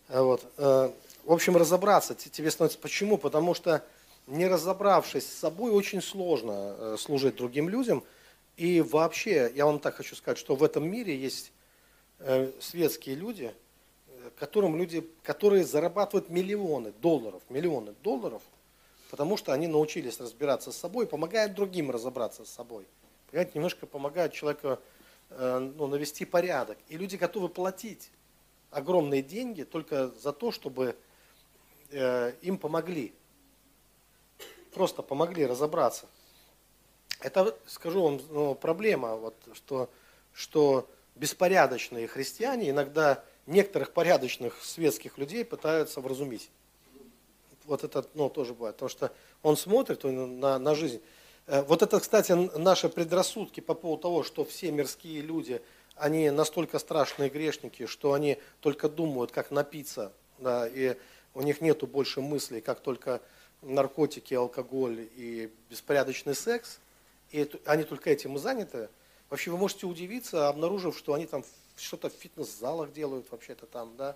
А 0.10 0.24
вот. 0.24 0.46
Э, 0.58 0.92
в 1.24 1.32
общем, 1.32 1.58
разобраться 1.58 2.14
тебе 2.14 2.52
становится. 2.52 2.78
Почему? 2.80 3.18
Потому 3.18 3.54
что 3.54 3.84
не 4.28 4.48
разобравшись 4.48 5.26
с 5.26 5.40
собой, 5.40 5.72
очень 5.72 6.02
сложно 6.02 6.76
э, 6.78 6.98
служить 7.00 7.36
другим 7.36 7.68
людям. 7.70 8.04
И 8.58 8.82
вообще, 8.82 9.52
я 9.56 9.66
вам 9.66 9.80
так 9.80 9.96
хочу 9.96 10.16
сказать, 10.16 10.38
что 10.38 10.56
в 10.56 10.64
этом 10.64 10.88
мире 10.88 11.16
есть 11.16 11.52
э, 12.20 12.52
светские 12.60 13.16
люди, 13.16 13.54
которым 14.38 14.78
люди, 14.78 15.08
которые 15.24 15.66
зарабатывают 15.66 16.30
миллионы 16.30 16.94
долларов, 17.02 17.42
миллионы 17.50 17.94
долларов, 18.04 18.42
потому 19.16 19.38
что 19.38 19.54
они 19.54 19.66
научились 19.68 20.20
разбираться 20.20 20.74
с 20.74 20.76
собой, 20.76 21.08
помогают 21.08 21.54
другим 21.54 21.90
разобраться 21.90 22.44
с 22.44 22.50
собой. 22.50 22.86
Понимаете, 23.32 23.54
немножко 23.56 23.86
помогают 23.86 24.34
человеку 24.34 24.78
э, 25.30 25.72
ну, 25.78 25.88
навести 25.88 26.26
порядок. 26.26 26.78
И 26.90 26.98
люди 26.98 27.16
готовы 27.16 27.48
платить 27.48 28.12
огромные 28.72 29.24
деньги 29.24 29.64
только 29.64 30.10
за 30.10 30.34
то, 30.34 30.52
чтобы 30.52 30.98
э, 31.92 32.34
им 32.42 32.58
помогли. 32.58 33.14
Просто 34.74 35.02
помогли 35.02 35.46
разобраться. 35.46 36.08
Это, 37.22 37.58
скажу 37.68 38.04
вам, 38.04 38.22
ну, 38.32 38.54
проблема, 38.54 39.16
вот, 39.16 39.38
что, 39.54 39.90
что 40.34 40.90
беспорядочные 41.16 42.10
христиане 42.10 42.70
иногда 42.70 43.24
некоторых 43.46 43.94
порядочных 43.94 44.62
светских 44.62 45.18
людей 45.18 45.46
пытаются 45.46 46.02
вразумить. 46.02 46.50
Вот 47.66 47.84
это 47.84 48.06
ну, 48.14 48.30
тоже 48.30 48.54
бывает, 48.54 48.76
потому 48.76 48.90
что 48.90 49.12
он 49.42 49.58
смотрит 49.58 50.04
на, 50.04 50.60
на 50.60 50.76
жизнь. 50.76 51.02
Э, 51.48 51.64
вот 51.64 51.82
это, 51.82 52.00
кстати, 52.00 52.32
наши 52.32 52.90
предрассудки 52.90 53.60
по 53.60 53.74
поводу 53.74 54.04
того, 54.04 54.24
что 54.24 54.46
все 54.46 54.72
мирские 54.72 55.22
люди, 55.22 55.62
они 55.96 56.30
настолько 56.30 56.80
страшные 56.80 57.30
грешники, 57.30 57.86
что 57.86 58.14
они 58.14 58.38
только 58.60 58.90
думают, 58.90 59.32
как 59.32 59.52
напиться, 59.52 60.12
да, 60.40 60.68
и 60.68 60.98
у 61.34 61.42
них 61.42 61.62
нету 61.62 61.88
больше 61.88 62.22
мыслей, 62.22 62.62
как 62.62 62.80
только 62.80 63.22
наркотики, 63.62 64.34
алкоголь 64.34 65.08
и 65.16 65.52
беспорядочный 65.70 66.36
секс, 66.36 66.80
и 67.32 67.50
они 67.66 67.84
только 67.84 68.10
этим 68.10 68.36
и 68.36 68.40
заняты. 68.40 68.90
Вообще 69.30 69.52
вы 69.52 69.58
можете 69.58 69.86
удивиться, 69.86 70.48
обнаружив, 70.48 70.98
что 70.98 71.14
они 71.14 71.26
там 71.26 71.44
что-то 71.76 72.10
в 72.10 72.14
фитнес-залах 72.14 72.94
делают 72.94 73.30
вообще-то 73.32 73.66
там, 73.66 73.96
да, 73.98 74.16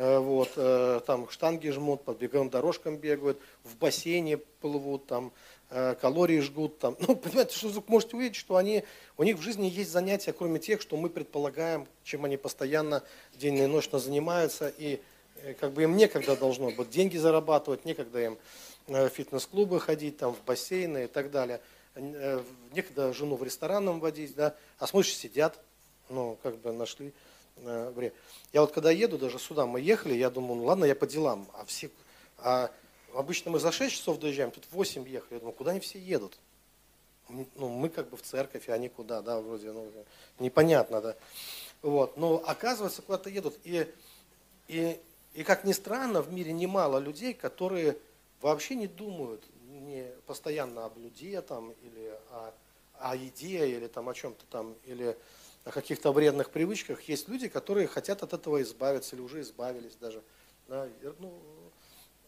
вот, 0.00 0.52
э, 0.56 1.00
там 1.06 1.28
штанги 1.28 1.68
жмут, 1.68 2.04
по 2.04 2.14
беговым 2.14 2.48
дорожкам 2.48 2.96
бегают, 2.96 3.38
в 3.64 3.76
бассейне 3.76 4.38
плывут, 4.38 5.06
там, 5.06 5.30
э, 5.68 5.94
калории 6.00 6.40
жгут, 6.40 6.78
там, 6.78 6.96
ну, 7.00 7.14
понимаете, 7.14 7.54
что 7.54 7.68
вы 7.68 7.82
можете 7.86 8.16
увидеть, 8.16 8.36
что 8.36 8.56
они, 8.56 8.82
у 9.18 9.24
них 9.24 9.36
в 9.36 9.42
жизни 9.42 9.66
есть 9.66 9.90
занятия, 9.90 10.32
кроме 10.32 10.58
тех, 10.58 10.80
что 10.80 10.96
мы 10.96 11.10
предполагаем, 11.10 11.86
чем 12.02 12.24
они 12.24 12.38
постоянно 12.38 13.02
день 13.34 13.56
и 13.58 13.66
ночь 13.66 13.90
занимаются, 13.90 14.72
и 14.78 15.02
как 15.60 15.72
бы 15.72 15.82
им 15.82 15.94
некогда 15.94 16.34
должно 16.34 16.70
быть 16.70 16.88
деньги 16.88 17.18
зарабатывать, 17.18 17.84
некогда 17.84 18.24
им 18.24 18.38
в 18.86 19.08
фитнес-клубы 19.10 19.80
ходить, 19.80 20.16
там, 20.16 20.32
в 20.34 20.42
бассейны 20.44 21.04
и 21.04 21.06
так 21.08 21.30
далее. 21.30 21.60
Некогда 22.72 23.12
жену 23.12 23.36
в 23.36 23.44
ресторанном 23.44 24.00
водить, 24.00 24.34
да, 24.34 24.54
а 24.78 24.86
смотришь, 24.86 25.14
сидят, 25.14 25.58
ну, 26.08 26.38
как 26.42 26.56
бы 26.56 26.72
нашли 26.72 27.12
э, 27.56 27.90
время. 27.90 28.12
Я 28.52 28.60
вот 28.62 28.72
когда 28.72 28.90
еду, 28.90 29.18
даже 29.18 29.38
сюда 29.38 29.66
мы 29.66 29.80
ехали, 29.80 30.14
я 30.14 30.30
думаю, 30.30 30.56
ну 30.56 30.64
ладно, 30.64 30.84
я 30.84 30.94
по 30.94 31.06
делам, 31.06 31.48
а 31.54 31.64
все, 31.64 31.90
а 32.38 32.70
обычно 33.14 33.50
мы 33.50 33.58
за 33.58 33.72
6 33.72 33.94
часов 33.94 34.18
доезжаем, 34.18 34.50
тут 34.50 34.64
8 34.70 35.08
ехали, 35.08 35.34
я 35.34 35.38
думаю, 35.40 35.54
куда 35.54 35.72
они 35.72 35.80
все 35.80 35.98
едут? 35.98 36.38
Ну, 37.28 37.68
мы 37.68 37.88
как 37.88 38.10
бы 38.10 38.16
в 38.16 38.22
церковь, 38.22 38.68
а 38.68 38.74
они 38.74 38.88
куда, 38.88 39.22
да, 39.22 39.40
вроде, 39.40 39.70
ну, 39.70 39.92
непонятно, 40.40 41.00
да. 41.00 41.16
Вот, 41.80 42.16
но 42.16 42.42
оказывается, 42.44 43.02
куда-то 43.02 43.30
едут. 43.30 43.56
И, 43.62 43.86
и, 44.66 45.00
и 45.34 45.44
как 45.44 45.62
ни 45.62 45.72
странно, 45.72 46.22
в 46.22 46.32
мире 46.32 46.52
немало 46.52 46.98
людей, 46.98 47.32
которые 47.32 47.96
вообще 48.40 48.74
не 48.74 48.88
думают 48.88 49.44
не 49.70 50.06
постоянно 50.26 50.84
об 50.84 50.94
блюде 50.94 51.40
там, 51.42 51.72
или 51.82 52.12
о, 52.30 52.52
о 52.98 53.16
еде, 53.16 53.68
или 53.68 53.86
там 53.86 54.08
о 54.08 54.14
чем-то 54.14 54.44
там, 54.50 54.74
или 54.84 55.16
о 55.64 55.70
каких-то 55.70 56.12
вредных 56.12 56.50
привычках, 56.50 57.02
есть 57.02 57.28
люди, 57.28 57.48
которые 57.48 57.86
хотят 57.86 58.22
от 58.22 58.32
этого 58.32 58.62
избавиться 58.62 59.14
или 59.14 59.22
уже 59.22 59.40
избавились 59.40 59.96
даже. 59.96 60.22
Да, 60.68 60.88
ну, 61.18 61.38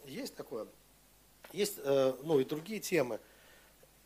есть 0.04 0.34
такое. 0.34 0.66
Есть 1.52 1.78
э, 1.78 2.14
ну, 2.22 2.40
и 2.40 2.44
другие 2.44 2.80
темы. 2.80 3.20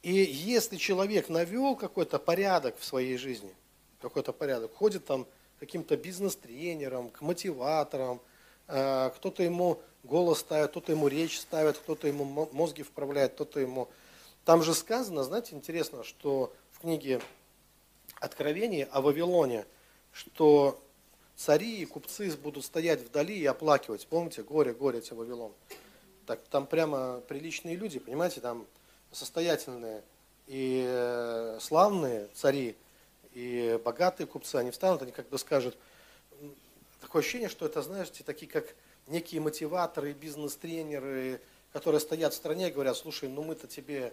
И 0.02 0.12
если 0.12 0.76
человек 0.76 1.28
навел 1.28 1.74
какой-то 1.74 2.18
порядок 2.18 2.78
в 2.78 2.84
своей 2.84 3.16
жизни, 3.16 3.54
какой-то 4.00 4.32
порядок, 4.32 4.74
ходит 4.74 5.04
там 5.04 5.26
каким-то 5.58 5.96
бизнес-тренером, 5.96 7.10
к 7.10 7.20
мотиваторам, 7.22 8.20
э, 8.68 9.10
кто-то 9.16 9.42
ему 9.42 9.80
голос 10.04 10.40
ставит, 10.40 10.70
кто-то 10.70 10.92
ему 10.92 11.08
речь 11.08 11.40
ставит, 11.40 11.78
кто-то 11.78 12.06
ему 12.06 12.48
мозги 12.52 12.82
вправляет, 12.82 13.32
кто-то 13.34 13.60
ему... 13.60 13.88
Там 14.44 14.62
же 14.62 14.74
сказано, 14.74 15.24
знаете, 15.24 15.56
интересно, 15.56 16.04
что 16.04 16.54
в 16.70 16.80
книге 16.80 17.20
Откровении 18.20 18.88
о 18.90 19.00
Вавилоне, 19.00 19.66
что 20.12 20.80
цари 21.36 21.80
и 21.80 21.84
купцы 21.84 22.34
будут 22.36 22.64
стоять 22.64 23.00
вдали 23.00 23.38
и 23.38 23.46
оплакивать. 23.46 24.06
Помните, 24.06 24.42
горе, 24.42 24.72
горе 24.72 25.00
тебе 25.00 25.16
Вавилон. 25.16 25.52
Так, 26.26 26.40
там 26.50 26.66
прямо 26.66 27.20
приличные 27.28 27.76
люди, 27.76 27.98
понимаете, 27.98 28.40
там 28.40 28.66
состоятельные 29.12 30.02
и 30.46 30.84
э, 30.86 31.58
славные 31.60 32.28
цари, 32.34 32.76
и 33.32 33.78
богатые 33.84 34.26
купцы, 34.26 34.56
они 34.56 34.70
встанут, 34.70 35.02
они 35.02 35.12
как 35.12 35.28
бы 35.28 35.38
скажут, 35.38 35.76
такое 37.00 37.22
ощущение, 37.22 37.48
что 37.48 37.66
это, 37.66 37.82
знаете, 37.82 38.24
такие 38.24 38.50
как 38.50 38.74
некие 39.06 39.40
мотиваторы, 39.40 40.12
бизнес-тренеры, 40.12 41.40
которые 41.72 42.00
стоят 42.00 42.32
в 42.32 42.36
стране 42.36 42.68
и 42.68 42.72
говорят, 42.72 42.96
слушай, 42.96 43.28
ну 43.28 43.42
мы-то 43.42 43.66
тебе 43.66 44.12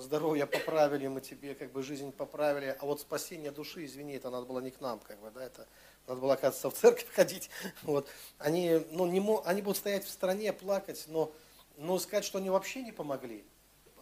здоровье 0.00 0.46
поправили, 0.46 1.06
мы 1.06 1.20
тебе 1.20 1.54
как 1.54 1.72
бы 1.72 1.82
жизнь 1.82 2.12
поправили, 2.12 2.76
а 2.78 2.86
вот 2.86 3.00
спасение 3.00 3.50
души, 3.50 3.84
извини, 3.84 4.14
это 4.14 4.30
надо 4.30 4.46
было 4.46 4.60
не 4.60 4.70
к 4.70 4.80
нам, 4.80 5.00
как 5.00 5.18
бы, 5.20 5.30
да, 5.30 5.44
это 5.44 5.66
надо 6.06 6.20
было, 6.20 6.34
оказывается, 6.34 6.70
в 6.70 6.74
церковь 6.74 7.06
ходить. 7.14 7.50
Вот. 7.82 8.08
Они, 8.38 8.84
ну, 8.90 9.06
не, 9.06 9.20
они 9.44 9.62
будут 9.62 9.78
стоять 9.78 10.04
в 10.04 10.10
стране, 10.10 10.52
плакать, 10.52 11.04
но, 11.08 11.32
но 11.76 11.98
сказать, 11.98 12.24
что 12.24 12.38
они 12.38 12.50
вообще 12.50 12.82
не 12.82 12.92
помогли. 12.92 13.44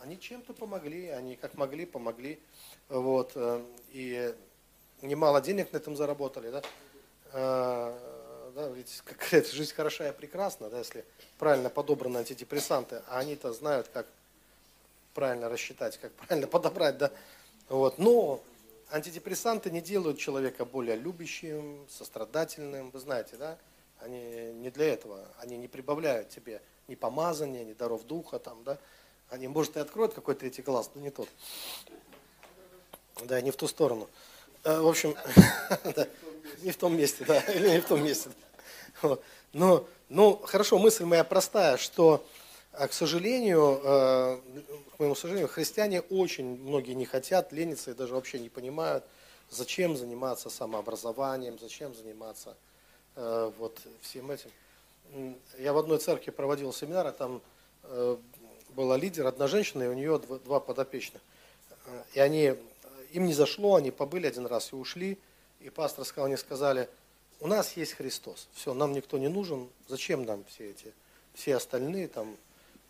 Они 0.00 0.18
чем-то 0.18 0.52
помогли, 0.52 1.08
они 1.08 1.36
как 1.36 1.54
могли, 1.54 1.84
помогли. 1.84 2.40
Вот. 2.88 3.32
Э, 3.34 3.62
и 3.90 4.34
немало 5.02 5.40
денег 5.40 5.72
на 5.72 5.78
этом 5.78 5.96
заработали, 5.96 6.50
да. 6.50 6.62
А, 7.32 8.50
да, 8.54 8.68
ведь 8.68 9.02
как 9.04 9.22
жизнь 9.44 9.74
хороша 9.74 10.08
и 10.08 10.12
прекрасна, 10.12 10.70
да, 10.70 10.78
если 10.78 11.04
правильно 11.38 11.68
подобраны 11.68 12.18
антидепрессанты, 12.18 13.02
а 13.08 13.18
они-то 13.18 13.52
знают, 13.52 13.88
как 13.88 14.06
правильно 15.18 15.48
рассчитать, 15.48 15.98
как 15.98 16.12
правильно 16.12 16.46
подобрать, 16.46 16.96
да. 16.96 17.10
Вот. 17.68 17.98
Но 17.98 18.40
антидепрессанты 18.92 19.68
не 19.68 19.80
делают 19.80 20.20
человека 20.20 20.64
более 20.64 20.94
любящим, 20.94 21.84
сострадательным, 21.90 22.90
вы 22.90 23.00
знаете, 23.00 23.34
да. 23.36 23.58
Они 23.98 24.52
не 24.52 24.70
для 24.70 24.94
этого, 24.94 25.26
они 25.40 25.56
не 25.56 25.66
прибавляют 25.66 26.28
тебе 26.28 26.62
ни 26.86 26.94
помазания, 26.94 27.64
ни 27.64 27.72
даров 27.72 28.04
духа, 28.06 28.38
там, 28.38 28.62
да. 28.62 28.78
Они, 29.28 29.48
может, 29.48 29.76
и 29.76 29.80
откроют 29.80 30.14
какой-то 30.14 30.42
третий 30.42 30.62
глаз, 30.62 30.88
но 30.94 31.00
не 31.00 31.10
тот. 31.10 31.28
Да, 33.24 33.40
не 33.40 33.50
в 33.50 33.56
ту 33.56 33.66
сторону. 33.66 34.08
Э, 34.62 34.78
в 34.78 34.86
общем, 34.86 35.16
не 36.62 36.70
в 36.70 36.76
том 36.76 36.96
месте, 36.96 37.24
да, 37.24 37.40
или 37.40 37.68
не 37.74 37.80
в 37.80 37.86
том 37.86 38.04
месте. 38.04 38.30
Но, 39.52 39.84
ну, 40.08 40.36
хорошо, 40.44 40.78
мысль 40.78 41.02
моя 41.02 41.24
простая, 41.24 41.76
что 41.76 42.24
а, 42.72 42.88
к 42.88 42.92
сожалению, 42.92 43.80
э, 43.82 44.40
к 44.96 44.98
моему 44.98 45.14
сожалению, 45.14 45.48
христиане 45.48 46.00
очень 46.02 46.60
многие 46.60 46.92
не 46.92 47.06
хотят, 47.06 47.52
ленятся 47.52 47.90
и 47.90 47.94
даже 47.94 48.14
вообще 48.14 48.38
не 48.38 48.48
понимают, 48.48 49.04
зачем 49.50 49.96
заниматься 49.96 50.50
самообразованием, 50.50 51.58
зачем 51.58 51.94
заниматься 51.94 52.56
э, 53.16 53.52
вот 53.58 53.80
всем 54.00 54.30
этим. 54.30 54.50
Я 55.58 55.72
в 55.72 55.78
одной 55.78 55.98
церкви 55.98 56.30
проводил 56.30 56.72
семинар, 56.72 57.06
а 57.06 57.12
там 57.12 57.40
э, 57.84 58.16
была 58.70 58.96
лидер, 58.96 59.26
одна 59.26 59.48
женщина, 59.48 59.84
и 59.84 59.88
у 59.88 59.94
нее 59.94 60.18
два 60.18 60.60
подопечных. 60.60 61.22
И 62.12 62.20
они, 62.20 62.54
им 63.12 63.24
не 63.24 63.32
зашло, 63.32 63.76
они 63.76 63.90
побыли 63.90 64.26
один 64.26 64.46
раз 64.46 64.72
и 64.72 64.76
ушли. 64.76 65.18
И 65.60 65.70
пастор 65.70 66.04
сказал, 66.04 66.26
они 66.26 66.36
сказали, 66.36 66.88
у 67.40 67.46
нас 67.46 67.76
есть 67.76 67.94
Христос, 67.94 68.48
все, 68.52 68.74
нам 68.74 68.92
никто 68.92 69.18
не 69.18 69.28
нужен, 69.28 69.68
зачем 69.88 70.24
нам 70.24 70.44
все 70.48 70.70
эти, 70.70 70.92
все 71.34 71.56
остальные 71.56 72.08
там 72.08 72.36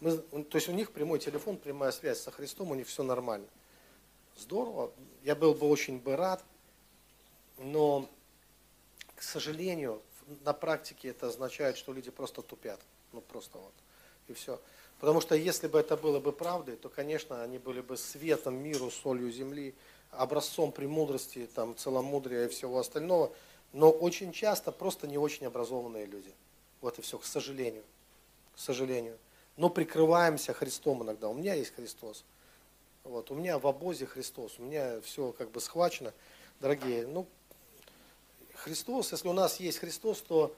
Мы, 0.01 0.17
то 0.17 0.57
есть 0.57 0.69
у 0.69 0.73
них 0.73 0.93
прямой 0.93 1.19
телефон, 1.19 1.57
прямая 1.57 1.91
связь 1.91 2.21
со 2.21 2.31
Христом, 2.31 2.71
у 2.71 2.75
них 2.75 2.87
все 2.87 3.03
нормально. 3.03 3.49
Здорово, 4.37 4.93
я 5.25 5.35
был 5.35 5.55
бы 5.55 5.69
очень 5.69 5.99
бы 5.99 6.15
рад, 6.15 6.45
но, 7.59 8.09
к 9.17 9.23
сожалению, 9.23 10.01
на 10.45 10.53
практике 10.53 11.09
это 11.09 11.27
означает, 11.27 11.77
что 11.77 11.93
люди 11.93 12.11
просто 12.11 12.43
тупят. 12.43 12.81
Ну 13.13 13.21
просто 13.21 13.59
вот. 13.59 13.73
И 14.29 14.35
все. 14.35 14.61
Потому 15.01 15.21
что 15.21 15.35
если 15.35 15.67
бы 15.69 15.79
это 15.79 15.97
было 15.97 16.21
бы 16.21 16.33
правдой, 16.33 16.77
то, 16.77 16.89
конечно, 16.89 17.43
они 17.43 17.59
были 17.59 17.81
бы 17.81 17.97
светом 17.97 18.57
миру, 18.57 18.91
солью 18.91 19.31
земли, 19.31 19.75
образцом 20.11 20.73
премудрости, 20.73 21.49
там, 21.55 21.77
целомудрия 21.77 22.47
и 22.47 22.49
всего 22.49 22.79
остального. 22.79 23.33
Но 23.73 23.91
очень 23.91 24.33
часто 24.33 24.73
просто 24.73 25.07
не 25.07 25.19
очень 25.19 25.47
образованные 25.47 26.07
люди. 26.07 26.33
Вот 26.81 26.99
и 26.99 27.03
все, 27.03 27.19
к 27.19 27.25
сожалению. 27.25 27.85
К 28.55 28.59
сожалению. 28.59 29.19
Но 29.59 29.68
прикрываемся 29.68 30.55
Христом 30.55 31.03
иногда. 31.03 31.29
У 31.29 31.35
меня 31.35 31.55
есть 31.55 31.75
Христос. 31.75 32.25
Вот, 33.03 33.33
у 33.33 33.35
меня 33.35 33.59
в 33.59 33.66
обозе 33.66 34.07
Христос. 34.07 34.55
У 34.59 34.62
меня 34.62 35.01
все 35.01 35.33
как 35.33 35.51
бы 35.51 35.61
схвачено. 35.61 36.14
Дорогие, 36.61 37.09
ну, 37.09 37.27
Христос, 38.55 39.11
если 39.11 39.27
у 39.27 39.33
нас 39.33 39.59
есть 39.59 39.79
Христос, 39.79 40.23
то 40.23 40.55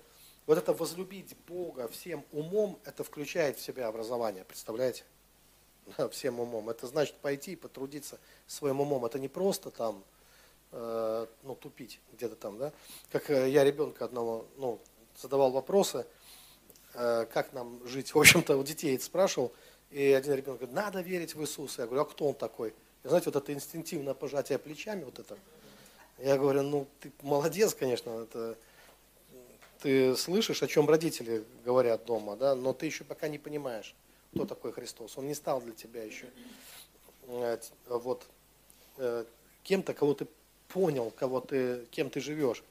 вот 0.46 0.58
это 0.58 0.74
возлюбить 0.74 1.34
Бога 1.48 1.88
всем 1.88 2.24
умом, 2.30 2.78
это 2.84 3.02
включает 3.02 3.56
в 3.56 3.62
себя 3.62 3.88
образование, 3.88 4.44
представляете? 4.44 5.04
всем 6.10 6.38
умом. 6.38 6.68
Это 6.68 6.86
значит 6.86 7.14
пойти 7.16 7.52
и 7.52 7.56
потрудиться 7.56 8.18
своим 8.46 8.82
умом. 8.82 9.06
Это 9.06 9.18
не 9.18 9.28
просто 9.28 9.70
там, 9.70 10.04
э, 10.72 11.26
ну, 11.42 11.54
тупить 11.54 12.00
где-то 12.12 12.36
там, 12.36 12.58
да. 12.58 12.70
Как 13.10 13.30
э, 13.30 13.48
я 13.48 13.64
ребенка 13.64 14.04
одного, 14.04 14.44
ну, 14.58 14.78
задавал 15.16 15.52
вопросы, 15.52 16.06
как 16.92 17.53
нам 17.53 17.81
жить. 17.87 18.11
В 18.14 18.18
общем-то, 18.18 18.57
у 18.57 18.62
детей 18.62 18.96
это 18.96 19.05
спрашивал, 19.05 19.53
и 19.90 20.12
один 20.12 20.35
ребенок 20.35 20.61
говорит, 20.61 20.74
надо 20.74 21.00
верить 21.00 21.35
в 21.35 21.42
Иисуса. 21.42 21.83
Я 21.83 21.87
говорю, 21.87 22.03
а 22.03 22.05
кто 22.07 22.29
он 22.29 22.35
такой? 22.35 22.74
И 23.05 23.09
знаете, 23.09 23.31
вот 23.31 23.37
это 23.37 23.53
инстинктивное 23.53 24.14
пожатие 24.14 24.59
плечами, 24.59 25.05
вот 25.05 25.18
это. 25.18 25.37
Я 26.18 26.37
говорю, 26.37 26.62
ну, 26.62 26.87
ты 27.00 27.11
молодец, 27.22 27.74
конечно, 27.74 28.11
это 28.22 28.57
ты 29.81 30.16
слышишь, 30.16 30.62
о 30.62 30.66
чем 30.66 30.88
родители 30.88 31.44
говорят 31.64 32.05
дома, 32.05 32.37
да, 32.37 32.55
но 32.55 32.72
ты 32.72 32.87
еще 32.87 33.05
пока 33.05 33.29
не 33.29 33.38
понимаешь, 33.38 33.94
кто 34.35 34.44
такой 34.44 34.72
Христос. 34.72 35.16
Он 35.16 35.26
не 35.26 35.35
стал 35.35 35.61
для 35.61 35.72
тебя 35.72 36.05
еще 36.05 36.26
э, 37.29 37.59
вот, 37.88 38.26
э, 38.98 39.24
кем-то, 39.62 39.94
кого 39.94 40.14
ты 40.14 40.26
понял, 40.68 41.11
кого 41.11 41.40
ты, 41.40 41.87
кем 41.90 42.11
ты 42.11 42.20
живешь. 42.20 42.62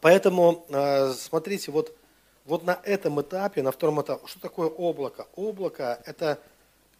Поэтому, 0.00 0.66
э, 0.68 1.12
смотрите, 1.12 1.70
вот, 1.70 1.96
вот 2.44 2.64
на 2.64 2.80
этом 2.84 3.20
этапе, 3.20 3.62
на 3.62 3.72
втором 3.72 4.00
этапе, 4.02 4.26
что 4.26 4.40
такое 4.40 4.68
облако? 4.68 5.26
Облако– 5.36 6.02
это 6.06 6.38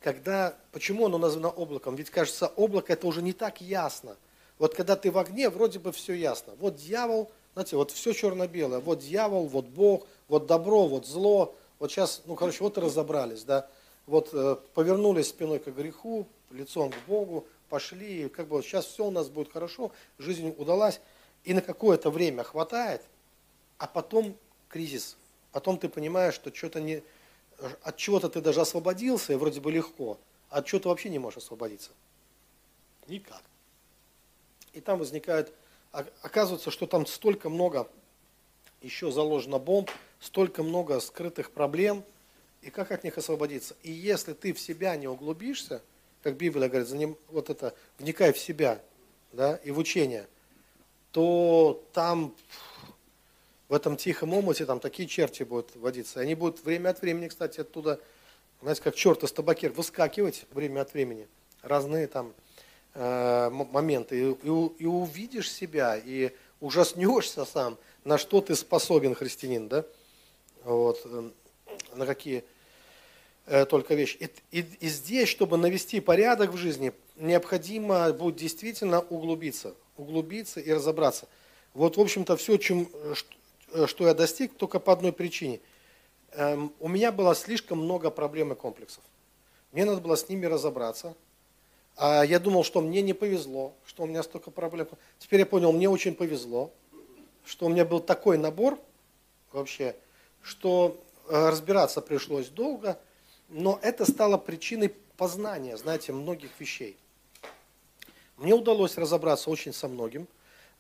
когда, 0.01 0.55
почему 0.73 1.07
оно 1.07 1.19
названо 1.19 1.49
облаком? 1.49 1.95
Ведь 1.97 2.11
кажется, 2.11 2.47
облако– 2.57 2.93
это 2.95 3.07
уже 3.07 3.23
не 3.23 3.33
так 3.33 3.61
ясно. 3.61 4.17
Вот 4.59 4.75
когда 4.75 4.97
ты 4.97 5.11
в 5.11 5.19
огне, 5.19 5.51
вроде 5.51 5.79
бы 5.79 5.93
все 5.93 6.15
ясно. 6.15 6.55
Вот 6.59 6.77
дьявол– 6.77 7.31
знаете, 7.55 7.77
вот 7.77 7.91
все 7.91 8.13
черно-белое. 8.13 8.81
Вот 8.81 9.01
дьявол, 9.01 9.47
вот 9.47 9.67
Бог, 9.67 10.07
вот 10.29 10.47
добро, 10.47 10.87
вот 10.87 11.07
зло. 11.07 11.55
Вот 11.79 11.91
сейчас, 11.91 12.23
ну, 12.25 12.35
короче, 12.35 12.63
вот 12.65 12.79
и 12.79 12.81
разобрались, 12.81 13.45
да. 13.45 13.69
Вот 14.07 14.31
э, 14.33 14.57
повернулись 14.75 15.29
спиной 15.29 15.59
к 15.59 15.69
греху, 15.69 16.27
лицом 16.51 16.91
к 16.91 16.97
Богу, 17.07 17.47
пошли, 17.69 18.29
как 18.29 18.49
бы 18.49 18.57
вот 18.57 18.65
сейчас 18.65 18.87
все 18.87 19.07
у 19.07 19.11
нас 19.11 19.29
будет 19.29 19.53
хорошо, 19.53 19.93
жизнь 20.19 20.55
удалась, 20.59 21.01
и 21.45 21.55
на 21.55 21.61
какое-то 21.61 22.11
время 22.11 22.43
хватает, 22.43 23.03
а 23.79 23.87
потом 23.87 24.37
кризис. 24.69 25.17
Потом 25.53 25.79
ты 25.79 25.89
понимаешь, 25.89 26.35
что 26.35 26.55
что-то 26.55 26.81
не, 26.81 27.03
от 27.83 27.97
чего-то 27.97 28.29
ты 28.29 28.41
даже 28.41 28.61
освободился, 28.61 29.33
и 29.33 29.37
вроде 29.37 29.61
бы 29.61 29.71
легко, 29.71 30.19
а 30.51 30.59
от 30.59 30.67
чего-то 30.67 30.89
вообще 30.89 31.11
не 31.11 31.19
можешь 31.19 31.45
освободиться. 31.45 31.91
Никак. 33.07 33.43
И 34.73 34.81
там 34.81 34.99
возникают 34.99 35.53
оказывается, 35.93 36.71
что 36.71 36.87
там 36.87 37.07
столько 37.07 37.49
много 37.49 37.89
еще 38.81 39.13
заложено 39.13 39.59
бомб, 39.59 39.91
столько 40.21 40.63
много 40.63 40.99
скрытых 41.01 41.53
проблем, 41.53 42.03
и 42.63 42.71
как 42.71 42.91
от 42.93 43.05
них 43.05 43.19
освободиться. 43.19 43.77
И 43.83 43.93
если 43.93 44.33
ты 44.33 44.53
в 44.53 44.61
себя 44.61 44.97
не 44.97 45.07
углубишься, 45.07 45.83
как 46.23 46.37
Библия 46.37 46.69
говорит, 46.69 46.89
за 46.89 46.97
ним, 46.97 47.17
вот 47.29 47.51
это, 47.51 47.75
вникай 47.99 48.33
в 48.33 48.39
себя, 48.39 48.81
да, 49.33 49.57
и 49.57 49.71
в 49.71 49.79
учение, 49.79 50.27
то 51.11 51.85
там, 51.93 52.35
в 53.73 53.75
этом 53.75 53.97
тихом 53.97 54.35
омуте, 54.35 54.67
там 54.67 54.79
такие 54.79 55.09
черти 55.09 55.43
будут 55.43 55.75
водиться. 55.77 56.21
Они 56.21 56.35
будут 56.35 56.65
время 56.65 56.91
от 56.91 57.03
времени, 57.03 57.29
кстати, 57.29 57.61
оттуда, 57.61 57.99
знаете, 58.61 58.83
как 58.83 58.95
черт 58.95 59.25
из 59.25 59.33
табакер, 59.33 59.73
выскакивать 59.73 60.45
время 60.53 60.83
от 60.83 60.95
времени. 60.95 61.27
Разные 61.63 62.07
там 62.07 62.33
Э, 62.95 63.49
моменты, 63.49 64.21
и, 64.21 64.31
и, 64.43 64.83
и 64.83 64.87
увидишь 64.87 65.51
себя, 65.51 65.97
и 65.97 66.31
ужаснешься 66.61 67.47
сам, 67.47 67.79
на 68.05 68.19
что 68.19 68.43
ты 68.43 68.55
способен, 68.55 69.15
христианин, 69.15 69.67
да? 69.67 69.87
Вот, 70.63 71.01
э, 71.07 71.31
на 71.95 72.05
какие 72.05 72.45
э, 73.47 73.65
только 73.65 73.95
вещи. 73.95 74.19
И, 74.51 74.59
и, 74.59 74.67
и 74.81 74.89
здесь, 74.89 75.31
чтобы 75.31 75.57
навести 75.57 76.01
порядок 76.01 76.51
в 76.51 76.59
жизни, 76.59 76.93
необходимо 77.17 78.13
будет 78.13 78.37
действительно 78.37 79.01
углубиться, 79.01 79.75
углубиться 79.97 80.61
и 80.61 80.71
разобраться. 80.71 81.29
Вот, 81.73 81.97
в 81.97 82.01
общем-то, 82.01 82.37
все, 82.37 82.59
чем, 82.59 82.91
что, 83.73 83.87
что 83.87 84.07
я 84.07 84.15
достиг, 84.15 84.55
только 84.55 84.79
по 84.81 84.93
одной 84.93 85.13
причине. 85.13 85.61
Эм, 86.33 86.73
у 86.81 86.89
меня 86.89 87.13
было 87.13 87.35
слишком 87.35 87.79
много 87.79 88.11
проблем 88.11 88.53
и 88.53 88.55
комплексов. 88.55 89.03
Мне 89.73 89.85
надо 89.85 90.01
было 90.01 90.17
с 90.17 90.29
ними 90.29 90.47
разобраться– 90.47 91.15
а 91.97 92.25
я 92.25 92.39
думал, 92.39 92.65
что 92.65 92.81
мне 92.81 93.03
не 93.03 93.13
повезло, 93.13 93.75
что 93.85 94.05
у 94.05 94.07
меня 94.07 94.23
столько 94.23 94.51
проблем. 94.51 94.89
Теперь 95.19 95.41
я 95.41 95.47
понял, 95.47 95.73
мне 95.73 95.89
очень 95.89 96.15
повезло, 96.15 96.73
что 97.45 97.67
у 97.67 97.69
меня 97.69 97.85
был 97.85 98.01
такой 98.01 98.39
набор 98.39 98.79
вообще, 99.53 99.95
что 100.43 100.99
э, 101.29 101.49
разбираться 101.49 102.01
пришлось 102.01 102.49
долго, 102.49 102.99
но 103.49 103.79
это 103.83 104.11
стало 104.11 104.39
причиной 104.39 104.95
познания, 105.17 105.77
знаете, 105.77 106.13
многих 106.13 106.51
вещей. 106.59 106.97
Мне 108.39 108.55
удалось 108.55 108.97
разобраться 108.97 109.51
очень 109.51 109.73
со 109.73 109.87
многим. 109.87 110.27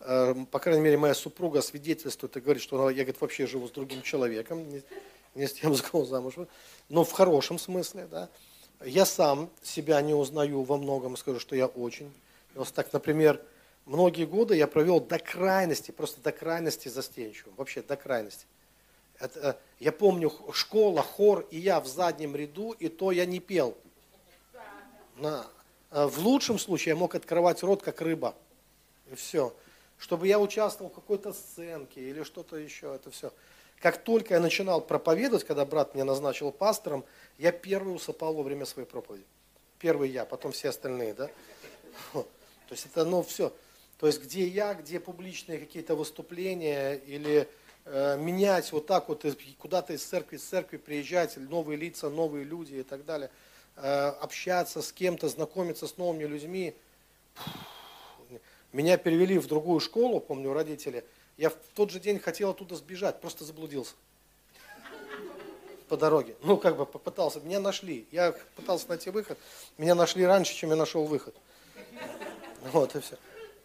Э, 0.04 0.34
по 0.50 0.58
крайней 0.58 0.82
мере, 0.82 0.96
моя 0.96 1.14
супруга 1.14 1.62
свидетельствует 1.62 2.36
и 2.36 2.40
говорит, 2.40 2.62
что 2.62 2.80
она, 2.80 2.90
я 2.90 3.04
говорит, 3.04 3.20
вообще 3.20 3.46
живу 3.46 3.68
с 3.68 3.70
другим 3.70 4.02
человеком, 4.02 4.68
не, 4.68 4.82
не 5.34 5.46
с 5.46 5.52
тем, 5.52 5.74
с 5.74 5.82
кем 5.82 6.04
замуж. 6.04 6.34
Но 6.88 7.04
в 7.04 7.12
хорошем 7.12 7.58
смысле, 7.58 8.06
да. 8.10 8.28
Я 8.84 9.06
сам 9.06 9.48
себя 9.62 10.00
не 10.02 10.12
узнаю 10.12 10.62
во 10.62 10.76
многом, 10.76 11.16
скажу, 11.16 11.38
что 11.38 11.54
я 11.54 11.66
очень. 11.66 12.12
Вот 12.54 12.72
так, 12.72 12.92
например, 12.92 13.40
многие 13.86 14.26
годы 14.26 14.56
я 14.56 14.66
провел 14.66 15.00
до 15.00 15.20
крайности, 15.20 15.92
просто 15.92 16.20
до 16.20 16.32
крайности 16.32 16.88
застенчивым, 16.88 17.54
вообще 17.56 17.80
до 17.82 17.96
крайности. 17.96 18.46
Это, 19.20 19.40
э, 19.40 19.54
я 19.78 19.92
помню, 19.92 20.32
школа, 20.52 21.02
хор, 21.02 21.46
и 21.52 21.58
я 21.58 21.80
в 21.80 21.86
заднем 21.86 22.34
ряду, 22.34 22.72
и 22.72 22.88
то 22.88 23.12
я 23.12 23.24
не 23.24 23.38
пел. 23.38 23.76
На. 25.16 25.46
Э, 25.92 26.06
в 26.06 26.18
лучшем 26.18 26.58
случае 26.58 26.94
я 26.94 26.96
мог 26.96 27.14
открывать 27.14 27.62
рот, 27.62 27.82
как 27.82 28.00
рыба. 28.00 28.34
И 29.12 29.14
все. 29.14 29.54
Чтобы 30.02 30.26
я 30.26 30.40
участвовал 30.40 30.90
в 30.90 30.94
какой-то 30.94 31.32
сценке 31.32 32.00
или 32.00 32.24
что-то 32.24 32.56
еще, 32.56 32.92
это 32.92 33.12
все. 33.12 33.32
Как 33.78 34.02
только 34.02 34.34
я 34.34 34.40
начинал 34.40 34.80
проповедовать, 34.80 35.44
когда 35.44 35.64
брат 35.64 35.94
меня 35.94 36.04
назначил 36.04 36.50
пастором, 36.50 37.04
я 37.38 37.52
первый 37.52 37.94
усыпал 37.94 38.34
во 38.34 38.42
время 38.42 38.66
своей 38.66 38.88
проповеди. 38.88 39.24
Первый 39.78 40.10
я, 40.10 40.24
потом 40.24 40.50
все 40.50 40.70
остальные, 40.70 41.14
да? 41.14 41.30
То 42.14 42.26
есть 42.70 42.86
это, 42.86 43.04
ну, 43.04 43.22
все. 43.22 43.52
То 43.98 44.08
есть 44.08 44.20
где 44.20 44.44
я, 44.44 44.74
где 44.74 44.98
публичные 44.98 45.60
какие-то 45.60 45.94
выступления 45.94 46.94
или 46.94 47.48
э, 47.84 48.16
менять 48.18 48.72
вот 48.72 48.88
так 48.88 49.08
вот 49.08 49.24
куда-то 49.58 49.92
из 49.92 50.02
церкви, 50.02 50.34
из 50.34 50.42
церкви 50.42 50.78
приезжать, 50.78 51.36
новые 51.36 51.76
лица, 51.76 52.10
новые 52.10 52.44
люди 52.44 52.74
и 52.74 52.82
так 52.82 53.04
далее, 53.04 53.30
э, 53.76 54.08
общаться 54.20 54.82
с 54.82 54.90
кем-то, 54.92 55.28
знакомиться 55.28 55.86
с 55.86 55.96
новыми 55.96 56.24
людьми. 56.24 56.74
Меня 58.72 58.96
перевели 58.96 59.38
в 59.38 59.46
другую 59.46 59.80
школу, 59.80 60.20
помню, 60.20 60.52
родители– 60.52 61.04
я 61.36 61.50
в 61.50 61.54
тот 61.74 61.90
же 61.90 61.98
день 61.98 62.18
хотел 62.18 62.50
оттуда 62.50 62.76
сбежать, 62.76 63.20
просто 63.20 63.44
заблудился 63.44 63.94
по 65.88 65.96
дороге. 65.96 66.36
Ну, 66.42 66.56
как 66.56 66.76
бы 66.76 66.86
попытался. 66.86 67.40
Меня 67.40 67.60
нашли. 67.60 68.06
Я 68.12 68.34
пытался 68.56 68.88
найти 68.88 69.10
выход. 69.10 69.38
Меня 69.76 69.94
нашли 69.94 70.24
раньше, 70.24 70.54
чем 70.54 70.70
я 70.70 70.76
нашел 70.76 71.04
выход. 71.04 71.34
Вот 72.72 72.94
и 72.94 73.00
все. 73.00 73.16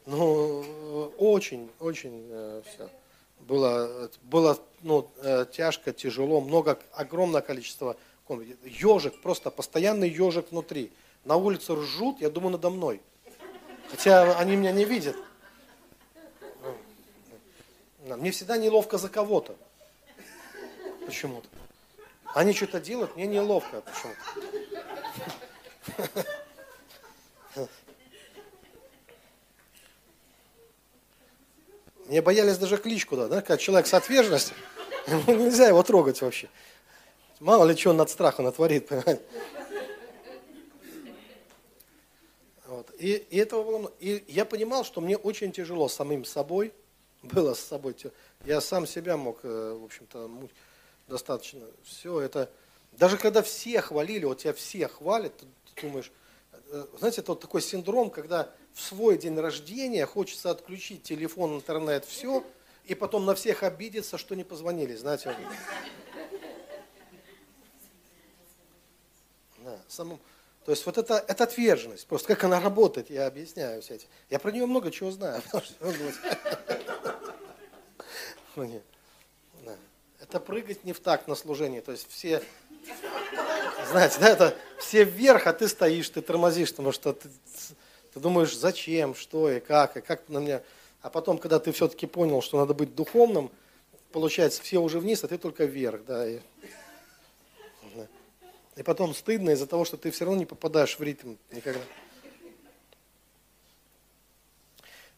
Ну, 0.06 1.12
очень, 1.18 1.70
очень 1.80 2.28
э, 2.30 2.62
все. 2.66 2.90
Было, 3.42 4.10
было 4.24 4.58
ну, 4.82 5.10
э, 5.18 5.46
тяжко, 5.52 5.94
тяжело, 5.94 6.42
много, 6.42 6.80
огромное 6.94 7.42
количество 7.42 7.96
Ежик, 8.66 9.22
просто 9.22 9.52
постоянный 9.52 10.10
ежик 10.10 10.52
внутри. 10.52 10.92
На 11.24 11.38
улице 11.38 11.76
ржут, 11.76 12.20
я 12.20 12.30
думаю, 12.30 12.54
надо 12.54 12.70
мной. 12.70 13.02
Хотя 13.90 14.38
они 14.38 14.56
меня 14.56 14.72
не 14.72 14.86
видят. 14.86 15.16
Мне 18.04 18.32
всегда 18.32 18.58
неловко 18.58 18.98
за 18.98 19.10
кого-то. 19.10 19.56
Почему-то. 21.06 21.48
Они 22.34 22.54
что-то 22.54 22.80
делают, 22.80 23.16
мне 23.16 23.28
неловко 23.28 23.82
почему-то. 23.82 24.20
Мне 32.06 32.22
боялись 32.22 32.58
даже 32.58 32.78
кличку, 32.78 33.18
да, 33.18 33.28
да, 33.28 33.42
когда 33.42 33.58
человек 33.58 33.88
с 33.88 33.94
отверженностью, 33.94 34.56
нельзя 35.28 35.68
его 35.68 35.84
трогать 35.84 36.22
вообще. 36.22 36.48
Мало 37.42 37.66
ли 37.66 37.76
что 37.76 37.90
он 37.90 38.00
от 38.00 38.10
страха 38.10 38.42
натворит, 38.42 38.88
понимаете. 38.88 39.22
Вот. 42.66 42.87
И, 43.00 43.14
и, 43.30 43.38
этого 43.38 43.64
было, 43.64 43.94
и 44.00 44.24
я 44.28 44.44
понимал, 44.44 44.84
что 44.84 45.02
мне 45.02 45.18
очень 45.18 45.52
тяжело 45.52 45.88
самим 45.88 46.26
собой, 46.26 46.74
было 47.24 47.54
с 47.54 47.60
собой. 47.60 47.96
Я 48.46 48.62
сам 48.62 48.88
себя 48.88 49.18
мог, 49.18 49.40
э, 49.44 49.78
в 49.80 49.86
общем-то, 49.86 50.30
достаточно. 51.08 51.62
Все 51.84 52.20
это, 52.20 52.50
даже 52.94 53.18
когда 53.18 53.44
все 53.44 53.82
хвалили, 53.82 54.26
вот 54.26 54.40
тебя 54.40 54.54
все 54.54 54.88
хвалят, 54.88 55.38
ты, 55.38 55.46
ты 55.76 55.88
думаешь, 55.88 56.12
э, 56.72 56.86
знаете, 56.98 57.22
это 57.22 57.34
вот 57.34 57.42
такой 57.42 57.62
синдром, 57.62 58.10
когда 58.10 58.52
в 58.74 58.82
свой 58.82 59.18
день 59.18 59.38
рождения 59.40 60.06
хочется 60.06 60.50
отключить 60.50 61.04
телефон, 61.04 61.58
интернет, 61.58 62.06
все, 62.06 62.44
и 62.86 62.96
потом 62.96 63.26
на 63.26 63.36
всех 63.36 63.64
обидеться, 63.64 64.18
что 64.18 64.36
не 64.36 64.44
позвонили, 64.44 64.96
знаете. 64.96 65.36
Да, 69.60 69.82
самому, 69.90 70.18
то 70.68 70.72
есть 70.72 70.86
вот 70.86 70.98
это, 70.98 71.24
это 71.30 71.46
отверженность. 71.46 72.06
Просто 72.08 72.28
как 72.28 72.44
она 72.44 72.60
работает, 72.60 73.10
я 73.10 73.26
объясняю 73.26 73.82
все 73.82 73.96
эти. 73.96 74.08
Я 74.30 74.38
про 74.38 74.52
нее 74.52 74.66
много 74.66 74.92
чего 74.92 75.12
знаю. 75.12 75.42
Ну, 78.58 78.84
это 80.20 80.42
прыгать 80.42 80.84
не 80.84 80.92
в 80.92 81.00
такт 81.00 81.30
на 81.30 81.36
служении. 81.36 81.80
То 81.80 81.94
есть 81.94 82.10
все, 82.10 82.44
знаете, 83.90 84.18
да, 84.20 84.28
это 84.28 84.58
все 84.78 85.06
вверх, 85.06 85.48
а 85.48 85.54
ты 85.54 85.70
стоишь, 85.70 86.10
ты 86.10 86.22
тормозишь, 86.22 86.72
потому 86.72 86.92
что 86.92 87.14
ты, 87.14 87.30
ты 88.14 88.20
думаешь, 88.20 88.54
зачем, 88.54 89.16
что 89.16 89.50
и 89.50 89.62
как, 89.62 89.96
и 89.96 90.02
как 90.02 90.28
на 90.28 90.40
меня. 90.40 90.62
А 91.02 91.10
потом, 91.10 91.38
когда 91.38 91.60
ты 91.60 91.72
все-таки 91.72 92.08
понял, 92.08 92.42
что 92.42 92.58
надо 92.58 92.74
быть 92.74 92.94
духовным, 92.94 93.52
получается, 94.12 94.62
все 94.62 94.80
уже 94.80 95.00
вниз, 95.00 95.24
а 95.24 95.30
ты 95.30 95.38
только 95.38 95.64
вверх, 95.64 96.04
да. 96.04 96.28
И, 96.28 96.42
и 98.78 98.84
потом 98.84 99.14
стыдно 99.16 99.50
из-за 99.50 99.66
того, 99.66 99.86
что 99.86 99.98
ты 99.98 100.12
все 100.12 100.26
равно 100.26 100.40
не 100.40 100.46
попадаешь 100.46 100.98
в 100.98 101.04
ритм 101.04 101.36
никогда. 101.52 101.82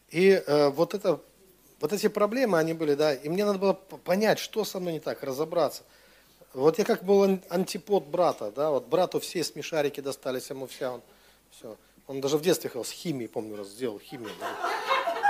И 0.08 0.42
э, 0.44 0.70
вот, 0.70 0.94
это, 0.94 1.20
вот 1.78 1.92
эти 1.92 2.08
проблемы, 2.08 2.58
они 2.58 2.72
были, 2.72 2.94
да, 2.94 3.14
и 3.14 3.28
мне 3.28 3.44
надо 3.44 3.58
было 3.58 3.74
понять, 3.74 4.38
что 4.38 4.64
со 4.64 4.80
мной 4.80 4.94
не 4.94 5.00
так, 5.00 5.22
разобраться. 5.22 5.82
Вот 6.54 6.78
я 6.78 6.84
как 6.84 7.04
был 7.04 7.38
антипод 7.48 8.06
брата, 8.06 8.50
да, 8.50 8.70
вот 8.70 8.86
брату 8.86 9.20
все 9.20 9.44
смешарики 9.44 10.00
достались, 10.00 10.50
ему 10.50 10.66
вся, 10.66 10.94
он, 10.94 11.02
все. 11.50 11.76
Он 12.08 12.20
даже 12.20 12.38
в 12.38 12.42
детстве 12.42 12.70
ходил 12.70 12.84
с 12.84 12.90
химией, 12.90 13.28
помню, 13.28 13.56
раз 13.56 13.68
сделал 13.68 14.00
химию. 14.00 14.32
Да. 14.40 14.56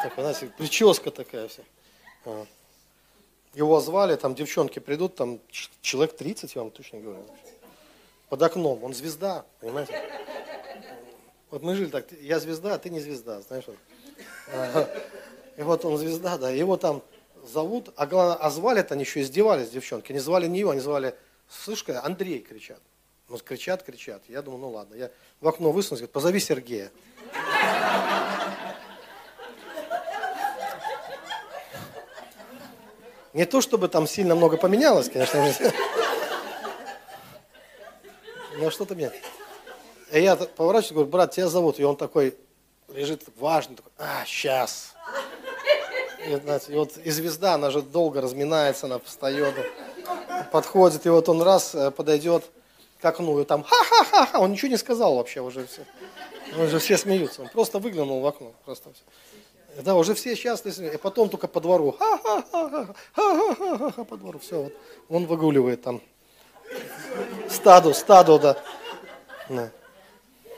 Так, 0.02 0.14
знаете, 0.14 0.46
прическа 0.56 1.10
такая 1.10 1.48
вся. 1.48 1.62
А. 2.24 2.46
Его 3.52 3.80
звали, 3.80 4.16
там 4.16 4.34
девчонки 4.34 4.78
придут, 4.78 5.16
там 5.16 5.40
человек 5.82 6.16
30, 6.16 6.54
я 6.54 6.62
вам 6.62 6.70
точно 6.70 7.00
говорю 7.00 7.26
под 8.30 8.42
окном. 8.42 8.82
Он 8.82 8.94
звезда, 8.94 9.44
понимаете? 9.60 10.00
Вот 11.50 11.62
мы 11.62 11.74
жили 11.74 11.90
так, 11.90 12.06
я 12.22 12.38
звезда, 12.38 12.74
а 12.74 12.78
ты 12.78 12.88
не 12.88 13.00
звезда, 13.00 13.42
знаешь. 13.42 13.64
И 15.56 15.62
вот 15.62 15.84
он 15.84 15.98
звезда, 15.98 16.38
да, 16.38 16.48
его 16.48 16.76
там 16.76 17.02
зовут, 17.44 17.92
а, 17.96 18.06
главное, 18.06 18.36
а 18.36 18.50
звали-то 18.50 18.94
они 18.94 19.02
еще 19.02 19.20
издевались, 19.20 19.70
девчонки. 19.70 20.12
Не 20.12 20.20
звали 20.20 20.46
не 20.46 20.60
его, 20.60 20.70
они 20.70 20.80
звали, 20.80 21.14
слышь, 21.48 21.84
Андрей 22.02 22.38
кричат. 22.38 22.80
Ну, 23.28 23.36
кричат, 23.38 23.82
кричат. 23.82 24.22
Я 24.28 24.42
думаю, 24.42 24.60
ну 24.60 24.70
ладно. 24.70 24.94
Я 24.94 25.10
в 25.40 25.48
окно 25.48 25.72
высунулся, 25.72 26.02
говорит, 26.02 26.12
позови 26.12 26.40
Сергея. 26.40 26.90
Не 33.32 33.44
то, 33.44 33.60
чтобы 33.60 33.88
там 33.88 34.06
сильно 34.06 34.34
много 34.34 34.56
поменялось, 34.56 35.08
конечно 35.08 35.52
ну 38.60 38.70
что-то 38.70 38.94
мне. 38.94 39.10
И 40.12 40.20
я 40.20 40.36
поворачиваюсь, 40.36 40.92
говорю, 40.92 41.10
брат, 41.10 41.32
тебя 41.32 41.48
зовут. 41.48 41.80
И 41.80 41.84
он 41.84 41.96
такой 41.96 42.36
лежит 42.88 43.22
важный, 43.38 43.76
такой, 43.76 43.92
а, 43.98 44.24
сейчас. 44.26 44.94
И, 46.26 46.36
знаете, 46.36 46.72
и 46.72 46.76
вот 46.76 46.96
и 46.98 47.10
звезда, 47.10 47.54
она 47.54 47.70
же 47.70 47.80
долго 47.80 48.20
разминается, 48.20 48.86
она 48.86 48.98
встает, 48.98 49.54
подходит, 50.52 51.06
и 51.06 51.08
вот 51.08 51.28
он 51.30 51.40
раз 51.40 51.74
э, 51.74 51.90
подойдет 51.90 52.44
к 53.00 53.04
окну, 53.06 53.40
и 53.40 53.44
там 53.44 53.62
ха-ха-ха-ха, 53.62 54.38
он 54.38 54.52
ничего 54.52 54.68
не 54.68 54.76
сказал 54.76 55.14
вообще 55.14 55.40
уже 55.40 55.66
все. 55.66 55.86
Уже 56.62 56.78
все 56.78 56.98
смеются, 56.98 57.42
он 57.42 57.48
просто 57.48 57.78
выглянул 57.78 58.20
в 58.20 58.26
окно, 58.26 58.52
просто 58.66 58.90
все. 58.92 59.82
Да, 59.82 59.94
уже 59.94 60.14
все 60.14 60.34
счастливы, 60.34 60.94
и 60.94 60.98
потом 60.98 61.30
только 61.30 61.48
по 61.48 61.60
двору, 61.60 61.92
ха-ха-ха-ха, 61.98 62.94
ха-ха-ха-ха, 63.14 64.04
по 64.04 64.16
двору, 64.18 64.38
все, 64.40 64.64
вот, 64.64 64.74
он 65.08 65.24
выгуливает 65.24 65.80
там 65.80 66.02
Стаду, 67.50 67.92
стаду, 67.94 68.38
да. 68.38 68.62
да. 69.48 69.70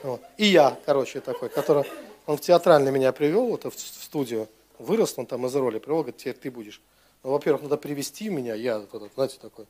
Вот. 0.03 0.21
И 0.37 0.45
я, 0.45 0.77
короче, 0.85 1.21
такой, 1.21 1.49
который, 1.49 1.85
он 2.27 2.37
в 2.37 2.41
театральный 2.41 2.91
меня 2.91 3.11
привел, 3.11 3.47
вот 3.47 3.65
в 3.65 3.79
студию, 3.79 4.47
вырос 4.77 5.15
он 5.17 5.25
там 5.25 5.45
из 5.47 5.55
роли, 5.55 5.79
привел, 5.79 5.99
говорит, 5.99 6.17
теперь 6.17 6.35
ты 6.35 6.51
будешь. 6.51 6.81
Ну, 7.23 7.31
во-первых, 7.31 7.63
надо 7.63 7.77
привести 7.77 8.29
меня, 8.29 8.53
я, 8.53 8.77
этот, 8.77 9.11
знаете, 9.15 9.37
такой, 9.41 9.65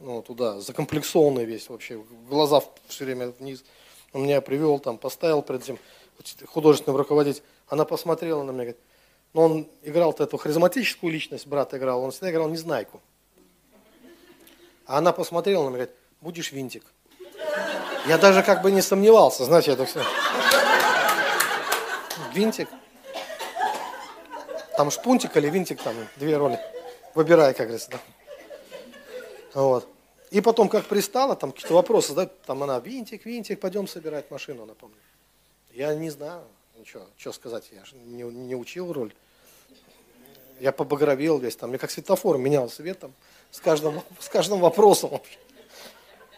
ну, 0.00 0.22
туда, 0.22 0.60
закомплексованный 0.60 1.44
весь 1.44 1.68
вообще, 1.68 2.02
глаза 2.28 2.60
все 2.88 3.04
время 3.04 3.32
вниз. 3.38 3.62
Он 4.12 4.24
меня 4.24 4.40
привел, 4.40 4.78
там, 4.78 4.98
поставил 4.98 5.42
перед 5.42 5.62
этим 5.62 5.78
художественным 6.46 6.96
руководителем. 6.96 7.44
Она 7.68 7.84
посмотрела 7.84 8.42
на 8.42 8.50
меня, 8.50 8.64
говорит, 8.64 8.78
но 9.32 9.42
он 9.42 9.68
играл-то 9.82 10.24
эту 10.24 10.36
харизматическую 10.38 11.12
личность, 11.12 11.46
брат 11.46 11.72
играл, 11.74 12.02
он 12.02 12.10
всегда 12.10 12.30
играл 12.30 12.48
незнайку. 12.48 13.00
А 14.86 14.98
она 14.98 15.12
посмотрела 15.12 15.64
на 15.64 15.68
меня 15.68 15.84
говорит, 15.84 15.96
будешь 16.22 16.52
винтик. 16.52 16.84
Я 18.06 18.16
даже 18.18 18.42
как 18.42 18.62
бы 18.62 18.70
не 18.70 18.80
сомневался, 18.80 19.44
знаете, 19.44 19.72
это 19.72 19.84
все. 19.84 20.02
Винтик. 22.32 22.68
Там 24.76 24.90
шпунтик 24.90 25.36
или 25.36 25.50
винтик, 25.50 25.82
там 25.82 25.94
две 26.16 26.36
роли. 26.36 26.58
Выбирай, 27.14 27.52
как 27.52 27.66
говорится. 27.66 27.90
Да. 27.90 28.00
Вот. 29.54 29.86
И 30.30 30.40
потом, 30.40 30.70
как 30.70 30.86
пристала, 30.86 31.36
там 31.36 31.52
какие-то 31.52 31.74
вопросы 31.74 32.08
задать, 32.08 32.40
там 32.42 32.62
она, 32.62 32.78
винтик, 32.78 33.26
винтик, 33.26 33.60
пойдем 33.60 33.86
собирать 33.86 34.30
машину, 34.30 34.64
напомню. 34.64 34.96
Я 35.74 35.94
не 35.94 36.08
знаю, 36.08 36.42
ничего, 36.78 37.04
что 37.18 37.32
сказать, 37.32 37.64
я 37.70 37.84
же 37.84 37.96
не, 37.96 38.22
не 38.22 38.56
учил 38.56 38.92
роль. 38.92 39.12
Я 40.58 40.72
побагровел 40.72 41.38
весь, 41.38 41.56
там, 41.56 41.72
я 41.72 41.78
как 41.78 41.90
светофор 41.90 42.38
менял 42.38 42.70
свет 42.70 42.98
там, 43.00 43.12
с 43.50 43.60
каждым, 43.60 44.00
с 44.18 44.28
каждым 44.28 44.60
вопросом. 44.60 45.20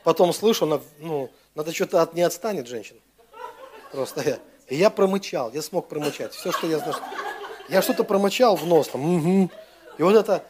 Потом 0.04 0.32
слышу, 0.34 0.80
ну, 1.00 1.30
надо 1.54 1.72
что-то 1.72 2.02
от, 2.02 2.14
не 2.14 2.22
отстанет 2.22 2.68
женщина. 2.68 3.00
Просто 3.90 4.22
я. 4.22 4.38
И 4.68 4.76
я 4.76 4.90
промычал, 4.90 5.50
я 5.52 5.62
смог 5.62 5.88
промычать. 5.88 6.34
Все, 6.34 6.52
что 6.52 6.66
я 6.66 6.78
знаю. 6.78 6.96
Я 7.68 7.80
что-то 7.80 8.04
промычал 8.04 8.56
в 8.56 8.66
нос 8.66 8.88
там. 8.88 9.16
Угу. 9.16 9.50
И 9.98 10.02
вот 10.02 10.14
это, 10.14 10.44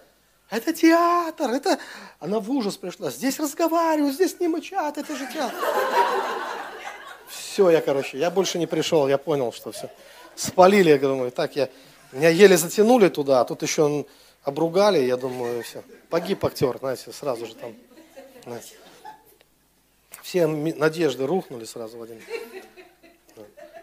это 0.50 0.72
театр, 0.72 1.50
это... 1.50 1.78
Она 2.18 2.40
в 2.40 2.50
ужас 2.50 2.76
пришла. 2.76 3.10
Здесь 3.10 3.38
разговаривают, 3.38 4.14
здесь 4.14 4.38
не 4.40 4.48
мычат, 4.48 4.98
это 4.98 5.16
же 5.16 5.26
театр. 5.32 5.56
Все, 7.28 7.70
я, 7.70 7.80
короче, 7.80 8.18
я 8.18 8.30
больше 8.30 8.58
не 8.58 8.66
пришел, 8.66 9.06
я 9.06 9.18
понял, 9.18 9.52
что 9.52 9.70
все. 9.70 9.90
Спалили, 10.34 10.90
я 10.90 10.98
думаю, 10.98 11.30
так 11.30 11.54
я... 11.54 11.68
Меня 12.12 12.28
еле 12.28 12.56
затянули 12.56 13.08
туда, 13.08 13.40
а 13.40 13.44
тут 13.44 13.62
еще 13.62 14.06
обругали, 14.42 14.98
я 14.98 15.16
думаю, 15.16 15.62
все. 15.62 15.82
Погиб 16.10 16.44
актер, 16.44 16.78
знаете, 16.78 17.12
сразу 17.12 17.46
же 17.46 17.54
там. 17.54 17.74
Знаете. 18.44 18.74
Все 20.24 20.46
надежды 20.46 21.26
рухнули 21.26 21.66
сразу 21.66 21.98
в 21.98 22.02
один. 22.02 22.18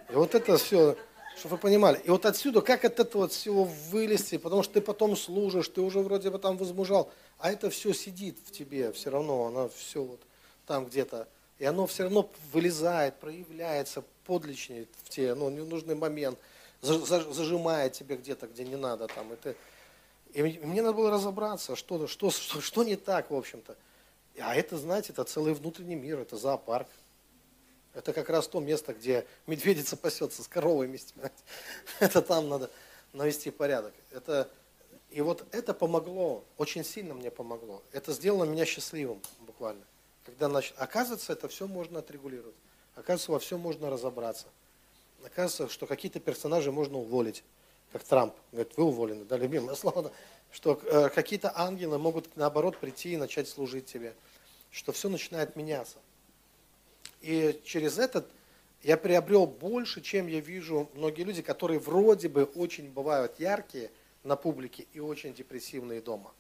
И 0.10 0.14
вот 0.14 0.34
это 0.34 0.58
все, 0.58 0.98
чтобы 1.38 1.56
вы 1.56 1.62
понимали. 1.62 2.02
И 2.04 2.10
вот 2.10 2.26
отсюда, 2.26 2.62
как 2.62 2.84
от 2.84 3.00
этого 3.00 3.22
вот 3.22 3.32
всего 3.32 3.66
вылезти, 3.92 4.40
потому 4.40 4.64
что 4.64 4.74
ты 4.74 4.82
потом 4.82 5.16
служишь, 5.16 5.68
ты 5.68 5.82
уже 5.82 6.00
вроде 6.00 6.32
бы 6.32 6.40
там 6.40 6.58
возмужал, 6.58 7.12
а 7.38 7.52
это 7.52 7.70
все 7.70 7.94
сидит 7.94 8.40
в 8.44 8.52
тебе 8.52 8.92
все 8.92 9.12
равно, 9.12 9.46
оно 9.46 9.70
все 9.70 10.04
вот 10.04 10.20
там 10.66 10.88
где-то. 10.88 11.28
И 11.60 11.66
оно 11.66 11.86
все 11.86 12.04
равно 12.04 12.28
вылезает, 12.52 13.20
проявляется 13.20 14.04
подличнее 14.26 14.88
в 15.04 15.10
тебе, 15.10 15.36
ну, 15.36 15.52
ненужный 15.52 15.94
момент, 15.94 16.40
зажимает 16.82 17.94
тебе 17.94 18.16
где-то, 18.16 18.48
где 18.48 18.64
не 18.64 18.78
надо 18.78 19.08
там. 19.10 19.32
И 19.32 19.36
ты, 19.36 19.56
и 20.34 20.42
мне 20.42 20.82
надо 20.82 20.96
было 20.96 21.12
разобраться, 21.12 21.76
что, 21.76 22.08
что, 22.08 22.32
что, 22.32 22.62
что 22.62 22.84
не 22.84 22.96
так, 22.96 23.30
в 23.30 23.36
общем-то. 23.36 23.76
А 24.40 24.56
это, 24.56 24.78
знаете, 24.78 25.14
это 25.14 25.24
целый 25.24 25.54
внутренний 25.54 25.96
мир, 25.96 26.20
это 26.20 26.38
зоопарк. 26.38 26.88
Это 27.94 28.14
как 28.14 28.30
раз 28.30 28.48
то 28.48 28.60
место, 28.60 28.94
где 28.94 29.26
медведица 29.48 29.98
пасется 29.98 30.44
с 30.44 30.48
вместе. 30.48 31.14
Это 32.00 32.22
там 32.22 32.48
надо 32.48 32.72
навести 33.12 33.52
порядок. 33.52 33.94
Это, 34.12 34.50
и 35.10 35.20
вот 35.20 35.46
это 35.52 35.74
помогло, 35.74 36.46
очень 36.58 36.86
сильно 36.86 37.14
мне 37.14 37.30
помогло. 37.30 37.84
Это 37.92 38.14
сделало 38.14 38.46
меня 38.46 38.66
счастливым 38.66 39.22
буквально. 39.42 39.84
Когда 40.26 40.48
нач... 40.48 40.74
Оказывается, 40.78 41.34
это 41.34 41.50
все 41.50 41.68
можно 41.68 42.00
отрегулировать. 42.00 42.56
Оказывается, 42.96 43.32
во 43.32 43.40
всем 43.40 43.60
можно 43.60 43.90
разобраться. 43.90 44.48
Оказывается, 45.26 45.68
что 45.74 45.86
какие-то 45.86 46.20
персонажи 46.20 46.72
можно 46.72 46.98
уволить, 46.98 47.44
как 47.92 48.04
Трамп. 48.04 48.34
Говорит, 48.52 48.78
вы 48.78 48.86
уволены, 48.86 49.26
да, 49.26 49.38
любимое 49.38 49.76
слово. 49.76 50.12
Что 50.52 50.80
э, 50.84 51.10
какие-то 51.10 51.52
ангелы 51.56 51.98
могут, 51.98 52.36
наоборот, 52.36 52.78
прийти 52.78 53.14
и 53.14 53.18
начать 53.18 53.48
служить 53.48 53.86
тебе. 53.86 54.14
Что 54.70 54.92
все 54.92 55.10
начинает 55.10 55.56
меняться. 55.56 55.98
И 57.22 57.60
через 57.64 57.98
этот 57.98 58.28
я 58.84 58.98
приобрел 58.98 59.46
больше, 59.46 60.02
чем 60.02 60.28
я 60.28 60.40
вижу 60.40 60.90
многие 60.96 61.24
люди, 61.24 61.42
которые 61.42 61.80
вроде 61.80 62.30
бы 62.30 62.44
очень 62.44 62.90
бывают 62.90 63.40
яркие 63.40 63.92
на 64.24 64.36
публике 64.36 64.88
и 64.94 65.00
очень 65.00 65.34
депрессивные 65.34 66.02
дома. 66.02 66.32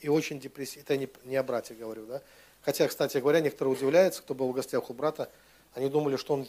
И 0.00 0.08
очень 0.08 0.40
депрессивные, 0.40 0.84
это 0.84 0.96
не, 0.96 1.08
не 1.24 1.36
о 1.36 1.42
брате 1.42 1.74
говорю, 1.74 2.06
да. 2.06 2.22
Хотя, 2.62 2.88
кстати 2.88 3.18
говоря, 3.18 3.40
некоторые 3.40 3.74
удивляются, 3.74 4.22
кто 4.22 4.34
был 4.34 4.50
в 4.50 4.54
гостях 4.54 4.88
у 4.88 4.94
брата, 4.94 5.30
они 5.74 5.88
думали, 5.88 6.16
что 6.16 6.34
он 6.34 6.46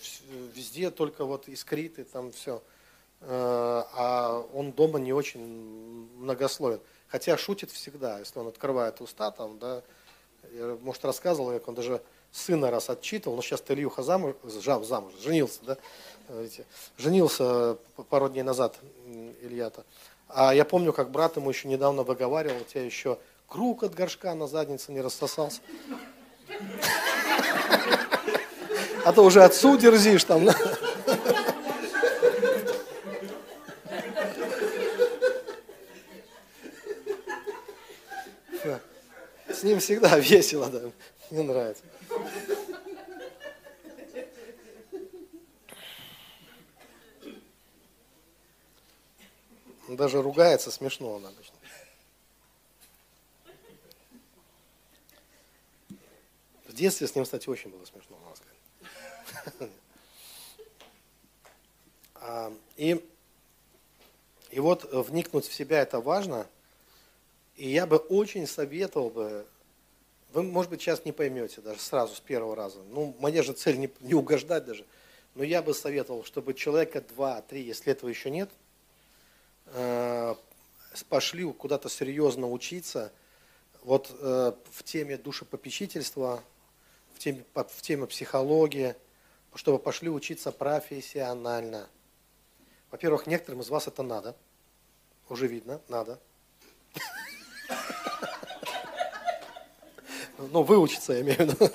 везде 0.53 0.91
только 0.91 1.25
вот 1.25 1.49
искрит 1.49 1.99
и 1.99 2.03
там 2.03 2.31
все. 2.31 2.63
Э, 3.21 3.83
а 3.93 4.45
он 4.53 4.71
дома 4.71 4.99
не 4.99 5.13
очень 5.13 5.41
многословен. 6.17 6.79
Хотя 7.07 7.37
шутит 7.37 7.71
всегда, 7.71 8.19
если 8.19 8.39
он 8.39 8.47
открывает 8.47 9.01
уста, 9.01 9.31
там, 9.31 9.57
да, 9.59 9.81
я, 10.53 10.77
может, 10.81 11.05
рассказывал, 11.05 11.51
как 11.51 11.67
он 11.67 11.75
даже 11.75 12.01
сына 12.31 12.69
раз 12.69 12.89
отчитывал, 12.89 13.35
но 13.37 13.41
сейчас 13.41 13.63
Ильюха 13.67 14.03
замуж, 14.03 14.35
замуж, 14.43 15.13
женился, 15.21 15.59
да, 15.63 15.77
женился 16.97 17.77
пару 18.09 18.29
дней 18.29 18.43
назад 18.43 18.75
Илья-то. 19.41 19.85
А 20.27 20.53
я 20.53 20.65
помню, 20.65 20.91
как 20.91 21.11
брат 21.11 21.37
ему 21.37 21.49
еще 21.49 21.67
недавно 21.67 22.03
выговаривал, 22.03 22.61
у 22.61 22.63
тебя 22.63 22.83
еще 22.83 23.17
круг 23.47 23.83
от 23.83 23.93
горшка 23.93 24.33
на 24.35 24.47
заднице 24.47 24.91
не 24.91 25.01
рассосался. 25.01 25.61
А 29.05 29.13
то 29.13 29.23
уже 29.23 29.43
отцу 29.43 29.77
дерзишь 29.77 30.23
там. 30.23 30.49
С 39.75 39.77
ним 39.77 39.81
всегда 39.81 40.17
весело, 40.19 40.69
да. 40.69 40.89
Мне 41.29 41.43
нравится. 41.43 41.83
Даже 49.89 50.21
ругается 50.21 50.71
смешно 50.71 51.11
он 51.11 51.25
обычно. 51.25 51.55
В 56.67 56.73
детстве 56.73 57.07
с 57.07 57.15
ним, 57.15 57.25
кстати, 57.25 57.49
очень 57.49 57.69
было 57.69 57.83
смешно, 57.85 58.17
надо 58.23 58.37
сказать. 58.37 59.71
А, 62.27 62.51
и, 62.75 63.05
и 64.49 64.59
вот 64.59 64.91
вникнуть 64.91 65.45
в 65.45 65.53
себя 65.53 65.81
это 65.81 65.99
важно. 65.99 66.47
И 67.55 67.69
я 67.69 67.85
бы 67.85 67.97
очень 67.97 68.47
советовал 68.47 69.11
бы, 69.11 69.45
вы, 70.35 70.43
может 70.43 70.69
быть, 70.69 70.81
сейчас 70.81 71.05
не 71.05 71.11
поймете 71.11 71.61
даже 71.61 71.79
сразу, 71.79 72.15
с 72.15 72.19
первого 72.19 72.55
раза. 72.55 72.79
Ну, 72.91 73.15
моя 73.19 73.41
же 73.41 73.53
цель 73.53 73.79
не, 73.79 73.89
не 74.01 74.13
угождать 74.13 74.65
даже. 74.65 74.85
Но 75.33 75.43
я 75.43 75.61
бы 75.61 75.73
советовал, 75.73 76.23
чтобы 76.23 76.53
человека 76.53 77.01
два-три, 77.01 77.63
если 77.63 77.91
этого 77.91 78.09
еще 78.09 78.29
нет– 78.29 78.49
Э, 79.67 80.35
пошли 81.09 81.51
куда-то 81.51 81.89
серьезно 81.89 82.49
учиться 82.49 83.11
вот 83.83 84.15
э, 84.19 84.53
в 84.71 84.83
теме 84.83 85.17
душепопечительства, 85.17 86.43
в 87.13 87.19
теме, 87.19 87.43
в 87.53 87.81
теме 87.81 88.07
психологии, 88.07 88.95
чтобы 89.55 89.79
пошли 89.79 90.09
учиться 90.09 90.51
профессионально. 90.51 91.89
Во-первых, 92.91 93.27
некоторым 93.27 93.61
из 93.61 93.69
вас 93.69 93.87
это 93.87 94.03
надо. 94.03 94.35
Уже 95.27 95.47
видно, 95.47 95.81
надо. 95.87 96.19
Ну, 100.37 100.63
выучиться, 100.63 101.13
я 101.13 101.21
имею 101.21 101.37
в 101.37 101.41
виду, 101.41 101.71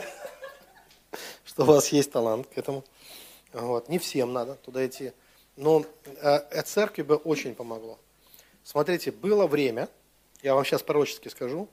что 1.45 1.63
у 1.63 1.67
вас 1.67 1.89
есть 1.89 2.13
талант 2.13 2.47
к 2.47 2.59
этому. 2.59 2.85
Вот. 3.53 3.89
Не 3.89 3.99
всем 3.99 4.33
надо 4.33 4.57
туда 4.57 4.87
идти. 4.87 5.13
Но 5.57 5.85
э, 6.05 6.63
церкви 6.63 7.03
бы 7.03 7.17
очень 7.17 7.55
помогло. 7.55 7.99
Смотрите, 8.63 9.13
было 9.13 9.47
время, 9.47 9.89
я 10.43 10.55
вам 10.55 10.65
сейчас 10.65 10.83
пророчески 10.83 11.29
скажу, 11.29 11.69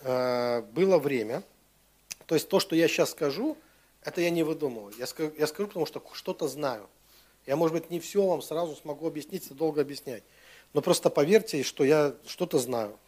э, 0.00 0.62
было 0.62 0.98
время, 0.98 1.42
то 2.26 2.34
есть 2.34 2.48
то, 2.48 2.58
что 2.58 2.74
я 2.74 2.88
сейчас 2.88 3.10
скажу, 3.10 3.56
это 4.02 4.20
я 4.20 4.30
не 4.30 4.42
выдумываю. 4.42 4.94
Я 4.98 5.06
скажу, 5.06 5.32
я 5.38 5.46
скажу 5.46 5.68
потому 5.68 5.86
что 5.86 6.02
что-то 6.12 6.48
знаю. 6.48 6.88
Я, 7.46 7.56
может 7.56 7.74
быть, 7.74 7.90
не 7.90 8.00
все 8.00 8.26
вам 8.26 8.40
сразу 8.40 8.74
смогу 8.74 9.06
объяснить 9.06 9.54
долго 9.54 9.82
объяснять. 9.82 10.22
Но 10.72 10.80
просто 10.80 11.10
поверьте, 11.10 11.62
что 11.62 11.84
я 11.84 12.14
что-то 12.26 12.58
знаю. 12.58 12.98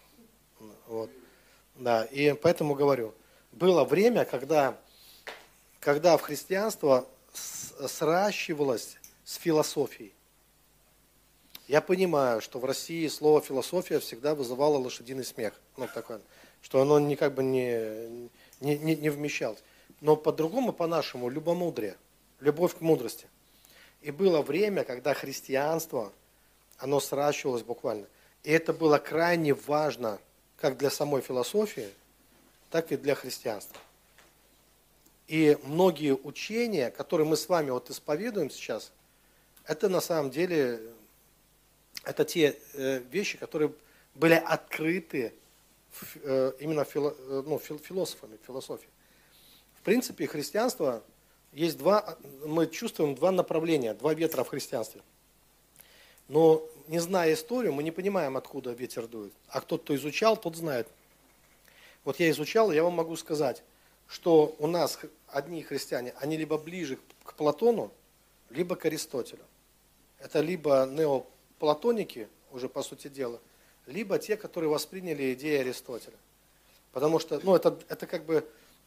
Вот. 0.86 1.10
Да, 1.78 2.04
и 2.04 2.32
поэтому 2.32 2.74
говорю. 2.74 3.14
Было 3.52 3.84
время, 3.84 4.24
когда, 4.24 4.76
когда 5.80 6.16
в 6.16 6.22
христианство 6.22 7.06
сращивалось 7.32 8.96
с 9.24 9.36
философией. 9.36 10.12
Я 11.68 11.80
понимаю, 11.80 12.40
что 12.40 12.58
в 12.58 12.64
России 12.64 13.06
слово 13.08 13.40
философия 13.40 13.98
всегда 13.98 14.34
вызывало 14.34 14.78
лошадиный 14.78 15.24
смех. 15.24 15.52
Ну, 15.76 15.88
такое, 15.92 16.20
что 16.62 16.80
оно 16.80 16.98
не 16.98 17.16
как 17.16 17.34
бы 17.34 17.42
не, 17.42 18.30
не, 18.60 18.78
не, 18.78 18.96
не 18.96 19.10
вмещалось. 19.10 19.62
Но 20.00 20.16
по-другому, 20.16 20.72
по-нашему, 20.72 21.28
любомудрие, 21.28 21.96
любовь 22.40 22.76
к 22.76 22.80
мудрости. 22.80 23.26
И 24.00 24.10
было 24.10 24.42
время, 24.42 24.84
когда 24.84 25.12
христианство, 25.12 26.12
оно 26.78 27.00
сращивалось 27.00 27.62
буквально. 27.62 28.06
И 28.44 28.52
это 28.52 28.72
было 28.72 28.98
крайне 28.98 29.52
важно 29.54 30.20
как 30.56 30.76
для 30.78 30.90
самой 30.90 31.20
философии, 31.20 31.88
так 32.70 32.92
и 32.92 32.96
для 32.96 33.14
христианства. 33.14 33.78
И 35.28 35.58
многие 35.64 36.14
учения, 36.14 36.90
которые 36.90 37.26
мы 37.26 37.36
с 37.36 37.48
вами 37.48 37.70
вот 37.70 37.90
исповедуем 37.90 38.50
сейчас, 38.50 38.92
это 39.64 39.88
на 39.88 40.00
самом 40.00 40.30
деле, 40.30 40.80
это 42.04 42.24
те 42.24 42.56
э, 42.74 42.98
вещи, 43.10 43.36
которые 43.36 43.72
были 44.14 44.34
открыты 44.34 45.34
э, 46.22 46.52
именно 46.60 46.84
фило, 46.84 47.14
э, 47.18 47.42
ну, 47.44 47.58
философами, 47.58 48.38
философией. 48.46 48.90
В 49.80 49.82
принципе, 49.82 50.26
христианство 50.26 51.02
есть 51.52 51.78
два, 51.78 52.16
мы 52.44 52.66
чувствуем 52.68 53.14
два 53.14 53.32
направления, 53.32 53.94
два 53.94 54.14
ветра 54.14 54.44
в 54.44 54.48
христианстве. 54.48 55.00
Но 56.28 56.62
не 56.88 56.98
зная 56.98 57.34
историю, 57.34 57.72
мы 57.72 57.82
не 57.82 57.90
понимаем, 57.90 58.36
откуда 58.36 58.72
ветер 58.72 59.06
дует. 59.06 59.32
А 59.48 59.60
кто 59.60 59.78
то 59.78 59.94
изучал, 59.94 60.36
тот 60.36 60.56
знает. 60.56 60.88
Вот 62.04 62.20
я 62.20 62.30
изучал, 62.30 62.72
я 62.72 62.82
вам 62.82 62.94
могу 62.94 63.16
сказать, 63.16 63.62
что 64.08 64.54
у 64.58 64.66
нас 64.66 64.98
одни 65.28 65.62
христиане, 65.62 66.14
они 66.20 66.36
либо 66.36 66.58
ближе 66.58 66.98
к 67.24 67.34
Платону, 67.34 67.90
либо 68.50 68.76
к 68.76 68.84
Аристотелю 68.84 69.44
это 70.18 70.40
либо 70.40 70.86
неоплатоники, 70.90 72.28
уже 72.52 72.68
по 72.68 72.82
сути 72.82 73.08
дела, 73.08 73.38
либо 73.86 74.18
те, 74.18 74.36
которые 74.36 74.70
восприняли 74.70 75.34
идеи 75.34 75.60
Аристотеля. 75.60 76.16
Потому 76.92 77.18
что, 77.18 77.40
ну, 77.42 77.54
это, 77.54 77.78
это 77.88 78.06
как 78.06 78.24
бы, 78.24 78.46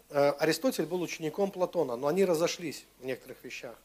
э, 0.09 0.29
Аристотель 0.39 0.85
был 0.85 1.01
учеником 1.01 1.51
Платона, 1.51 1.95
но 1.95 2.07
они 2.07 2.25
разошлись 2.25 2.85
в 2.99 3.05
некоторых 3.05 3.43
вещах. 3.43 3.75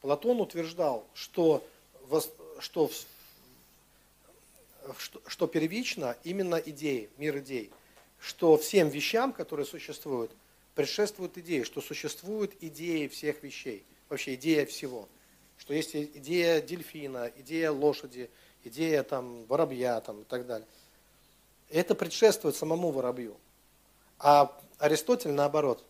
Платон 0.00 0.40
утверждал, 0.40 1.04
что, 1.12 1.62
что, 2.60 2.90
что, 4.98 5.20
что 5.26 5.46
первично 5.46 6.16
именно 6.24 6.56
идеи, 6.56 7.10
мир 7.18 7.38
идей, 7.38 7.70
что 8.20 8.56
всем 8.56 8.88
вещам, 8.88 9.32
которые 9.32 9.66
существуют, 9.66 10.30
предшествуют 10.74 11.36
идеи, 11.38 11.62
что 11.62 11.80
существуют 11.80 12.52
идеи 12.60 13.08
всех 13.08 13.42
вещей, 13.42 13.84
вообще 14.08 14.34
идея 14.34 14.64
всего– 14.66 15.08
что 15.58 15.74
есть 15.74 15.94
идея 15.94 16.62
дельфина, 16.62 17.30
идея 17.36 17.70
лошади, 17.70 18.30
идея 18.64 19.02
там, 19.02 19.44
воробья 19.46 20.00
там, 20.00 20.22
и 20.22 20.24
так 20.24 20.46
далее. 20.46 20.66
Это 21.68 21.94
предшествует 21.94 22.56
самому 22.56 22.90
воробью. 22.90 23.36
А 24.18 24.56
Аристотель 24.78 25.32
наоборот. 25.32 25.84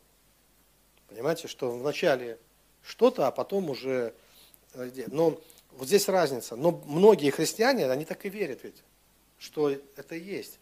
Понимаете, 1.08 1.48
что 1.48 1.70
вначале 1.70 2.38
что-то, 2.82 3.26
а 3.26 3.30
потом 3.30 3.70
уже... 3.70 4.14
Э, 4.74 4.90
но 5.08 5.40
вот 5.78 5.86
здесь 5.86 6.08
разница. 6.08 6.56
Но 6.56 6.82
многие 6.86 7.30
христиане, 7.30 7.88
они 7.88 8.04
так 8.04 8.26
и 8.26 8.28
верят 8.28 8.64
ведь, 8.64 8.82
что 9.38 9.70
это 9.70 10.16
есть. 10.16 10.58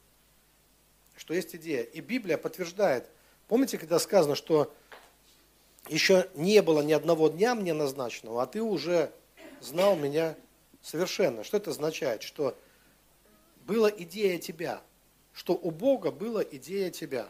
Что 1.17 1.33
есть 1.33 1.57
идея. 1.57 1.83
И 1.83 2.03
Библия 2.03 2.37
подтверждает. 2.37 3.09
Помните, 3.49 3.79
когда 3.79 3.99
сказано, 3.99 4.35
что 4.35 4.75
еще 5.89 6.29
не 6.35 6.61
было 6.61 6.83
ни 6.83 6.93
одного 6.93 7.31
дня 7.31 7.55
мне 7.55 7.73
назначенного, 7.73 8.43
а 8.43 8.47
ты 8.47 8.61
уже 8.61 9.11
знал 9.63 9.97
меня 9.97 10.37
совершенно. 10.83 11.45
Что 11.45 11.57
это 11.57 11.71
означает? 11.71 12.23
Что 12.23 12.55
была 13.65 13.91
идея 13.91 14.39
тебя, 14.39 14.83
что 15.33 15.55
у 15.55 15.71
Бога 15.71 16.11
была 16.11 16.43
идея 16.43 16.91
тебя. 16.91 17.27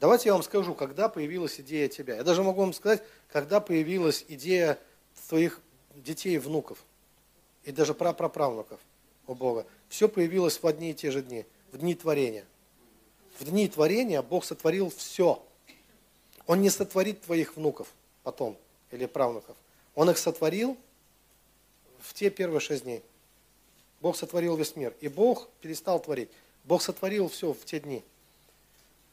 Давайте 0.00 0.30
я 0.30 0.32
вам 0.32 0.42
скажу, 0.42 0.74
когда 0.74 1.08
появилась 1.08 1.60
идея 1.60 1.86
тебя. 1.86 2.16
Я 2.16 2.24
даже 2.24 2.42
могу 2.42 2.60
вам 2.60 2.72
сказать, 2.72 3.04
когда 3.30 3.60
появилась 3.60 4.24
идея 4.26 4.80
твоих 5.28 5.60
детей 5.94 6.34
и 6.34 6.38
внуков. 6.38 6.84
И 7.64 7.72
даже 7.72 7.94
прапраправнуков 7.94 8.80
у 9.26 9.34
Бога. 9.34 9.66
Все 9.88 10.08
появилось 10.08 10.62
в 10.62 10.66
одни 10.66 10.90
и 10.90 10.94
те 10.94 11.10
же 11.10 11.22
дни. 11.22 11.44
В 11.72 11.78
дни 11.78 11.94
творения. 11.94 12.44
В 13.38 13.44
дни 13.44 13.68
творения 13.68 14.22
Бог 14.22 14.44
сотворил 14.44 14.90
все. 14.90 15.42
Он 16.46 16.62
не 16.62 16.70
сотворит 16.70 17.20
твоих 17.22 17.56
внуков 17.56 17.88
потом 18.22 18.56
или 18.90 19.06
правнуков. 19.06 19.56
Он 19.94 20.10
их 20.10 20.18
сотворил 20.18 20.76
в 22.00 22.14
те 22.14 22.30
первые 22.30 22.60
шесть 22.60 22.84
дней. 22.84 23.02
Бог 24.00 24.16
сотворил 24.16 24.56
весь 24.56 24.76
мир. 24.76 24.94
И 25.00 25.08
Бог 25.08 25.48
перестал 25.60 26.00
творить. 26.00 26.30
Бог 26.64 26.82
сотворил 26.82 27.28
все 27.28 27.52
в 27.52 27.64
те 27.64 27.80
дни. 27.80 28.02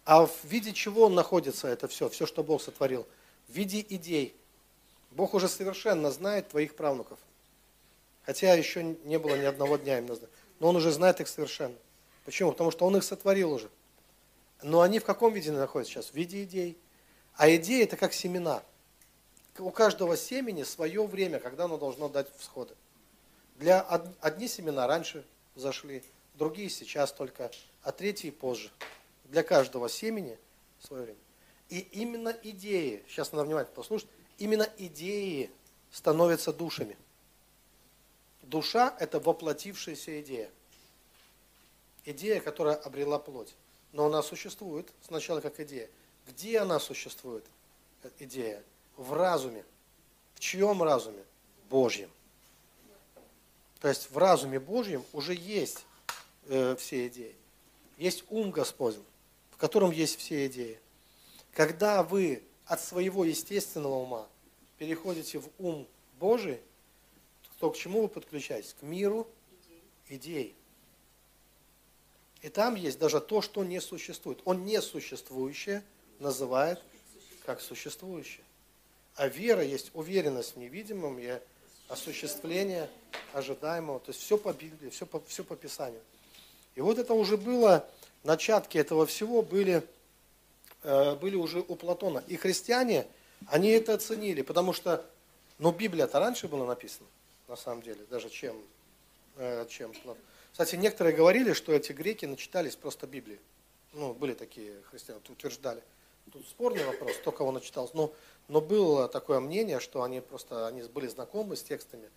А 0.05 0.27
в 0.27 0.43
виде 0.43 0.71
чего 0.73 1.09
находится 1.09 1.67
это 1.67 1.87
все, 1.87 2.09
все, 2.09 2.25
что 2.25 2.43
Бог 2.43 2.61
сотворил? 2.61 3.07
В 3.47 3.53
виде 3.53 3.85
идей. 3.89 4.35
Бог 5.11 5.33
уже 5.33 5.47
совершенно 5.47 6.11
знает 6.11 6.49
твоих 6.49 6.75
правнуков. 6.75 7.17
Хотя 8.25 8.53
еще 8.53 8.83
не 8.83 9.19
было 9.19 9.35
ни 9.35 9.45
одного 9.45 9.77
дня 9.77 9.99
им 9.99 10.07
назначено. 10.07 10.35
Но 10.59 10.69
Он 10.69 10.75
уже 10.77 10.91
знает 10.91 11.21
их 11.21 11.27
совершенно. 11.27 11.75
Почему? 12.25 12.51
Потому 12.51 12.71
что 12.71 12.85
Он 12.85 12.97
их 12.97 13.03
сотворил 13.03 13.51
уже. 13.51 13.69
Но 14.63 14.81
они 14.81 14.99
в 14.99 15.05
каком 15.05 15.33
виде 15.33 15.51
находятся 15.51 15.93
сейчас? 15.93 16.07
В 16.07 16.15
виде 16.15 16.43
идей. 16.43 16.77
А 17.35 17.53
идеи 17.55 17.83
это 17.83 17.97
как 17.97 18.13
семена. 18.13 18.63
У 19.59 19.69
каждого 19.69 20.17
семени 20.17 20.63
свое 20.63 21.05
время, 21.05 21.39
когда 21.39 21.65
оно 21.65 21.77
должно 21.77 22.09
дать 22.09 22.27
всходы. 22.37 22.73
Для 23.57 23.81
одни 24.21 24.47
семена 24.47 24.87
раньше 24.87 25.25
зашли, 25.55 26.03
другие 26.33 26.69
сейчас 26.69 27.13
только, 27.13 27.51
а 27.83 27.91
третьи 27.91 28.29
позже. 28.31 28.69
Для 29.25 29.43
каждого 29.43 29.87
семени 29.87 30.37
свое 30.79 31.03
время. 31.03 31.19
И 31.69 31.79
именно 31.79 32.35
идеи, 32.43 33.03
сейчас 33.07 33.31
надо 33.31 33.45
внимательно 33.45 33.75
послушать, 33.75 34.07
именно 34.37 34.67
идеи 34.77 35.49
становятся 35.91 36.51
душами. 36.51 36.97
Душа– 38.45 38.95
это 38.99 39.19
воплотившаяся 39.19 40.21
идея. 40.21 40.49
Идея, 42.05 42.39
которая 42.39 42.75
обрела 42.75 43.17
плоть. 43.17 43.55
Но 43.91 44.05
она 44.05 44.21
существует 44.21 44.87
сначала 45.01 45.41
как 45.41 45.59
идея. 45.59 45.89
Где 46.27 46.59
она 46.59 46.79
существует, 46.79 47.43
идея? 48.19 48.61
В 48.97 49.13
разуме. 49.13 49.65
В 50.35 50.39
чьем 50.39 50.83
разуме? 50.83 51.23
Божьем. 51.69 52.09
То 53.81 53.87
есть 53.87 54.11
в 54.11 54.17
разуме 54.17 54.59
Божьем 54.59 55.03
уже 55.11 55.33
есть 55.33 55.85
э, 56.47 56.75
все 56.77 57.07
идеи. 57.07 57.35
Есть 57.97 58.23
ум 58.29 58.51
Господень, 58.51 59.03
в 59.51 59.57
котором 59.57 59.91
есть 59.91 60.19
все 60.19 60.45
идеи. 60.47 60.79
Когда 61.53 62.03
вы 62.03 62.43
от 62.65 62.81
своего 62.81 63.25
естественного 63.25 63.95
ума 63.95 64.27
переходите 64.77 65.39
в 65.39 65.49
ум 65.57 65.87
Божий, 66.19 66.59
то 67.59 67.71
к 67.71 67.77
чему 67.77 68.03
вы 68.03 68.07
подключаетесь? 68.07 68.75
К 68.79 68.83
миру 68.83 69.27
идей. 70.09 70.55
И 72.41 72.49
там 72.49 72.75
есть 72.75 72.99
даже 72.99 73.19
то, 73.21 73.41
что 73.41 73.63
не 73.63 73.81
существует. 73.81 74.39
Он 74.45 74.65
несуществующее 74.65 75.83
называет 76.19 76.81
как 77.45 77.61
существующее. 77.61 78.43
А 79.15 79.27
вера 79.27 79.63
есть 79.63 79.91
уверенность 79.93 80.55
в 80.55 80.59
невидимом 80.59 81.17
и 81.19 81.39
осуществление 81.87 82.89
ожидаемого. 83.33 83.99
То 83.99 84.11
есть 84.11 84.21
все 84.21 84.37
по 84.37 84.53
Библии, 84.53 84.89
все 84.89 85.05
по, 85.05 85.21
все 85.27 85.43
по 85.43 85.55
Писанию. 85.55 86.01
И 86.75 86.81
вот 86.81 86.99
это 86.99 87.13
уже 87.13 87.37
было, 87.37 87.87
начатки 88.23 88.77
этого 88.77 89.05
всего 89.05 89.41
были, 89.41 89.81
э, 90.83 91.15
были 91.15 91.35
уже 91.35 91.59
у 91.59 91.75
Платона. 91.75 92.23
И 92.27 92.35
христиане, 92.35 93.07
они 93.47 93.69
это 93.69 93.93
оценили, 93.93 94.41
потому 94.41 94.73
что, 94.73 95.05
ну, 95.57 95.71
Библия-то 95.71 96.19
раньше 96.19 96.47
была 96.47 96.65
написана, 96.65 97.07
на 97.47 97.55
самом 97.55 97.81
деле, 97.81 98.05
даже 98.09 98.29
чем, 98.29 98.55
э, 99.37 99.65
чем 99.69 99.93
Платон. 99.93 100.21
Кстати, 100.51 100.75
некоторые 100.75 101.15
говорили, 101.15 101.53
что 101.53 101.73
эти 101.73 101.91
греки 101.91 102.25
начитались 102.25 102.75
просто 102.75 103.07
Библии. 103.07 103.39
Ну, 103.93 104.13
были 104.13 104.33
такие 104.33 104.81
христиане, 104.89 105.21
утверждали. 105.27 105.81
Тут 106.31 106.47
спорный 106.47 106.85
вопрос, 106.85 107.15
кто 107.17 107.31
кого 107.31 107.51
начитался. 107.51 107.95
Но, 107.95 108.13
но 108.47 108.61
было 108.61 109.07
такое 109.07 109.39
мнение, 109.39 109.79
что 109.79 110.01
они 110.01 110.21
просто 110.21 110.67
они 110.67 110.81
были 110.83 111.07
знакомы 111.07 111.55
с 111.55 111.63
текстами, 111.63 112.09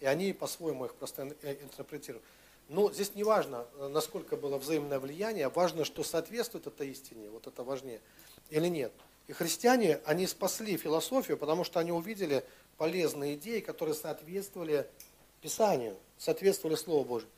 и 0.00 0.06
они 0.06 0.32
по-своему 0.32 0.84
их 0.84 0.94
просто 0.94 1.34
э, 1.42 1.56
интерпретируют. 1.62 2.24
Но 2.68 2.92
здесь 2.92 3.14
не 3.14 3.22
важно, 3.22 3.64
насколько 3.78 4.36
было 4.36 4.58
взаимное 4.58 4.98
влияние, 4.98 5.48
важно, 5.48 5.84
что 5.84 6.02
соответствует 6.02 6.66
это 6.66 6.84
истине, 6.84 7.30
вот 7.30 7.46
это 7.46 7.62
важнее, 7.62 8.00
или 8.50 8.66
нет. 8.66 8.92
И 9.28 9.32
христиане, 9.32 10.00
они 10.04 10.26
спасли 10.26 10.76
философию, 10.76 11.36
потому 11.36 11.64
что 11.64 11.80
они 11.80 11.92
увидели 11.92 12.44
полезные 12.76 13.34
идеи, 13.34 13.60
которые 13.60 13.94
соответствовали 13.94 14.88
Писанию, 15.40 15.96
соответствовали 16.18 16.76
Слову 16.76 17.04
Божьему. 17.04 17.32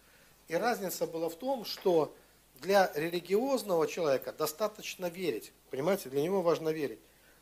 И 0.49 0.55
разница 0.55 1.07
была 1.07 1.29
в 1.29 1.37
том, 1.37 1.65
что 1.65 2.15
для 2.61 2.91
религиозного 2.95 3.87
человека 3.87 4.33
достаточно 4.33 5.07
верить, 5.07 5.53
понимаете, 5.71 6.09
для 6.09 6.23
него 6.23 6.43
важно 6.43 6.71
верить. 6.71 6.99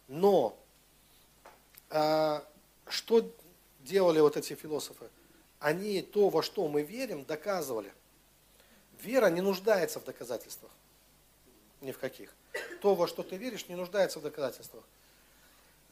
Но 0.08 0.58
а, 1.90 2.44
что 2.88 3.30
делали 3.80 4.20
вот 4.20 4.36
эти 4.36 4.54
философы? 4.54 5.08
Они 5.58 6.02
то, 6.02 6.28
во 6.28 6.42
что 6.42 6.68
мы 6.68 6.82
верим, 6.82 7.24
доказывали. 7.24 7.92
Вера 9.00 9.30
не 9.30 9.40
нуждается 9.40 10.00
в 10.00 10.04
доказательствах. 10.04 10.70
Ни 11.80 11.92
в 11.92 11.98
каких. 11.98 12.34
То, 12.80 12.94
во 12.94 13.06
что 13.06 13.22
ты 13.22 13.36
веришь, 13.36 13.68
не 13.68 13.74
нуждается 13.74 14.18
в 14.18 14.22
доказательствах. 14.22 14.84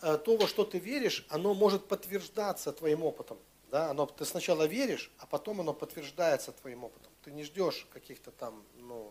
А, 0.07 0.19
то, 0.19 0.37
во 0.37 0.47
что 0.47 0.67
ты 0.67 0.79
веришь, 0.79 1.25
оно 1.31 1.55
может 1.55 1.87
подтверждаться 1.87 2.75
твоим 2.75 3.03
опытом. 3.03 3.39
Да? 3.71 3.89
Оно, 3.89 4.05
ты 4.05 4.27
сначала 4.27 4.67
веришь, 4.67 5.11
а 5.17 5.25
потом 5.25 5.63
оно 5.63 5.73
подтверждается 5.73 6.53
твоим 6.53 6.85
опытом. 6.85 7.11
Ты 7.25 7.31
не 7.31 7.43
ждешь 7.43 7.87
каких-то 7.91 8.31
там 8.31 8.63
ну, 8.77 9.11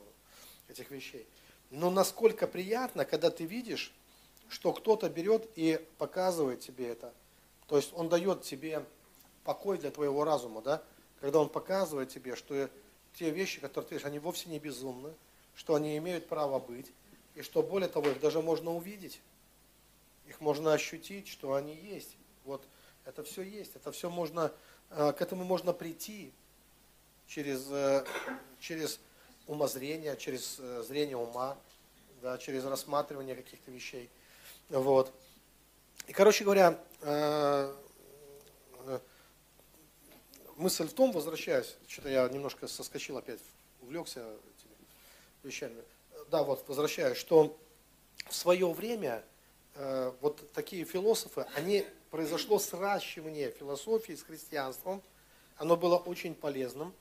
этих 0.68 0.92
вещей. 0.92 1.26
Но 1.72 1.90
насколько 1.90 2.46
приятно, 2.46 3.06
когда 3.06 3.32
ты 3.32 3.46
видишь, 3.46 3.92
что 4.50 4.72
кто-то 4.72 5.10
берет 5.10 5.50
и 5.56 5.84
показывает 5.98 6.60
тебе 6.60 6.90
это. 6.90 7.12
То 7.66 7.78
есть 7.78 7.92
он 7.94 8.08
дает 8.08 8.44
тебе 8.44 8.86
покой 9.46 9.80
для 9.80 9.90
твоего 9.90 10.24
разума, 10.24 10.62
да? 10.62 10.84
Когда 11.20 11.40
он 11.40 11.50
показывает 11.50 12.10
тебе, 12.10 12.36
что 12.36 12.70
те 13.16 13.32
вещи, 13.32 13.60
которые 13.60 13.90
ты 13.90 13.96
видишь, 13.96 14.06
они 14.06 14.20
вовсе 14.20 14.48
не 14.48 14.60
безумны, 14.60 15.12
что 15.56 15.74
они 15.74 15.98
имеют 15.98 16.28
право 16.28 16.60
быть, 16.60 16.92
и 17.34 17.42
что 17.42 17.64
более 17.64 17.90
того, 17.90 18.10
их 18.10 18.20
даже 18.20 18.44
можно 18.44 18.72
увидеть, 18.72 19.22
их 20.28 20.42
можно 20.42 20.74
ощутить, 20.74 21.28
что 21.28 21.54
они 21.54 21.76
есть. 21.76 22.18
Вот 22.46 22.64
это 23.06 23.24
все 23.24 23.42
есть, 23.42 23.76
это 23.76 23.92
все 23.92 24.10
можно, 24.10 24.52
э, 24.90 25.14
к 25.14 25.22
этому 25.22 25.44
можно 25.44 25.74
прийти 25.74 26.32
через, 27.28 27.68
э, 27.70 28.06
через 28.60 29.00
умозрение, 29.48 30.16
через 30.18 30.58
э, 30.60 30.84
зрение 30.84 31.18
ума, 31.18 31.58
да, 32.22 32.38
через 32.38 32.64
рассматривание 32.66 33.36
каких-то 33.36 33.72
вещей. 33.72 34.10
Вот. 34.70 35.14
И, 36.08 36.14
короче 36.14 36.44
говоря, 36.44 36.80
мысль 40.56 40.88
в 40.88 40.94
том, 40.94 41.12
возвращаясь, 41.12 41.76
что-то 41.88 42.10
я 42.10 42.28
немножко 42.30 42.68
соскочил 42.68 43.18
опять, 43.18 43.40
увлекся 43.82 44.22
этими 44.22 44.76
вещами. 45.44 45.82
Да, 46.30 46.44
вот 46.44 46.68
возвращаюсь, 46.68 47.18
что 47.18 47.58
в 48.30 48.36
свое 48.36 48.72
время 48.72 49.24
вот 50.22 50.52
такие 50.54 50.86
философы, 50.86 51.46
они 51.56 51.86
произошло 52.12 52.60
сращивание 52.60 53.52
философии 53.52 54.14
с 54.14 54.24
христианством, 54.24 55.02
оно 55.58 55.76
было 55.76 55.98
очень 55.98 56.36
полезным, 56.36 56.94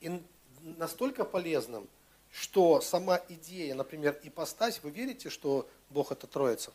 и 0.00 0.22
настолько 0.62 1.24
полезным, 1.24 1.88
что 2.30 2.80
сама 2.80 3.20
идея, 3.28 3.74
например, 3.74 4.18
ипостась, 4.22 4.80
вы 4.82 4.90
верите, 4.90 5.30
что 5.30 5.68
Бог 5.90 6.12
это 6.12 6.26
Троица? 6.26 6.72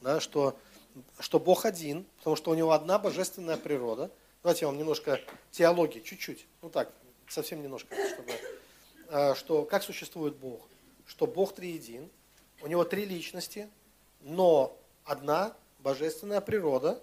Да, 0.00 0.20
что, 0.20 0.56
что 1.18 1.40
Бог 1.40 1.64
один, 1.64 2.04
потому 2.18 2.36
что 2.36 2.52
у 2.52 2.54
него 2.54 2.72
одна 2.72 2.98
божественная 2.98 3.56
природа. 3.56 4.10
Давайте 4.42 4.60
я 4.60 4.68
вам 4.68 4.78
немножко 4.78 5.20
теологии, 5.50 6.00
чуть-чуть, 6.00 6.46
ну 6.62 6.70
так, 6.70 6.92
совсем 7.26 7.62
немножко, 7.62 7.96
чтобы, 8.08 8.32
а, 9.08 9.34
что 9.34 9.64
как 9.64 9.82
существует 9.82 10.36
Бог, 10.36 10.68
что 11.06 11.26
Бог 11.26 11.54
триедин, 11.54 12.08
у 12.62 12.68
него 12.68 12.84
три 12.84 13.04
личности, 13.04 13.68
но 14.20 14.76
одна 15.04 15.54
божественная 15.78 16.40
природа, 16.40 17.00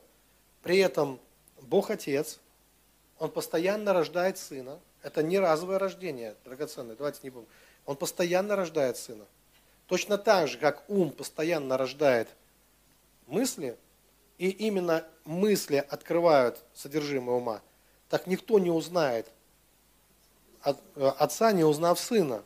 при 0.62 0.78
этом 0.80 1.20
Бог 1.62 1.90
Отец, 1.90 2.40
Он 3.20 3.30
постоянно 3.32 3.94
рождает 3.94 4.38
Сына, 4.38 4.80
это 5.06 5.22
не 5.22 5.38
разовое 5.38 5.78
рождение, 5.78 6.36
драгоценное, 6.46 6.96
давайте 6.96 7.20
не 7.22 7.30
будем. 7.30 7.48
Он 7.86 7.96
постоянно 7.96 8.56
рождает 8.56 8.98
сына. 8.98 9.26
Точно 9.86 10.18
так 10.18 10.48
же, 10.48 10.58
как 10.58 10.84
ум 10.90 11.12
постоянно 11.12 11.78
рождает 11.78 12.28
мысли, 13.28 13.78
и 14.40 14.50
именно 14.50 15.06
мысли 15.24 15.76
открывают 15.76 16.60
содержимое 16.74 17.36
ума, 17.36 17.62
так 18.10 18.26
никто 18.26 18.58
не 18.58 18.72
узнает 18.72 19.28
э, 20.64 20.74
отца, 21.20 21.52
не 21.52 21.64
узнав 21.64 22.00
сына. 22.00 22.44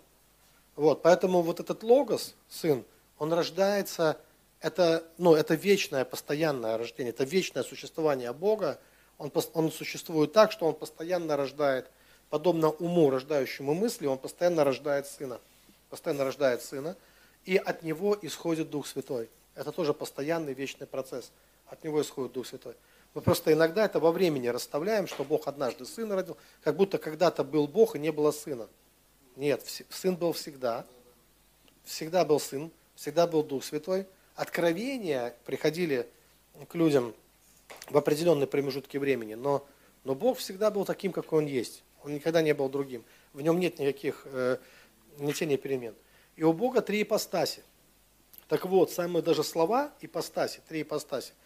Вот, 0.75 1.01
поэтому 1.01 1.41
вот 1.41 1.61
этот 1.61 1.81
логос, 1.81 2.35
сын, 2.49 2.83
Он 3.19 3.31
рождается, 3.31 4.19
это, 4.61 5.05
ну, 5.17 5.35
это 5.35 5.55
вечное, 5.55 6.05
постоянное 6.05 6.77
рождение, 6.77 7.11
это 7.11 7.23
вечное 7.23 7.63
существование 7.63 8.33
Бога. 8.33 8.79
Он, 9.17 9.31
он 9.53 9.71
существует 9.71 10.33
так, 10.33 10.51
что 10.51 10.65
он 10.65 10.75
постоянно 10.75 11.37
рождает, 11.37 11.89
подобно 12.29 12.69
уму, 12.69 13.09
рождающему 13.09 13.73
мысли, 13.73 14.05
он 14.05 14.17
постоянно 14.17 14.63
рождает 14.63 15.07
сына. 15.07 15.39
Постоянно 15.89 16.23
рождает 16.23 16.61
сына, 16.61 16.95
и 17.45 17.57
от 17.57 17.83
него 17.83 18.17
исходит 18.21 18.69
Дух 18.69 18.85
Святой. 18.85 19.29
Это 19.55 19.71
тоже 19.71 19.93
постоянный 19.93 20.53
вечный 20.53 20.87
процесс. 20.87 21.31
От 21.67 21.83
него 21.83 22.01
исходит 22.01 22.33
Дух 22.33 22.47
Святой. 22.47 22.75
Мы 23.13 23.21
просто 23.21 23.51
иногда 23.51 23.85
это 23.85 23.99
во 23.99 24.11
времени 24.11 24.47
расставляем, 24.47 25.07
что 25.07 25.23
Бог 25.23 25.47
однажды 25.47 25.85
сына 25.85 26.15
родил, 26.15 26.37
как 26.63 26.75
будто 26.75 26.97
когда-то 26.97 27.43
был 27.43 27.67
Бог 27.67 27.95
и 27.95 27.99
не 27.99 28.11
было 28.11 28.31
сына. 28.31 28.67
Нет, 29.35 29.63
сын 29.89 30.15
был 30.15 30.33
всегда. 30.33 30.85
Всегда 31.85 32.23
был 32.23 32.39
сын, 32.39 32.71
всегда 32.95 33.25
был 33.25 33.41
Дух 33.41 33.63
Святой. 33.63 34.05
Откровения 34.39 35.35
приходили 35.45 36.07
к 36.69 36.75
людям 36.75 37.13
в 37.89 37.97
определенные 37.97 38.47
промежутки 38.47 38.97
времени, 38.97 39.33
но, 39.33 39.67
но 40.03 40.15
Бог 40.15 40.37
всегда 40.37 40.71
был 40.71 40.85
таким, 40.85 41.11
какой 41.11 41.39
Он 41.39 41.45
есть. 41.45 41.83
Он 42.03 42.13
никогда 42.13 42.41
не 42.41 42.53
был 42.53 42.69
другим. 42.69 43.03
В 43.33 43.41
нем 43.41 43.59
нет 43.59 43.79
никаких 43.79 44.21
э, 44.25 44.57
ни 45.17 45.55
перемен. 45.57 45.93
И 46.37 46.43
у 46.43 46.53
Бога 46.53 46.81
три 46.81 47.01
ипостаси. 47.01 47.63
Так 48.47 48.65
вот, 48.65 48.91
самые 48.91 49.21
даже 49.21 49.43
слова 49.43 49.91
ипостаси, 49.99 50.61
три 50.67 50.83
ипостаси– 50.83 51.33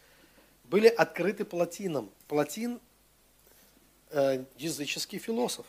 были 0.74 0.88
открыты 0.88 1.46
Платином. 1.46 2.10
Платин 2.28 2.80
э, 4.10 4.44
языческий 4.58 5.20
философ. 5.20 5.66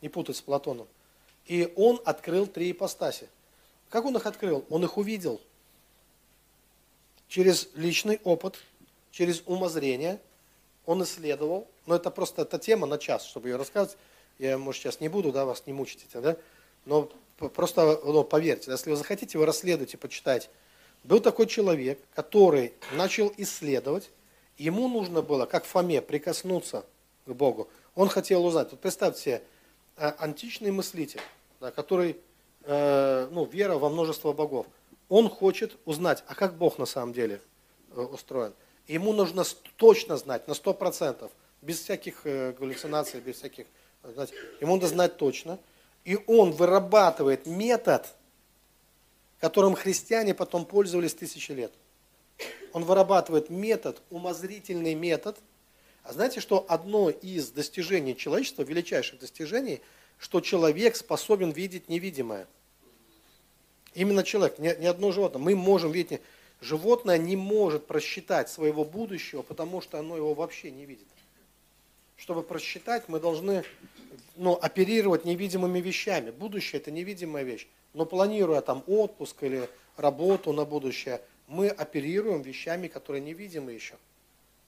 Не 0.00 0.08
путать 0.08 0.36
с 0.36 0.40
Платоном. 0.40 0.88
И 1.46 1.72
он 1.76 2.00
открыл 2.04 2.46
три 2.46 2.70
ипостаси. 2.70 3.28
Как 3.88 4.04
он 4.04 4.16
их 4.16 4.26
открыл? 4.26 4.64
Он 4.70 4.84
их 4.84 4.96
увидел. 4.96 5.40
Через 7.32 7.70
личный 7.74 8.20
опыт, 8.24 8.58
через 9.10 9.42
умозрение. 9.46 10.20
Он 10.84 11.02
исследовал. 11.02 11.66
Но 11.86 11.96
это 11.96 12.10
просто 12.10 12.42
эта 12.42 12.58
тема 12.58 12.86
на 12.86 12.98
час, 12.98 13.24
чтобы 13.24 13.48
ее 13.48 13.56
рассказывать. 13.56 13.96
Я, 14.38 14.58
может, 14.58 14.82
сейчас 14.82 15.00
не 15.00 15.08
буду, 15.08 15.32
да, 15.32 15.46
вас 15.46 15.62
не 15.66 15.72
мучить 15.72 16.04
этим, 16.08 16.20
да? 16.20 16.36
Но 16.84 17.10
просто 17.54 18.00
ну, 18.04 18.22
поверьте, 18.22 18.70
если 18.70 18.90
вы 18.90 18.96
захотите, 18.96 19.38
вы 19.38 19.46
расследуйте, 19.46 19.96
почитайте 19.96 20.48
был 21.04 21.20
такой 21.20 21.46
человек, 21.46 21.98
который 22.14 22.72
начал 22.92 23.32
исследовать, 23.36 24.10
ему 24.56 24.88
нужно 24.88 25.22
было, 25.22 25.46
как 25.46 25.64
Фоме, 25.64 26.00
прикоснуться 26.02 26.84
к 27.26 27.32
Богу. 27.32 27.68
Он 27.94 28.08
хотел 28.08 28.44
узнать. 28.44 28.70
Вот 28.70 28.80
представьте 28.80 29.20
себе, 29.20 29.42
э, 29.96 30.12
античный 30.18 30.70
мыслитель, 30.70 31.20
да, 31.60 31.70
который, 31.70 32.16
э, 32.64 33.28
ну, 33.30 33.44
вера 33.44 33.78
во 33.78 33.88
множество 33.88 34.32
богов. 34.32 34.66
Он 35.12 35.28
хочет 35.28 35.76
узнать, 35.84 36.24
а 36.26 36.34
как 36.34 36.56
Бог 36.56 36.78
на 36.78 36.86
самом 36.86 37.12
деле 37.12 37.40
э, 37.94 38.00
устроен. 38.00 38.54
ему 38.88 39.12
нужно 39.12 39.44
точно 39.76 40.16
знать, 40.16 40.48
на 40.48 40.52
100%, 40.52 41.30
без 41.60 41.80
всяких 41.80 42.22
э, 42.24 42.52
галлюцинаций, 42.58 43.20
без 43.20 43.36
всяких, 43.36 43.66
знаете, 44.02 44.34
ему 44.60 44.76
надо 44.76 44.86
знать 44.88 45.16
точно. 45.16 45.58
И 46.04 46.18
он 46.26 46.52
вырабатывает 46.52 47.46
метод– 47.46 48.06
которым 49.42 49.74
христиане 49.74 50.34
потом 50.34 50.64
пользовались 50.64 51.14
тысячи 51.14 51.50
лет. 51.50 51.72
Он 52.72 52.84
вырабатывает 52.84 53.50
метод, 53.50 54.00
умозрительный 54.08 54.94
метод. 54.94 55.36
А 56.04 56.12
знаете, 56.12 56.38
что 56.38 56.64
одно 56.68 57.10
из 57.10 57.50
достижений 57.50 58.16
человечества, 58.16 58.62
величайших 58.62 59.18
достижений, 59.18 59.80
что 60.16 60.40
человек 60.40 60.94
способен 60.94 61.50
видеть 61.50 61.88
невидимое. 61.88 62.46
Именно 63.94 64.24
человек, 64.24 64.58
ни, 64.58 64.74
ни 64.80 64.86
одно 64.86 65.12
животное. 65.12 65.40
Мы 65.40 65.54
можем 65.54 65.92
видеть, 65.92 66.20
животное 66.60 67.18
не 67.18 67.36
может 67.36 67.86
просчитать 67.86 68.48
своего 68.48 68.84
будущего, 68.84 69.42
потому 69.42 69.80
что 69.80 69.98
оно 69.98 70.16
его 70.16 70.34
вообще 70.34 70.70
не 70.70 70.86
видит. 70.86 71.06
Чтобы 72.16 72.42
просчитать, 72.42 73.08
мы 73.08 73.20
должны 73.20 73.64
ну, 74.36 74.54
оперировать 74.54 75.24
невидимыми 75.24 75.80
вещами. 75.80 76.30
Будущее– 76.30 76.80
это 76.82 76.90
невидимая 76.90 77.42
вещь. 77.42 77.66
Но 77.94 78.06
планируя 78.06 78.60
там 78.60 78.82
отпуск 78.86 79.42
или 79.42 79.68
работу 79.96 80.52
на 80.52 80.64
будущее, 80.64 81.20
мы 81.48 81.68
оперируем 81.68 82.40
вещами, 82.42 82.88
которые 82.88 83.20
невидимы 83.20 83.72
еще. 83.72 83.94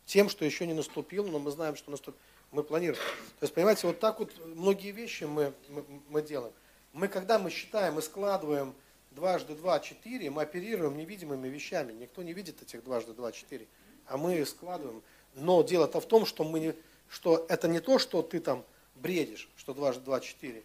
Тем, 0.05 0.29
что 0.29 0.45
еще 0.45 0.67
не 0.67 0.75
наступило, 0.75 1.27
но 1.27 1.39
мы 1.39 1.51
знаем, 1.51 1.77
что 1.77 1.91
наступит. 1.91 2.21
Мы 2.53 2.63
планируем. 2.63 3.01
То 3.41 3.45
есть, 3.45 3.55
понимаете, 3.55 3.87
вот 3.87 4.01
так 4.01 4.19
вот 4.19 4.33
многие 4.45 4.91
вещи 4.91 5.25
мы, 5.25 5.53
мы, 5.69 5.85
мы 6.11 6.23
делаем. 6.23 6.53
Мы, 6.93 7.09
когда 7.09 7.39
мы 7.39 7.51
считаем 7.51 7.99
и 7.99 8.03
складываем 8.03 8.75
дважды 9.15 9.55
два, 9.55 9.81
четыре, 9.81 10.31
мы 10.31 10.43
оперируем 10.43 10.97
невидимыми 10.97 11.49
вещами. 11.49 11.93
Никто 11.93 12.23
не 12.23 12.33
видит 12.33 12.63
этих 12.63 12.85
дважды 12.85 13.13
два, 13.13 13.33
четыре. 13.33 13.67
А 14.07 14.17
мы 14.17 14.45
складываем. 14.45 15.03
Но 15.35 15.63
дело-то 15.63 16.01
в 16.01 16.07
том, 16.07 16.27
что, 16.27 16.45
мы 16.45 16.61
не, 16.61 16.75
что 17.09 17.47
это 17.49 17.69
не 17.69 17.81
то, 17.81 17.99
что 17.99 18.23
ты 18.23 18.41
там 18.41 18.65
бредишь, 18.95 19.49
что 19.57 19.75
дважды 19.75 20.05
два, 20.05 20.21
четыре. 20.21 20.63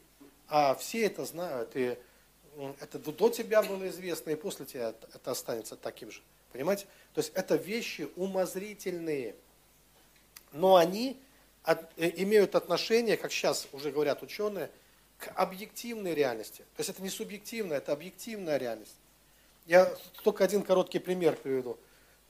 А 0.47 0.75
все 0.75 1.05
это 1.05 1.25
знают. 1.25 1.75
И 1.75 1.97
это 2.79 2.99
до 2.99 3.29
тебя 3.29 3.61
было 3.61 3.87
известно, 3.89 4.31
и 4.31 4.35
после 4.35 4.65
тебя 4.65 4.89
это 5.13 5.31
останется 5.31 5.75
таким 5.75 6.11
же. 6.11 6.21
Понимаете? 6.51 6.85
То 7.13 7.19
есть 7.19 7.31
это 7.35 7.55
вещи 7.55 8.09
умозрительные, 8.15 9.35
но 10.51 10.75
они 10.75 11.19
от, 11.63 11.83
э, 11.97 12.11
имеют 12.23 12.55
отношение, 12.55 13.17
как 13.17 13.31
сейчас 13.31 13.67
уже 13.71 13.91
говорят 13.91 14.23
ученые, 14.23 14.71
к 15.19 15.31
объективной 15.35 16.15
реальности. 16.15 16.63
То 16.75 16.79
есть 16.79 16.89
это 16.89 17.03
не 17.03 17.09
субъективная, 17.09 17.77
это 17.77 17.91
объективная 17.91 18.57
реальность. 18.57 18.95
Я 19.65 19.93
только 20.23 20.43
один 20.43 20.63
короткий 20.63 20.99
пример 20.99 21.35
приведу. 21.35 21.77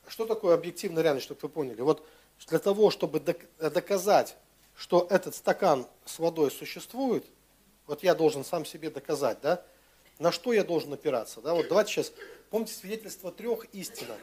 Что 0.07 0.25
такое 0.25 0.55
объективная 0.55 1.03
реальность, 1.03 1.25
чтобы 1.25 1.39
вы 1.43 1.49
поняли? 1.49 1.81
Вот 1.81 2.05
для 2.47 2.59
того, 2.59 2.89
чтобы 2.89 3.19
доказать, 3.59 4.35
что 4.75 5.07
этот 5.09 5.35
стакан 5.35 5.85
с 6.05 6.19
водой 6.19 6.51
существует, 6.51 7.25
вот 7.85 8.03
я 8.03 8.15
должен 8.15 8.43
сам 8.43 8.65
себе 8.65 8.89
доказать, 8.89 9.39
да, 9.41 9.63
на 10.17 10.31
что 10.31 10.51
я 10.51 10.63
должен 10.63 10.91
опираться? 10.91 11.41
Да? 11.41 11.53
Вот 11.53 11.67
давайте 11.69 11.91
сейчас, 11.91 12.11
помните 12.49 12.73
свидетельство 12.73 13.31
трех 13.31 13.65
истина. 13.73 14.17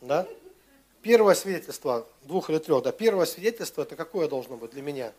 Да? 0.00 0.26
Первое 1.02 1.34
свидетельство, 1.34 2.06
двух 2.22 2.48
или 2.48 2.58
трех, 2.58 2.82
да, 2.84 2.92
первое 2.92 3.26
свидетельство, 3.26 3.82
это 3.82 3.96
какое 3.96 4.28
должно 4.28 4.56
быть 4.56 4.70
для 4.70 4.82
меня? 4.82 5.12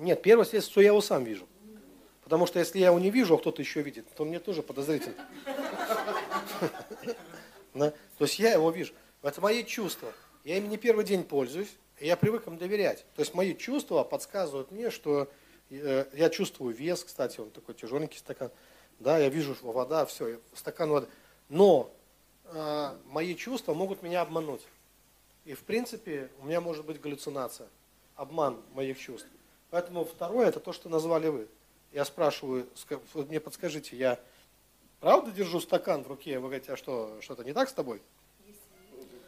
Нет, 0.00 0.22
первое 0.22 0.44
свидетельство, 0.44 0.80
я 0.80 0.88
его 0.88 1.00
сам 1.00 1.24
вижу. 1.24 1.46
Потому 2.22 2.46
что 2.46 2.58
если 2.58 2.78
я 2.78 2.88
его 2.88 2.98
не 2.98 3.10
вижу, 3.10 3.34
а 3.34 3.38
кто-то 3.38 3.62
еще 3.62 3.82
видит, 3.82 4.06
то 4.14 4.24
мне 4.24 4.38
тоже 4.38 4.62
подозрительно. 4.62 5.16
То 7.72 7.92
есть 8.20 8.38
я 8.38 8.52
его 8.52 8.70
вижу. 8.70 8.92
Это 9.22 9.40
мои 9.40 9.64
чувства. 9.64 10.12
Я 10.44 10.58
им 10.58 10.68
не 10.68 10.76
первый 10.76 11.04
день 11.04 11.24
пользуюсь, 11.24 11.74
и 11.98 12.06
я 12.06 12.16
привык 12.16 12.46
им 12.46 12.56
доверять. 12.56 13.04
То 13.14 13.20
есть 13.20 13.34
мои 13.34 13.54
чувства 13.54 14.04
подсказывают 14.04 14.70
мне, 14.70 14.90
что 14.90 15.30
Э, 15.70 16.06
я 16.12 16.30
чувствую 16.30 16.74
вес, 16.74 17.04
кстати, 17.04 17.40
он 17.40 17.50
такой 17.50 17.74
тяжеленький 17.74 18.18
стакан. 18.18 18.50
Да, 18.98 19.18
я 19.18 19.28
вижу, 19.28 19.54
что 19.54 19.70
вода, 19.70 20.04
все, 20.04 20.40
стакан 20.52 20.90
воды. 20.90 21.06
Но 21.48 21.90
э, 22.44 22.96
мои 23.06 23.34
чувства 23.34 23.72
могут 23.72 24.02
меня 24.02 24.20
обмануть. 24.20 24.62
И 25.44 25.54
в 25.54 25.60
принципе 25.60 26.30
у 26.40 26.46
меня 26.46 26.60
может 26.60 26.84
быть 26.84 27.00
галлюцинация, 27.00 27.68
обман 28.16 28.60
моих 28.74 28.98
чувств. 28.98 29.28
Поэтому 29.70 30.04
второе, 30.04 30.48
это 30.48 30.60
то, 30.60 30.72
что 30.72 30.88
назвали 30.88 31.28
вы. 31.28 31.48
Я 31.92 32.04
спрашиваю, 32.04 32.66
мне 33.14 33.40
подскажите, 33.40 33.96
я 33.96 34.18
правда 35.00 35.30
держу 35.30 35.60
стакан 35.60 36.04
в 36.04 36.08
руке, 36.08 36.38
вы 36.38 36.48
говорите, 36.48 36.72
а 36.72 36.76
что, 36.76 37.16
что-то 37.20 37.44
не 37.44 37.52
так 37.52 37.68
с 37.68 37.72
тобой? 37.72 38.00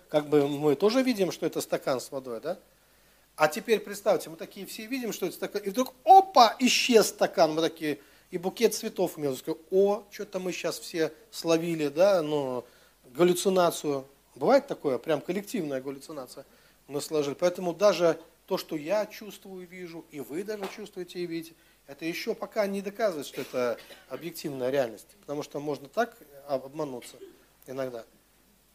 Как 0.09 0.29
бы 0.29 0.47
мы 0.47 0.75
тоже 0.75 1.03
видим, 1.03 1.33
что 1.33 1.47
это 1.47 1.61
стакан 1.61 2.01
с 2.01 2.11
водой, 2.11 2.41
да? 2.41 2.59
А 3.35 3.49
теперь 3.49 3.81
представьте, 3.81 4.29
мы 4.29 4.37
такие 4.37 4.67
все 4.67 4.87
видим, 4.87 5.13
что 5.13 5.27
это 5.27 5.35
стакан, 5.37 5.63
и 5.63 5.71
вдруг, 5.71 5.95
опа, 6.05 6.55
исчез 6.59 7.09
стакан, 7.09 7.55
мы 7.55 7.63
такие, 7.63 7.99
и 8.31 8.39
букет 8.39 8.75
цветов 8.75 9.17
меня, 9.17 9.35
о, 9.71 10.05
что-то 10.11 10.39
мы 10.39 10.53
сейчас 10.53 10.79
все 10.79 11.13
словили, 11.31 11.89
да, 11.89 12.23
ну, 12.23 12.65
галлюцинацию. 13.15 14.07
Бывает 14.35 14.67
такое, 14.67 14.99
прям 14.99 15.21
коллективная 15.21 15.81
галлюцинация 15.81 16.45
мы 16.89 17.01
сложили. 17.01 17.35
Поэтому 17.35 17.75
даже 17.75 18.19
то, 18.53 18.59
что 18.59 18.77
я 18.77 19.07
чувствую 19.07 19.63
и 19.63 19.67
вижу, 19.67 20.05
и 20.11 20.21
вы 20.21 20.45
даже 20.45 20.69
чувствуете 20.69 21.21
и 21.21 21.27
видите, 21.27 21.55
это 21.87 22.05
еще 22.05 22.35
пока 22.35 22.67
не 22.67 22.83
доказывает, 22.83 23.27
что 23.27 23.41
это 23.41 23.79
объективная 24.11 24.69
реальность. 24.69 25.17
Потому 25.21 25.43
что 25.43 25.59
можно 25.59 25.89
так 25.89 26.19
обмануться 26.47 27.17
иногда. 27.67 28.05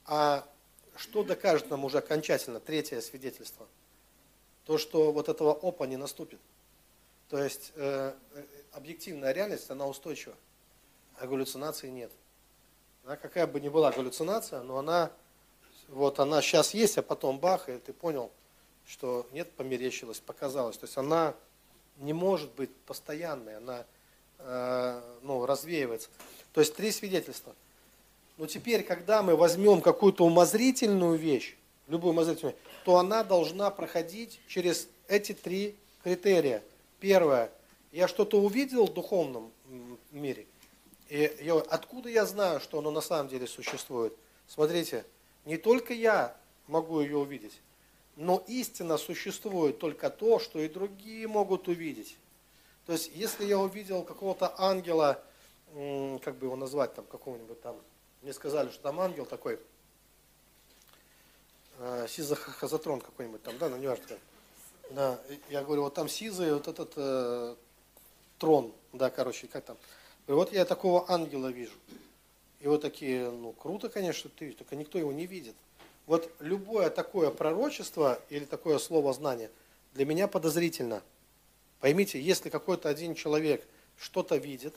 А 0.04 0.48
что 0.96 1.22
докажет 1.24 1.70
нам 1.70 1.86
уже 1.86 2.00
окончательно 2.00 2.60
третье 2.60 3.02
свидетельство– 3.02 3.68
то, 4.66 4.80
что 4.80 5.12
вот 5.12 5.30
этого 5.30 5.52
опа 5.52 5.86
не 5.86 5.96
наступит. 5.96 6.40
То 7.30 7.38
есть 7.38 7.72
э, 7.76 8.16
объективная 8.72 9.32
реальность, 9.32 9.70
она 9.70 9.86
устойчива, 9.86 10.34
а 11.20 11.28
галлюцинации 11.28 11.90
нет. 11.90 12.12
Да, 13.06 13.16
какая 13.16 13.46
бы 13.46 13.62
ни 13.62 13.70
была 13.70 13.92
галлюцинация, 13.92 14.64
но 14.64 14.80
она, 14.80 15.12
вот 15.88 16.18
она 16.18 16.42
сейчас 16.42 16.74
есть, 16.74 16.98
а 16.98 17.04
потом 17.04 17.38
бах, 17.38 17.70
и 17.70 17.78
ты 17.78 17.94
понял, 17.94 18.32
что 18.88 19.28
нет, 19.34 19.52
померещилось, 19.52 20.20
показалось. 20.20 20.78
То 20.78 20.86
есть 20.86 20.98
она 20.98 21.36
не 21.98 22.14
может 22.14 22.52
быть 22.54 22.74
постоянной, 22.86 23.58
она 23.58 23.86
э, 24.40 25.02
ну, 25.22 25.46
развеивается. 25.46 26.10
То 26.54 26.62
есть 26.62 26.76
три 26.76 26.92
свидетельства. 26.92 27.54
Но 28.38 28.46
теперь, 28.48 28.84
когда 28.84 29.24
мы 29.24 29.36
возьмем 29.36 29.82
какую-то 29.82 30.26
умозрительную 30.26 31.18
вещь, 31.18 31.58
любую 31.88 32.14
умозрительную, 32.14 32.56
то 32.86 32.98
она 32.98 33.24
должна 33.24 33.70
проходить 33.72 34.40
через 34.48 34.88
эти 35.08 35.34
три 35.34 35.76
критерия. 36.04 36.64
Первое, 37.00 37.52
я 37.92 38.08
что-то 38.08 38.40
увидел 38.40 38.86
в 38.88 38.94
духовном 38.94 39.52
мире, 40.12 40.46
и 41.10 41.36
я, 41.42 41.56
откуда 41.56 42.10
я 42.10 42.26
знаю, 42.26 42.60
что 42.60 42.80
оно 42.80 42.92
на 42.92 43.02
самом 43.02 43.30
деле 43.30 43.48
существует? 43.48 44.14
Смотрите, 44.48 45.06
не 45.46 45.58
только 45.58 45.94
я 45.94 46.36
могу 46.68 47.00
ее 47.02 47.18
увидеть, 47.18 47.54
но 48.18 48.44
истина 48.48 48.98
существует 48.98 49.78
только 49.78 50.10
то, 50.10 50.40
что 50.40 50.60
и 50.60 50.68
другие 50.68 51.28
могут 51.28 51.68
увидеть. 51.68 52.18
То 52.88 52.94
есть, 52.94 53.12
если 53.14 53.46
я 53.46 53.60
увидел 53.60 54.04
какого-то 54.04 54.54
ангела, 54.58 55.24
как 56.24 56.36
бы 56.38 56.48
его 56.48 56.56
назвать, 56.56 56.96
там, 56.96 57.06
какого-нибудь 57.06 57.62
там, 57.62 57.80
мне 58.24 58.34
сказали, 58.34 58.72
что 58.72 58.82
там 58.82 59.00
ангел 59.00 59.28
такой, 59.28 59.60
э, 61.78 62.08
сизохазотрон 62.10 63.02
какой-нибудь 63.02 63.44
там, 63.44 63.58
да, 63.60 63.70
ну, 63.70 63.98
Да, 64.90 65.20
я 65.50 65.64
говорю, 65.64 65.84
вот 65.84 65.94
там 65.94 66.10
сизый, 66.10 66.54
вот 66.54 66.68
этот 66.68 66.94
э, 66.96 67.56
трон, 68.40 68.74
да, 68.94 69.12
короче, 69.12 69.46
как 69.48 69.64
там. 69.64 69.78
И 70.26 70.32
вот 70.32 70.52
я 70.54 70.66
такого 70.66 71.10
ангела 71.12 71.50
вижу. 71.50 71.76
И 72.62 72.68
вот 72.68 72.82
такие, 72.82 73.30
ну, 73.30 73.52
круто, 73.52 73.90
конечно, 73.90 74.32
ты 74.36 74.54
только 74.54 74.76
никто 74.76 74.98
его 74.98 75.12
не 75.12 75.28
видит. 75.28 75.56
Вот 76.08 76.32
любое 76.40 76.90
такое 76.90 77.30
пророчество 77.30 78.20
или 78.30 78.46
такое 78.46 78.80
слово 78.80 79.14
знание 79.14 79.52
для 79.94 80.06
меня 80.06 80.28
подозрительно. 80.28 81.04
Поймите, 81.82 82.20
если 82.20 82.50
какой-то 82.50 82.90
один 82.90 83.14
человек 83.14 83.66
что-то 83.98 84.38
видит, 84.38 84.74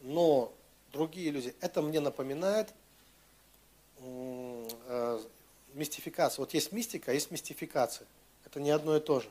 но 0.00 0.52
другие 0.92 1.30
люди, 1.30 1.54
это 1.60 1.82
мне 1.82 2.00
напоминает 2.00 2.68
э, 4.00 5.20
мистификацию. 5.74 6.44
Вот 6.44 6.54
есть 6.54 6.72
мистика, 6.72 7.12
есть 7.12 7.30
мистификация. 7.30 8.06
Это 8.44 8.60
не 8.60 8.70
одно 8.70 8.96
и 8.96 9.00
то 9.00 9.20
же. 9.20 9.28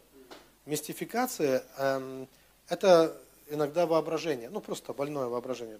Мистификация 0.65 1.63
э, 1.77 2.25
это 2.69 3.17
иногда 3.49 3.85
воображение, 3.85 4.49
ну 4.49 4.61
просто 4.61 4.93
больное 4.93 5.25
воображение 5.25 5.79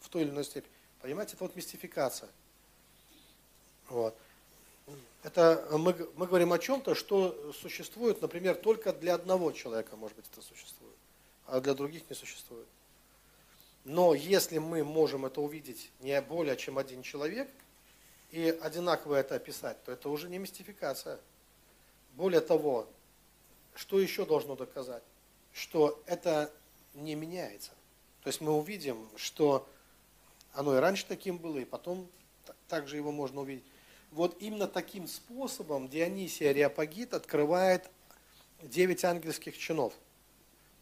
в 0.00 0.08
той 0.08 0.22
или 0.22 0.30
иной 0.30 0.44
степени. 0.44 0.70
Понимаете, 1.00 1.34
это 1.34 1.44
вот 1.44 1.56
мистификация. 1.56 2.28
Вот. 3.88 4.16
Это 5.26 5.66
мы, 5.72 5.92
мы 6.14 6.28
говорим 6.28 6.52
о 6.52 6.58
чем-то, 6.60 6.94
что 6.94 7.52
существует, 7.52 8.22
например, 8.22 8.54
только 8.54 8.92
для 8.92 9.16
одного 9.16 9.50
человека, 9.50 9.96
может 9.96 10.16
быть, 10.16 10.26
это 10.30 10.40
существует, 10.40 10.94
а 11.46 11.60
для 11.60 11.74
других 11.74 12.08
не 12.08 12.14
существует. 12.14 12.68
Но 13.82 14.14
если 14.14 14.58
мы 14.58 14.84
можем 14.84 15.26
это 15.26 15.40
увидеть 15.40 15.90
не 15.98 16.20
более 16.20 16.56
чем 16.56 16.78
один 16.78 17.02
человек 17.02 17.50
и 18.30 18.56
одинаково 18.62 19.16
это 19.16 19.34
описать, 19.34 19.82
то 19.82 19.90
это 19.90 20.10
уже 20.10 20.28
не 20.28 20.38
мистификация. 20.38 21.18
Более 22.14 22.40
того, 22.40 22.86
что 23.74 23.98
еще 23.98 24.26
должно 24.26 24.54
доказать? 24.54 25.02
Что 25.52 26.00
это 26.06 26.52
не 26.94 27.16
меняется. 27.16 27.72
То 28.22 28.28
есть 28.28 28.40
мы 28.40 28.52
увидим, 28.52 29.08
что 29.16 29.68
оно 30.52 30.76
и 30.76 30.78
раньше 30.78 31.04
таким 31.04 31.36
было, 31.36 31.58
и 31.58 31.64
потом 31.64 32.08
также 32.68 32.94
его 32.94 33.10
можно 33.10 33.40
увидеть 33.40 33.64
вот 34.16 34.34
именно 34.40 34.66
таким 34.66 35.06
способом 35.06 35.88
Дионисий 35.88 36.48
Ариапагит 36.48 37.12
открывает 37.12 37.90
девять 38.62 39.04
ангельских 39.04 39.58
чинов. 39.58 39.92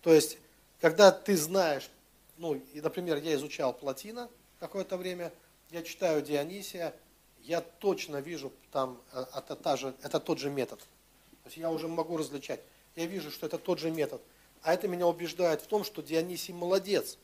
То 0.03 0.13
есть, 0.13 0.39
когда 0.81 1.11
ты 1.11 1.37
знаешь, 1.37 1.91
ну, 2.39 2.55
и, 2.55 2.81
например, 2.81 3.17
я 3.17 3.35
изучал 3.35 3.75
Платина 3.75 4.31
какое-то 4.61 4.97
время, 4.97 5.33
я 5.71 5.83
читаю 5.83 6.23
Дионисия, 6.23 6.95
я 7.43 7.61
точно 7.61 8.19
вижу 8.19 8.53
там, 8.71 9.03
э, 9.13 9.25
это, 9.37 9.57
та 9.57 9.77
же, 9.77 9.95
это 10.03 10.21
тот 10.21 10.39
же 10.39 10.49
метод. 10.49 10.79
То 10.79 11.47
есть 11.47 11.57
я 11.57 11.73
уже 11.73 11.89
могу 11.89 12.17
различать. 12.17 12.61
Я 12.95 13.07
вижу, 13.07 13.33
что 13.33 13.47
это 13.47 13.59
тот 13.59 13.81
же 13.81 13.91
метод. 13.91 14.23
А 14.63 14.73
это 14.73 14.87
меня 14.87 15.09
убеждает 15.09 15.61
в 15.61 15.67
том, 15.67 15.83
что 15.83 16.03
Дионисий 16.03 16.55
молодец. 16.55 17.19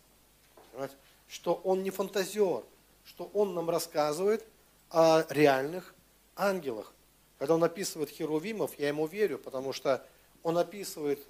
Понимаете? 0.73 0.97
Что 1.29 1.55
он 1.55 1.85
не 1.85 1.91
фантазер, 1.91 2.65
что 3.05 3.31
он 3.33 3.55
нам 3.55 3.71
рассказывает 3.71 4.45
о 4.91 5.25
реальных 5.29 5.95
ангелах. 6.41 6.93
Когда 7.39 7.55
он 7.55 7.65
описывает 7.65 8.11
херувимов, 8.11 8.79
я 8.79 8.89
ему 8.89 9.07
верю, 9.07 9.39
потому 9.39 9.73
что 9.73 10.05
он 10.43 10.59
описывает, 10.59 11.21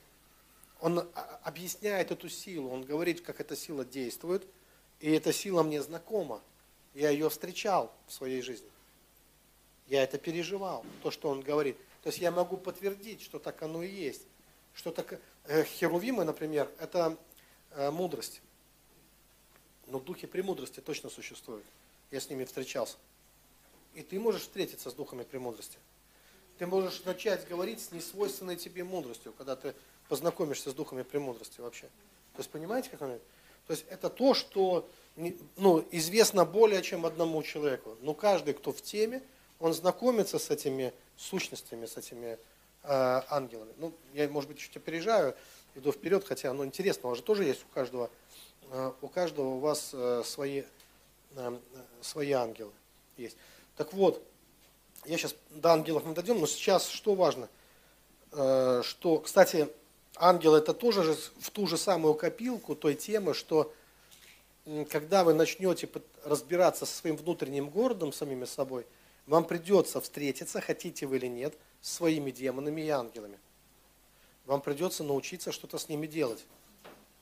он 0.81 1.09
объясняет 1.43 2.11
эту 2.11 2.29
силу, 2.29 2.71
он 2.71 2.83
говорит, 2.83 3.21
как 3.21 3.41
эта 3.41 3.55
сила 3.55 3.85
действует, 3.85 4.47
и 5.01 5.11
эта 5.11 5.33
сила 5.33 5.63
мне 5.63 5.83
знакома. 5.83 6.41
Я 6.95 7.11
ее 7.11 7.29
встречал 7.31 7.93
в 8.09 8.13
своей 8.13 8.43
жизни. 8.43 8.69
Я 9.87 10.03
это 10.03 10.19
переживал, 10.19 10.85
то, 11.03 11.11
что 11.11 11.29
он 11.29 11.41
говорит. 11.41 11.77
То 12.03 12.09
есть 12.09 12.19
я 12.19 12.31
могу 12.31 12.57
подтвердить, 12.57 13.23
что 13.23 13.39
так 13.39 13.63
оно 13.63 13.83
и 13.83 13.91
есть. 13.91 14.23
Что 14.75 14.91
так, 14.91 15.21
э, 15.45 15.65
херувимы, 15.65 16.25
например, 16.25 16.71
это 16.79 17.17
э, 17.73 17.91
мудрость. 17.91 18.41
Но 19.87 19.99
духи 19.99 20.27
премудрости 20.27 20.81
точно 20.81 21.11
существуют. 21.11 21.65
Я 22.11 22.21
с 22.21 22.31
ними 22.31 22.45
встречался. 22.45 22.97
И 23.95 24.03
ты 24.03 24.19
можешь 24.19 24.43
встретиться 24.43 24.91
с 24.91 24.95
духами 24.95 25.23
премудрости. 25.23 25.79
Ты 26.59 26.67
можешь 26.67 27.05
начать 27.05 27.49
говорить 27.49 27.81
с 27.81 27.93
несвойственной 27.93 28.57
тебе 28.57 28.85
мудростью, 28.85 29.33
когда 29.33 29.57
ты 29.57 29.75
познакомишься 30.09 30.71
с 30.71 30.75
духами 30.75 31.03
премудрости 31.03 31.61
вообще. 31.61 31.87
То 32.35 32.39
есть 32.39 32.51
понимаете, 32.51 32.91
как 32.91 33.03
он? 33.03 33.19
То 33.67 33.73
есть 33.73 33.87
это 33.89 34.11
то, 34.11 34.35
что 34.35 34.89
ну, 35.57 35.85
известно 35.91 36.45
более 36.45 36.83
чем 36.83 37.07
одному 37.07 37.43
человеку. 37.43 37.97
Но 38.01 38.15
каждый, 38.15 38.55
кто 38.55 38.73
в 38.73 38.83
теме, 38.83 39.23
он 39.59 39.73
знакомится 39.75 40.39
с 40.39 40.51
этими 40.51 40.93
сущностями, 41.17 41.87
с 41.87 41.97
этими 41.97 42.39
э, 42.83 43.23
ангелами. 43.29 43.73
Ну, 43.77 43.93
я, 44.15 44.29
может 44.29 44.49
быть, 44.49 44.59
чуть 44.59 44.77
опережаю, 44.77 45.37
иду 45.75 45.93
вперед, 45.93 46.25
хотя 46.27 46.51
оно 46.51 46.65
интересно, 46.65 47.09
у 47.09 47.11
вас 47.11 47.19
же 47.19 47.25
тоже 47.25 47.45
есть 47.45 47.65
у 47.71 47.75
каждого, 47.75 48.11
э, 48.71 48.93
у 49.01 49.09
каждого 49.09 49.49
у 49.49 49.59
вас 49.59 49.91
э, 49.93 50.23
свои, 50.25 50.65
э, 51.37 51.59
свои 52.01 52.33
ангелы 52.33 52.73
есть. 53.17 53.37
Так 53.77 53.93
вот, 53.93 54.23
я 55.05 55.17
сейчас 55.17 55.35
до 55.51 55.73
ангелов 55.73 56.05
мы 56.05 56.15
дойдем, 56.15 56.41
но 56.41 56.47
сейчас 56.47 56.89
что 56.89 57.15
важно? 57.15 57.49
Э, 58.33 58.83
что, 58.85 59.19
кстати, 59.19 59.69
ангел 60.17 60.55
это 60.55 60.75
тоже 60.75 61.03
же 61.03 61.15
в 61.15 61.51
ту 61.51 61.67
же 61.67 61.77
самую 61.77 62.15
копилку 62.15 62.75
той 62.75 62.95
темы, 62.95 63.35
что 63.35 63.73
когда 64.91 65.25
вы 65.25 65.35
начнете 65.35 65.89
разбираться 66.25 66.87
со 66.87 66.95
своим 66.95 67.17
внутренним 67.17 67.71
городом, 67.71 68.13
самими 68.13 68.45
собой, 68.45 68.87
вам 69.27 69.45
придется 69.45 70.01
встретиться, 70.01 70.61
хотите 70.61 71.07
вы 71.07 71.17
или 71.17 71.27
нет, 71.27 71.57
с 71.81 71.93
своими 71.95 72.31
демонами 72.31 72.83
и 72.83 72.89
ангелами. 72.89 73.39
Вам 74.45 74.61
придется 74.61 75.05
научиться 75.05 75.53
что-то 75.53 75.79
с 75.79 75.89
ними 75.89 76.07
делать, 76.07 76.45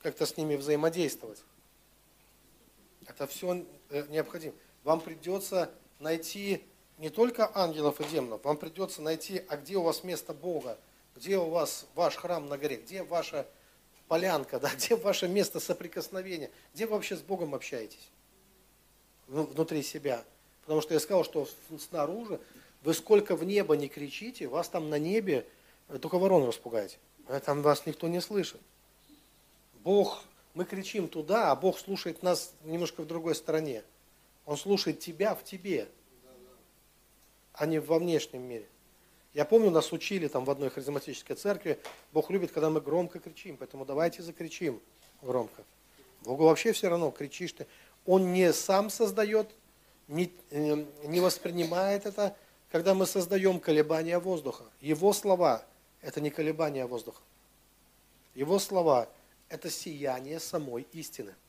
как-то 0.03 0.27
с 0.27 0.37
ними 0.37 0.57
взаимодействовать. 0.57 1.43
Это 3.07 3.27
все 3.27 3.65
э, 3.91 4.07
необходимо. 4.09 4.55
Вам 4.85 5.01
придется 5.01 5.71
найти 5.99 6.63
не 6.99 7.11
только 7.11 7.51
ангелов 7.55 8.01
и 8.01 8.05
демонов, 8.05 8.45
вам 8.45 8.57
придется 8.57 9.03
найти, 9.03 9.43
а 9.49 9.57
где 9.57 9.77
у 9.77 9.83
вас 9.83 10.05
место 10.05 10.35
Бога, 10.35 10.79
где 11.17 11.39
у 11.39 11.49
вас 11.49 11.87
ваш 11.95 12.17
храм 12.17 12.49
на 12.49 12.59
горе, 12.59 12.77
где 12.77 13.03
ваша 13.03 13.47
полянка, 14.09 14.59
да, 14.59 14.71
где 14.75 14.97
ваше 14.97 15.29
место 15.29 15.61
соприкосновения, 15.61 16.51
где 16.75 16.87
вы 16.87 16.95
вообще 16.95 17.17
с 17.17 17.21
Богом 17.21 17.55
общаетесь 17.55 18.11
внутри 19.29 19.83
себя. 19.83 20.25
Потому 20.63 20.81
что 20.81 20.95
я 20.95 21.01
сказал, 21.01 21.25
что 21.25 21.49
снаружи 21.79 22.41
вы 22.83 22.95
сколько 22.95 23.37
в 23.37 23.45
небо 23.45 23.77
не 23.77 23.89
кричите, 23.89 24.47
вас 24.47 24.69
там 24.69 24.91
на 24.91 24.99
небе 24.99 25.47
только 26.01 26.19
ворон 26.19 26.47
распугаете. 26.47 26.99
А 27.27 27.41
там 27.41 27.63
вас 27.63 27.87
никто 27.87 28.09
не 28.09 28.21
слышит. 28.21 28.61
Бог, 29.85 30.23
мы 30.55 30.65
кричим 30.65 31.09
туда, 31.09 31.51
а 31.51 31.57
Бог 31.57 31.79
слушает 31.79 32.23
нас 32.23 32.53
немножко 32.65 33.03
в 33.03 33.07
другой 33.07 33.35
стороне. 33.35 33.83
Он 34.49 34.57
слушает 34.57 34.99
тебя 34.99 35.35
в 35.35 35.45
тебе, 35.45 35.91
а 37.53 37.67
не 37.67 37.81
во 37.81 37.99
внешнем 37.99 38.41
мире. 38.45 38.67
Я 39.35 39.45
помню, 39.45 39.71
нас 39.71 39.93
учили 39.93 40.27
там 40.27 40.47
в 40.47 40.51
одной 40.51 40.71
харизматической 40.71 41.37
церкви, 41.37 41.79
Бог 42.15 42.31
любит, 42.31 42.51
когда 42.51 42.71
мы 42.71 42.81
громко 42.81 43.19
кричим, 43.19 43.59
поэтому 43.59 43.85
давайте 43.85 44.23
закричим 44.23 44.81
громко. 45.21 45.65
Богу 46.23 46.45
вообще 46.45 46.73
все 46.73 46.89
равно, 46.89 47.11
кричишь 47.11 47.53
ты. 47.53 47.67
Он 48.07 48.33
не 48.33 48.51
сам 48.55 48.89
создает, 48.89 49.51
не, 50.09 50.33
э, 50.49 50.87
не 51.05 51.21
воспринимает 51.21 52.07
это, 52.07 52.35
когда 52.71 52.95
мы 52.95 53.05
создаем 53.05 53.61
колебания 53.61 54.19
воздуха. 54.19 54.65
Его 54.81 55.13
слова– 55.13 55.63
это 56.01 56.23
не 56.23 56.31
колебания 56.31 56.87
воздуха. 56.87 57.21
Его 58.35 58.59
слова– 58.59 59.11
это 59.51 59.69
сияние 59.69 60.41
самой 60.41 60.87
истины– 60.93 61.35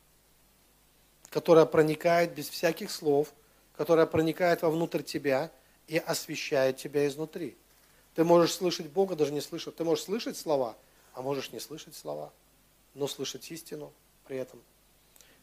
которая 1.30 1.64
проникает 1.64 2.34
без 2.34 2.48
всяких 2.48 2.90
слов, 2.90 3.32
которая 3.76 4.06
проникает 4.06 4.62
вовнутрь 4.62 5.02
тебя 5.02 5.50
и 5.86 5.96
освещает 5.96 6.76
тебя 6.76 7.06
изнутри. 7.06 7.56
Ты 8.14 8.24
можешь 8.24 8.52
слышать 8.52 8.88
Бога, 8.88 9.16
даже 9.16 9.32
не 9.32 9.40
слышать. 9.40 9.76
Ты 9.76 9.84
можешь 9.84 10.04
слышать 10.04 10.36
слова, 10.36 10.76
а 11.14 11.22
можешь 11.22 11.52
не 11.52 11.60
слышать 11.60 11.94
слова, 11.94 12.32
но 12.94 13.06
слышать 13.06 13.50
истину 13.50 13.92
при 14.26 14.36
этом. 14.36 14.60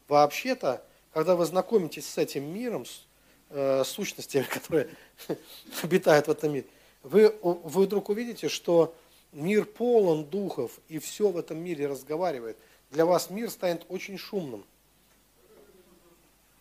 вообще-то, 0.07 0.83
когда 1.13 1.35
вы 1.35 1.45
знакомитесь 1.45 2.07
с 2.07 2.17
этим 2.17 2.43
миром, 2.53 2.85
с 2.85 3.05
э, 3.49 3.83
сущностями, 3.83 4.43
которые 4.49 4.89
обитают 5.83 6.27
в 6.27 6.31
этом 6.31 6.53
мире, 6.53 6.67
вы, 7.03 7.29
вы 7.41 7.83
вдруг 7.83 8.09
увидите, 8.09 8.49
что 8.49 8.93
мир 9.31 9.65
полон 9.65 10.25
духов, 10.25 10.79
и 10.89 10.99
все 10.99 11.29
в 11.29 11.37
этом 11.37 11.57
мире 11.57 11.87
разговаривает. 11.87 12.57
Для 12.91 13.05
вас 13.05 13.29
мир 13.29 13.49
станет 13.49 13.85
очень 13.89 14.17
шумным. 14.17 14.65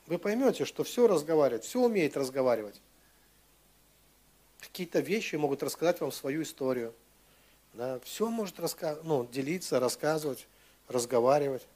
Вы 0.06 0.18
поймете, 0.18 0.64
что 0.64 0.84
все 0.84 1.06
разговаривает, 1.06 1.64
все 1.64 1.80
умеет 1.80 2.16
разговаривать. 2.16 2.80
Какие-то 4.60 5.00
вещи 5.00 5.36
могут 5.36 5.62
рассказать 5.62 6.00
вам 6.00 6.12
свою 6.12 6.42
историю. 6.42 6.94
Да, 7.74 7.98
все 8.00 8.28
может 8.28 8.58
раска... 8.60 8.98
ну, 9.02 9.26
делиться, 9.26 9.80
рассказывать, 9.80 10.46
разговаривать. 10.88 11.66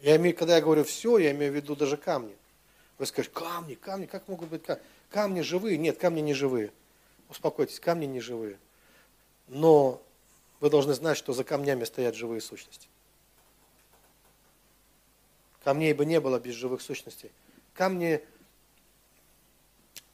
Я 0.00 0.16
имею, 0.16 0.36
когда 0.36 0.56
я 0.56 0.62
говорю 0.62 0.84
все, 0.84 1.18
я 1.18 1.30
имею 1.30 1.52
в 1.52 1.54
виду 1.54 1.76
даже 1.76 1.96
камни. 1.96 2.34
Вы 2.98 3.06
скажете, 3.06 3.34
камни, 3.34 3.74
камни, 3.74 4.06
как 4.06 4.26
могут 4.28 4.48
быть 4.48 4.64
камни? 4.64 4.82
Камни 5.10 5.40
живые? 5.42 5.78
Нет, 5.78 5.98
камни 5.98 6.20
не 6.20 6.34
живые. 6.34 6.72
Успокойтесь, 7.28 7.80
камни 7.80 8.06
не 8.06 8.20
живые. 8.20 8.58
Но 9.48 10.02
вы 10.60 10.70
должны 10.70 10.94
знать, 10.94 11.16
что 11.16 11.32
за 11.32 11.44
камнями 11.44 11.84
стоят 11.84 12.14
живые 12.14 12.40
сущности. 12.40 12.88
Камней 15.66 15.94
бы 15.94 16.06
не 16.06 16.20
было 16.20 16.38
без 16.38 16.54
живых 16.54 16.80
сущностей. 16.80 17.32
Камни 17.74 18.24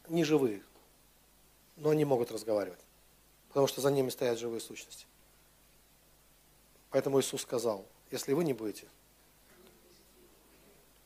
не 0.09 0.25
живые, 0.25 0.63
но 1.77 1.91
они 1.91 2.07
могут 2.07 2.33
разговаривать, 2.33 2.81
потому 3.49 3.67
что 3.67 3.83
за 3.83 3.91
ними 3.91 4.09
стоят 4.09 4.39
живые 4.39 4.63
сущности. 4.63 5.05
Поэтому 6.89 7.21
Иисус 7.21 7.43
сказал, 7.43 7.85
если 8.11 8.33
вы 8.33 8.45
не 8.45 8.55
будете, 8.55 8.89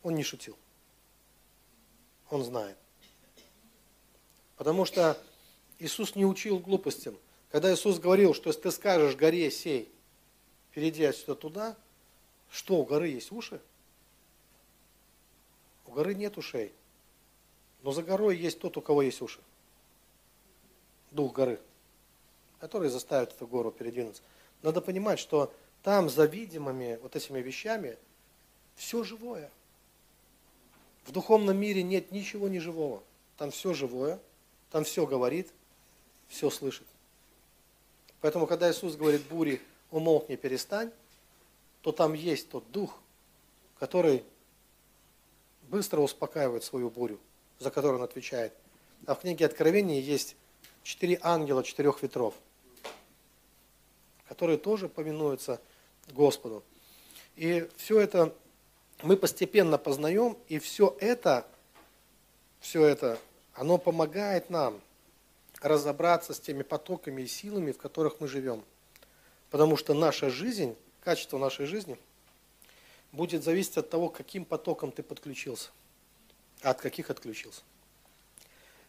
Он 0.05 0.15
не 0.15 0.23
шутил. 0.23 0.57
Он 2.31 2.45
знает. 2.45 2.79
Потому 4.55 4.85
что 4.85 5.21
Иисус 5.81 6.15
не 6.15 6.25
учил 6.25 6.61
глупостям. 6.61 7.19
Когда 7.51 7.75
Иисус 7.75 7.99
говорил, 7.99 8.33
что 8.33 8.51
если 8.51 8.61
ты 8.61 8.71
скажешь 8.71 9.17
горе 9.17 9.51
сей, 9.51 9.93
перейди 10.71 11.03
отсюда 11.03 11.35
туда, 11.35 11.77
что 12.49 12.77
у 12.77 12.85
горы 12.85 13.09
есть 13.09 13.33
уши? 13.33 13.61
Горы 15.97 16.15
нет 16.15 16.37
ушей. 16.37 16.75
Но 17.83 17.91
за 17.91 18.03
горой 18.03 18.37
есть 18.37 18.61
тот, 18.61 18.77
у 18.77 18.83
кого 18.83 19.01
есть 19.01 19.23
уши. 19.23 19.41
Дух 21.11 21.33
горы, 21.33 21.59
который 22.61 22.91
заставит 22.91 23.33
эту 23.33 23.47
гору 23.47 23.71
передвинуться. 23.71 24.23
Надо 24.61 24.83
понимать, 24.83 25.19
что 25.19 25.51
там 25.83 26.11
за 26.11 26.27
видимыми 26.27 26.99
вот 27.03 27.17
этими 27.17 27.39
вещами 27.39 27.97
все 28.75 29.05
живое. 29.05 29.51
В 31.05 31.13
духовном 31.13 31.57
мире 31.57 31.83
нет 31.83 32.13
ничего 32.13 32.47
неживого. 32.47 33.03
Там 33.39 33.51
все 33.51 33.73
живое, 33.73 34.21
там 34.71 34.85
все 34.85 35.07
говорит, 35.07 35.51
все 36.29 36.51
слышит. 36.51 36.87
Поэтому, 38.21 38.47
когда 38.47 38.71
Иисус 38.71 38.97
говорит 38.97 39.23
бури, 39.29 39.63
умолкни, 39.91 40.37
перестань, 40.37 40.93
то 41.81 41.91
там 41.91 42.13
есть 42.13 42.51
тот 42.51 42.71
дух, 42.71 42.99
который 43.79 44.25
быстро 45.69 46.01
успокаивает 46.01 46.65
свою 46.65 46.91
бурю, 46.91 47.19
за 47.59 47.71
которую 47.71 47.99
он 47.99 48.05
отвечает. 48.05 48.53
А 49.07 49.15
в 49.15 49.21
книге 49.21 49.47
Откровения 49.47 50.01
есть 50.01 50.37
четыре 50.83 51.19
ангела 51.23 51.63
четырех 51.63 52.03
ветров, 52.03 52.35
которые 54.29 54.59
тоже 54.59 54.89
поминуются 54.89 55.61
Господу. 56.09 56.63
И 57.37 57.69
все 57.77 58.01
это 58.01 58.35
мы 59.03 59.17
постепенно 59.17 59.79
познаем, 59.79 60.39
и 60.49 60.59
все 60.59 60.97
это, 61.01 61.47
все 62.61 62.85
это, 62.85 63.19
оно 63.53 63.79
помогает 63.79 64.49
нам 64.49 64.81
разобраться 65.61 66.35
с 66.35 66.41
теми 66.41 66.63
потоками 66.63 67.23
и 67.23 67.27
силами, 67.27 67.73
в 67.73 67.79
которых 67.79 68.21
мы 68.21 68.29
живем. 68.29 68.63
Потому 69.51 69.77
что 69.77 69.95
наша 69.95 70.31
жизнь, 70.31 70.77
качество 71.03 71.39
нашей 71.39 71.67
жизни 71.67 71.99
будет 73.17 73.43
зависеть 73.43 73.77
от 73.79 73.91
того, 73.91 74.09
каким 74.09 74.45
потоком 74.45 74.93
ты 74.93 75.03
подключился, 75.03 75.71
а 76.63 76.71
от 76.71 76.81
каких 76.81 77.11
отключился. 77.11 77.63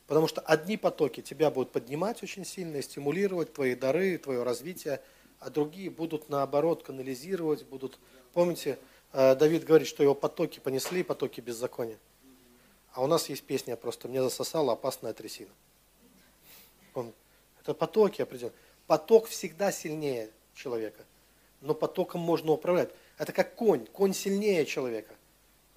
Потому 0.06 0.28
что 0.28 0.42
одни 0.42 0.78
потоки 0.78 1.22
тебя 1.22 1.50
будут 1.50 1.72
поднимать 1.72 2.22
очень 2.24 2.46
сильно 2.46 2.82
стимулировать 2.82 3.54
твои 3.54 3.76
дары, 3.76 4.18
твое 4.18 4.44
развитие, 4.44 5.02
а 5.40 5.50
другие 5.50 5.90
будут 5.90 6.30
наоборот 6.30 6.84
канализировать, 6.84 7.66
будут, 7.66 7.98
помните, 8.34 8.78
Э, 9.14 9.36
Давид 9.36 9.64
говорит, 9.64 9.88
что 9.88 10.04
его 10.04 10.16
потоки 10.16 10.60
понесли, 10.60 11.04
потоки 11.04 11.42
беззакония. 11.42 11.98
А 12.94 13.04
у 13.04 13.08
нас 13.08 13.30
есть 13.30 13.44
песня 13.44 13.76
просто 13.76 14.08
«Мне 14.08 14.22
засосала 14.22 14.74
опасная 14.74 15.14
трясина». 15.14 15.52
Он, 16.94 17.14
это 17.60 17.74
потоки 17.74 18.22
определенно. 18.22 18.56
Поток 18.88 19.28
всегда 19.28 19.72
сильнее 19.72 20.32
человека, 20.56 21.04
но 21.62 21.74
потоком 21.74 22.22
можно 22.22 22.52
управлять. 22.52 22.90
Это 23.18 23.34
как 23.34 23.56
конь. 23.56 23.86
Конь 23.88 24.14
сильнее 24.14 24.66
человека, 24.66 25.14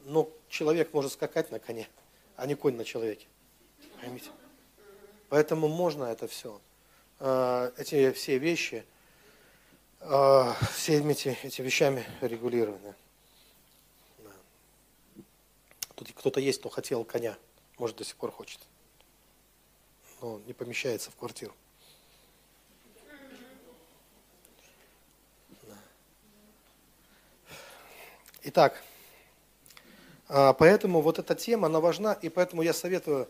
но 0.05 0.29
человек 0.49 0.93
может 0.93 1.13
скакать 1.13 1.51
на 1.51 1.59
коне, 1.59 1.89
а 2.37 2.47
не 2.47 2.55
конь 2.55 2.77
на 2.77 2.85
человеке. 2.85 3.27
Поймите? 4.01 4.31
Поэтому 5.29 5.69
можно 5.69 6.05
это 6.05 6.27
все. 6.27 6.61
Э, 7.19 7.71
эти 7.77 8.13
все 8.13 8.39
вещи, 8.39 8.85
э, 10.01 10.53
всеми 10.75 11.13
эти, 11.13 11.39
эти 11.43 11.63
вещами 11.63 12.05
регулированы. 12.21 12.95
Тут 15.95 16.13
кто-то 16.15 16.41
есть, 16.41 16.61
кто 16.61 16.69
хотел 16.69 17.05
коня, 17.05 17.37
может 17.79 17.97
до 17.97 18.05
сих 18.05 18.17
пор 18.17 18.33
хочет. 18.33 18.61
Но 20.21 20.41
не 20.47 20.53
помещается 20.53 21.11
в 21.11 21.17
квартиру. 21.17 21.55
Итак, 28.43 28.83
а, 30.27 30.55
поэтому 30.55 31.03
вот 31.03 31.19
эта 31.19 31.35
тема, 31.35 31.67
она 31.67 31.79
важна, 31.79 32.15
и 32.15 32.31
поэтому 32.31 32.63
я 32.63 32.73
советую, 32.73 33.29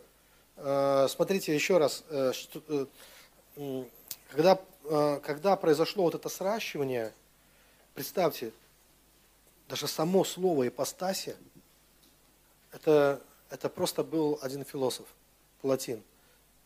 а, 0.57 1.09
смотрите 1.09 1.53
еще 1.53 1.79
раз, 1.79 2.05
э, 2.11 2.33
э, 2.69 3.85
когда, 4.31 4.61
а, 4.85 5.19
когда 5.19 5.57
произошло 5.57 6.05
вот 6.05 6.15
это 6.15 6.29
сращивание, 6.29 7.13
представьте, 7.95 8.53
даже 9.69 9.89
само 9.89 10.23
слово 10.23 10.69
ипостаси, 10.69 11.35
это, 12.71 13.21
это 13.51 13.69
просто 13.69 14.05
был 14.05 14.39
один 14.43 14.65
философ, 14.65 15.09
Платин. 15.61 16.05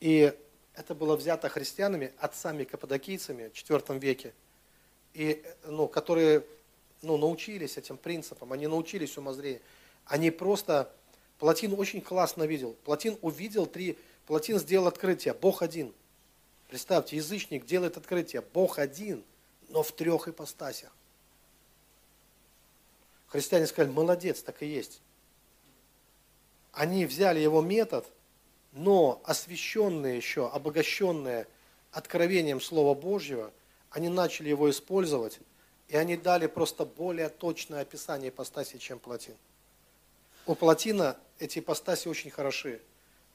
И 0.00 0.38
это 0.74 0.94
было 0.94 1.16
взято 1.16 1.48
христианами, 1.48 2.12
отцами 2.18 2.64
каппадокийцами 2.64 3.48
в 3.48 3.54
IV 3.54 3.98
веке, 3.98 4.34
и, 5.14 5.42
ну, 5.64 5.88
которые 5.88 6.44
ну, 7.04 7.16
научились 7.16 7.76
этим 7.76 7.96
принципам, 7.96 8.52
они 8.52 8.66
научились 8.66 9.16
умозрению. 9.16 9.60
Они 10.06 10.30
просто, 10.30 10.92
Платин 11.38 11.72
очень 11.78 12.00
классно 12.00 12.44
видел. 12.44 12.76
Платин 12.84 13.18
увидел 13.22 13.66
три, 13.66 13.98
Платин 14.26 14.58
сделал 14.58 14.86
открытие, 14.86 15.34
Бог 15.34 15.62
один. 15.62 15.92
Представьте, 16.68 17.16
язычник 17.16 17.66
делает 17.66 17.96
открытие, 17.96 18.42
Бог 18.52 18.78
один, 18.78 19.22
но 19.68 19.82
в 19.82 19.92
трех 19.92 20.28
ипостасях. 20.28 20.92
Христиане 23.28 23.66
сказали, 23.66 23.92
молодец, 23.92 24.42
так 24.42 24.62
и 24.62 24.66
есть 24.66 25.00
они 26.74 27.06
взяли 27.06 27.38
его 27.38 27.62
метод, 27.62 28.06
но 28.72 29.20
освященные 29.24 30.16
еще, 30.16 30.48
обогащенные 30.48 31.46
откровением 31.92 32.60
Слова 32.60 32.94
Божьего, 32.94 33.52
они 33.90 34.08
начали 34.08 34.48
его 34.48 34.68
использовать, 34.68 35.38
и 35.88 35.96
они 35.96 36.16
дали 36.16 36.46
просто 36.46 36.84
более 36.84 37.28
точное 37.28 37.82
описание 37.82 38.30
ипостаси, 38.30 38.78
чем 38.78 38.98
Платин. 38.98 39.36
У 40.46 40.54
Платина 40.54 41.16
эти 41.38 41.58
ипостаси 41.58 42.08
очень 42.08 42.30
хороши, 42.30 42.80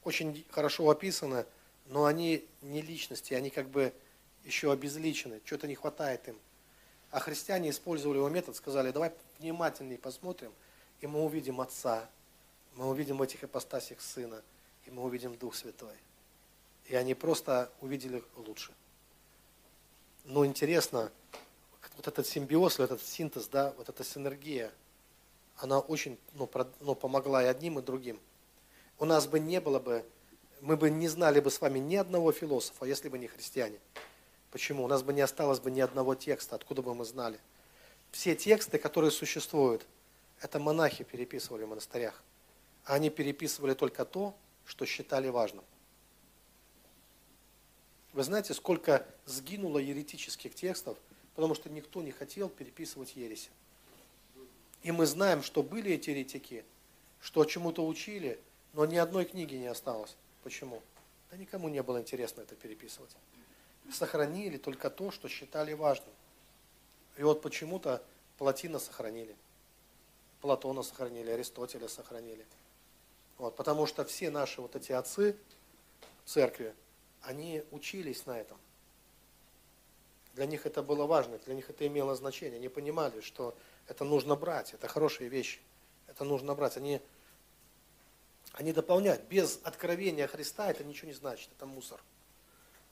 очень 0.04 0.44
хорошо 0.50 0.88
описаны, 0.90 1.44
но 1.86 2.04
они 2.04 2.44
не 2.62 2.82
личности, 2.82 3.34
они 3.34 3.50
как 3.50 3.68
бы 3.68 3.92
еще 4.44 4.72
обезличены, 4.72 5.40
что-то 5.44 5.66
не 5.66 5.74
хватает 5.74 6.28
им. 6.28 6.38
А 7.10 7.18
христиане 7.18 7.70
использовали 7.70 8.18
его 8.18 8.28
метод, 8.28 8.54
сказали, 8.54 8.92
давай 8.92 9.12
внимательнее 9.38 9.98
посмотрим, 9.98 10.52
и 11.00 11.06
мы 11.06 11.24
увидим 11.24 11.60
Отца, 11.60 12.08
мы 12.76 12.88
увидим 12.88 13.18
в 13.18 13.22
этих 13.22 13.42
ипостасях 13.42 14.00
Сына, 14.00 14.42
и 14.86 14.90
мы 14.90 15.02
увидим 15.02 15.36
Дух 15.36 15.54
Святой. 15.54 15.96
И 16.86 16.94
они 16.94 17.14
просто 17.14 17.70
увидели 17.80 18.22
лучше. 18.36 18.72
Но 20.24 20.46
интересно, 20.46 21.10
вот 21.96 22.08
этот 22.08 22.26
симбиоз, 22.26 22.80
этот 22.80 23.02
синтез, 23.02 23.48
да, 23.48 23.74
вот 23.76 23.88
эта 23.88 24.04
синергия, 24.04 24.72
она 25.56 25.78
очень 25.78 26.18
ну, 26.34 26.46
про, 26.46 26.66
ну, 26.80 26.94
помогла 26.94 27.42
и 27.42 27.46
одним, 27.46 27.78
и 27.78 27.82
другим. 27.82 28.18
У 28.98 29.04
нас 29.04 29.26
бы 29.26 29.38
не 29.38 29.60
было 29.60 29.78
бы, 29.78 30.04
мы 30.60 30.76
бы 30.76 30.90
не 30.90 31.08
знали 31.08 31.40
бы 31.40 31.50
с 31.50 31.60
вами 31.60 31.78
ни 31.78 31.96
одного 31.96 32.32
философа, 32.32 32.84
если 32.84 33.08
бы 33.08 33.18
не 33.18 33.26
христиане. 33.26 33.78
Почему? 34.50 34.84
У 34.84 34.88
нас 34.88 35.02
бы 35.02 35.12
не 35.12 35.20
осталось 35.20 35.60
бы 35.60 35.70
ни 35.70 35.80
одного 35.80 36.14
текста, 36.14 36.56
откуда 36.56 36.82
бы 36.82 36.94
мы 36.94 37.04
знали. 37.04 37.38
Все 38.10 38.34
тексты, 38.34 38.78
которые 38.78 39.10
существуют, 39.10 39.86
это 40.40 40.58
монахи 40.58 41.04
переписывали 41.04 41.64
в 41.64 41.68
монастырях. 41.68 42.22
Они 42.84 43.10
переписывали 43.10 43.74
только 43.74 44.04
то, 44.04 44.34
что 44.64 44.86
считали 44.86 45.28
важным. 45.28 45.64
Вы 48.12 48.24
знаете, 48.24 48.54
сколько 48.54 49.06
сгинуло 49.26 49.78
еретических 49.78 50.54
текстов, 50.54 50.98
потому 51.40 51.54
что 51.54 51.70
никто 51.70 52.02
не 52.02 52.10
хотел 52.10 52.50
переписывать 52.50 53.16
ереси. 53.16 53.48
И 54.82 54.92
мы 54.92 55.06
знаем, 55.06 55.42
что 55.42 55.62
были 55.62 55.92
эти 55.92 56.10
еретики, 56.10 56.66
что 57.18 57.46
чему-то 57.46 57.86
учили, 57.86 58.38
но 58.74 58.84
ни 58.84 58.96
одной 58.96 59.24
книги 59.24 59.54
не 59.54 59.68
осталось. 59.68 60.14
Почему? 60.42 60.82
Да 61.30 61.38
никому 61.38 61.70
не 61.70 61.82
было 61.82 61.98
интересно 61.98 62.42
это 62.42 62.56
переписывать. 62.56 63.16
Сохранили 63.90 64.58
только 64.58 64.90
то, 64.90 65.10
что 65.10 65.30
считали 65.30 65.72
важным. 65.72 66.12
И 67.16 67.22
вот 67.22 67.40
почему-то 67.40 68.04
Платина 68.36 68.78
сохранили, 68.78 69.34
Платона 70.42 70.82
сохранили, 70.82 71.30
Аристотеля 71.30 71.88
сохранили. 71.88 72.44
Вот, 73.38 73.56
потому 73.56 73.86
что 73.86 74.04
все 74.04 74.28
наши 74.28 74.60
вот 74.60 74.76
эти 74.76 74.92
отцы 74.92 75.34
церкви, 76.26 76.74
они 77.22 77.64
учились 77.70 78.26
на 78.26 78.38
этом. 78.38 78.58
Для 80.34 80.46
них 80.46 80.66
это 80.66 80.82
было 80.82 81.06
важно, 81.06 81.38
для 81.38 81.54
них 81.54 81.70
это 81.70 81.86
имело 81.86 82.14
значение. 82.14 82.58
Они 82.58 82.68
понимали, 82.68 83.20
что 83.20 83.56
это 83.86 84.04
нужно 84.04 84.36
брать, 84.36 84.74
это 84.74 84.88
хорошие 84.88 85.28
вещи. 85.28 85.60
Это 86.06 86.24
нужно 86.24 86.54
брать. 86.54 86.76
Они, 86.76 87.00
они 88.52 88.72
дополняют. 88.72 89.22
Без 89.28 89.60
откровения 89.64 90.26
Христа 90.26 90.70
это 90.70 90.84
ничего 90.84 91.08
не 91.08 91.14
значит, 91.14 91.48
это 91.56 91.66
мусор. 91.66 92.00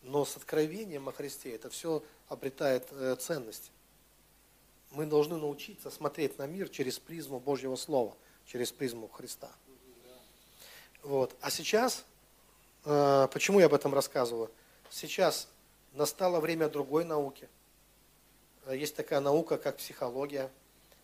Но 0.03 0.25
с 0.25 0.37
откровением 0.37 1.09
о 1.09 1.13
Христе 1.13 1.55
это 1.55 1.71
все 1.71 2.03
обретает 2.29 2.87
э, 2.93 3.17
ценность. 3.17 3.73
Мы 4.91 5.07
должны 5.07 5.37
научиться 5.37 5.91
смотреть 5.91 6.39
на 6.39 6.47
мир 6.47 6.69
через 6.69 6.99
призму 6.99 7.41
Божьего 7.41 7.77
Слова, 7.77 8.17
через 8.47 8.73
призму 8.73 9.09
Христа. 9.09 9.51
Вот. 11.03 11.37
А 11.41 11.51
сейчас 11.51 12.05
Э, 12.85 13.29
почему 13.33 13.61
я 13.61 13.67
об 13.67 13.75
этом 13.75 13.93
рассказываю? 13.93 14.51
Сейчас 14.91 15.49
настало 15.99 16.39
время 16.39 16.69
другой 16.69 17.05
науки. 17.05 17.49
Э, 18.67 18.77
есть 18.77 18.95
такая 18.95 19.21
наука, 19.21 19.59
как 19.59 19.77
психология. 19.77 20.51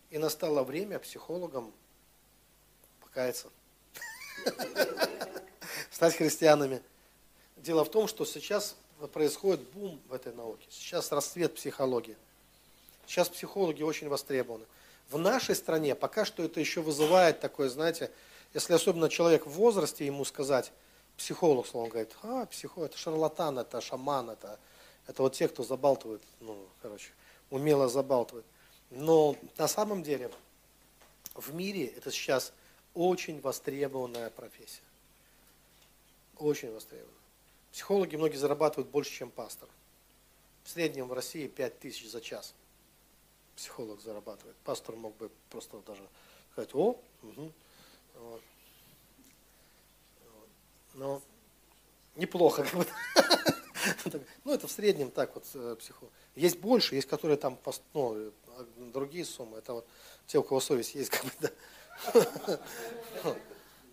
И 0.09 0.17
настало 0.17 0.63
время 0.63 0.99
психологам 0.99 1.73
покаяться. 3.01 3.49
Стать 5.91 6.15
христианами. 6.15 6.81
Дело 7.57 7.83
в 7.83 7.91
том, 7.91 8.07
что 8.07 8.23
сейчас 8.25 8.75
происходит 9.11 9.61
бум 9.71 9.99
в 10.07 10.13
этой 10.13 10.33
науке. 10.33 10.65
Сейчас 10.69 11.11
расцвет 11.11 11.55
психологии. 11.55 12.15
Сейчас 13.05 13.27
психологи 13.27 13.83
очень 13.83 14.07
востребованы. 14.07 14.65
В 15.09 15.17
нашей 15.17 15.55
стране 15.55 15.93
пока 15.93 16.23
что 16.23 16.43
это 16.43 16.59
еще 16.59 16.81
вызывает 16.81 17.41
такое, 17.41 17.69
знаете, 17.69 18.09
если 18.53 18.73
особенно 18.73 19.09
человек 19.09 19.45
в 19.45 19.51
возрасте 19.51 20.05
ему 20.05 20.23
сказать, 20.23 20.71
психолог, 21.17 21.67
словно 21.67 21.89
говорит, 21.89 22.11
а, 22.23 22.45
психолог, 22.45 22.91
это 22.91 22.97
шарлатан, 22.97 23.59
это 23.59 23.81
шаман, 23.81 24.29
это, 24.29 24.57
это 25.07 25.21
вот 25.21 25.33
те, 25.33 25.47
кто 25.47 25.63
забалтывает, 25.63 26.21
ну, 26.39 26.67
короче, 26.81 27.11
умело 27.49 27.87
забалтывает. 27.87 28.45
Но 28.89 29.35
на 29.57 29.67
самом 29.67 30.03
деле 30.03 30.31
в 31.33 31.53
мире 31.53 31.87
это 31.87 32.11
сейчас 32.11 32.53
очень 32.93 33.41
востребованная 33.41 34.29
профессия. 34.29 34.81
Очень 36.37 36.73
востребованная. 36.73 37.13
Психологи 37.71 38.15
многие 38.15 38.37
зарабатывают 38.37 38.89
больше, 38.89 39.11
чем 39.11 39.29
пастор. 39.29 39.69
В 40.63 40.69
среднем 40.69 41.07
в 41.07 41.13
России 41.13 41.47
5 41.47 41.79
тысяч 41.79 42.09
за 42.09 42.21
час 42.21 42.53
психолог 43.55 44.01
зарабатывает. 44.01 44.55
Пастор 44.63 44.95
мог 44.95 45.15
бы 45.17 45.29
просто 45.49 45.77
даже 45.85 46.01
сказать, 46.51 46.73
о, 46.73 46.99
угу. 47.21 47.51
вот 48.15 48.41
но 50.95 51.21
неплохо. 52.15 52.63
Как 52.63 52.73
бы. 52.73 52.85
Ну, 54.43 54.53
это 54.53 54.67
в 54.67 54.71
среднем 54.71 55.11
так 55.11 55.35
вот 55.35 55.45
э, 55.53 55.75
психолог. 55.79 56.11
Есть 56.35 56.59
больше, 56.59 56.95
есть 56.95 57.07
которые 57.07 57.37
там, 57.37 57.57
ну, 57.93 58.31
другие 58.77 59.25
суммы. 59.25 59.57
Это 59.57 59.73
вот 59.73 59.87
те, 60.27 60.37
у 60.37 60.43
кого 60.43 60.59
совесть 60.59 60.95
есть, 60.95 61.09
как 61.11 61.23
бы, 61.23 61.31
да. 61.39 63.37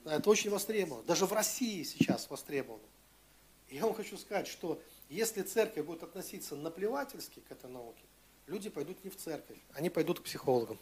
Это 0.05 0.31
очень 0.31 0.51
востребовано. 0.51 1.05
Даже 1.05 1.27
в 1.27 1.33
России 1.33 1.83
сейчас 1.85 2.29
востребовано. 2.29 2.83
Я 3.69 3.85
вам 3.85 3.95
хочу 3.95 4.19
сказать, 4.19 4.47
что 4.47 4.81
если 5.09 5.43
церковь 5.43 5.85
будет 5.87 6.03
относиться 6.03 6.57
наплевательски 6.57 7.41
к 7.41 7.53
этой 7.53 7.71
науке, 7.71 8.03
люди 8.47 8.69
пойдут 8.69 9.03
не 9.05 9.11
в 9.11 9.17
церковь, 9.17 9.59
они 9.75 9.91
пойдут 9.91 10.21
к 10.21 10.25
психологам. 10.25 10.79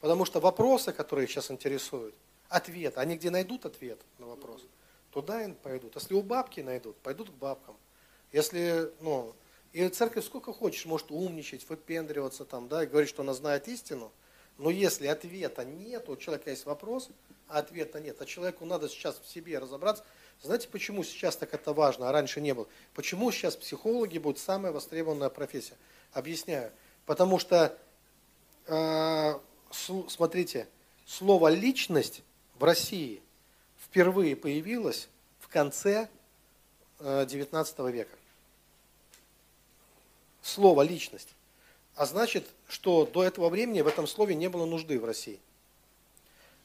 Потому 0.00 0.24
что 0.24 0.40
вопросы, 0.40 0.92
которые 0.92 1.24
их 1.24 1.30
сейчас 1.30 1.50
интересуют, 1.50 2.14
ответ, 2.48 2.96
они 2.98 3.16
где 3.16 3.30
найдут 3.30 3.66
ответ 3.66 4.00
на 4.18 4.26
вопрос– 4.26 4.62
туда 5.16 5.42
и 5.42 5.52
пойдут. 5.52 5.94
Если 5.94 6.12
у 6.12 6.22
бабки 6.22 6.60
найдут, 6.60 6.94
пойдут 6.98 7.30
к 7.30 7.32
бабкам. 7.32 7.74
Если, 8.36 8.90
ну, 9.00 9.34
и 9.72 9.88
церковь 9.88 10.26
сколько 10.26 10.52
хочешь, 10.52 10.84
может 10.84 11.10
умничать, 11.10 11.66
выпендриваться 11.70 12.44
там, 12.44 12.68
да, 12.68 12.84
и 12.84 12.86
говорить, 12.86 13.08
что 13.08 13.22
она 13.22 13.32
знает 13.32 13.66
истину, 13.66 14.12
но 14.58 14.68
если 14.68 15.06
ответа 15.06 15.64
нет, 15.64 16.10
у 16.10 16.16
человека 16.16 16.50
есть 16.50 16.66
вопрос, 16.66 17.08
а 17.48 17.60
ответа 17.60 17.98
нет, 17.98 18.20
а 18.20 18.26
человеку 18.26 18.66
надо 18.66 18.90
сейчас 18.90 19.18
в 19.18 19.26
себе 19.26 19.58
разобраться. 19.58 20.04
Знаете, 20.42 20.68
почему 20.68 21.02
сейчас 21.02 21.38
так 21.38 21.54
это 21.54 21.72
важно, 21.72 22.10
а 22.10 22.12
раньше 22.12 22.42
не 22.42 22.52
было? 22.52 22.66
Почему 22.92 23.32
сейчас 23.32 23.56
психологи 23.56 24.18
будут 24.18 24.38
самая 24.38 24.70
востребованная 24.70 25.30
профессия? 25.30 25.78
Объясняю. 26.12 26.72
Потому 27.06 27.38
что, 27.38 27.78
э, 28.66 29.32
смотрите, 29.70 30.68
слово 31.06 31.48
«личность» 31.48 32.22
в 32.58 32.64
России 32.64 33.22
впервые 33.82 34.36
появилась 34.36 35.08
в 35.40 35.48
конце 35.48 36.10
XIX 37.00 37.66
э, 37.78 37.92
века. 37.92 38.18
Слово 40.46 40.82
«личность». 40.82 41.28
А 41.94 42.06
значит, 42.06 42.46
что 42.68 43.06
до 43.06 43.24
этого 43.24 43.48
времени 43.48 43.80
в 43.80 43.86
этом 43.86 44.06
слове 44.06 44.34
не 44.34 44.48
было 44.48 44.66
нужды 44.66 45.00
в 45.00 45.04
России. 45.04 45.40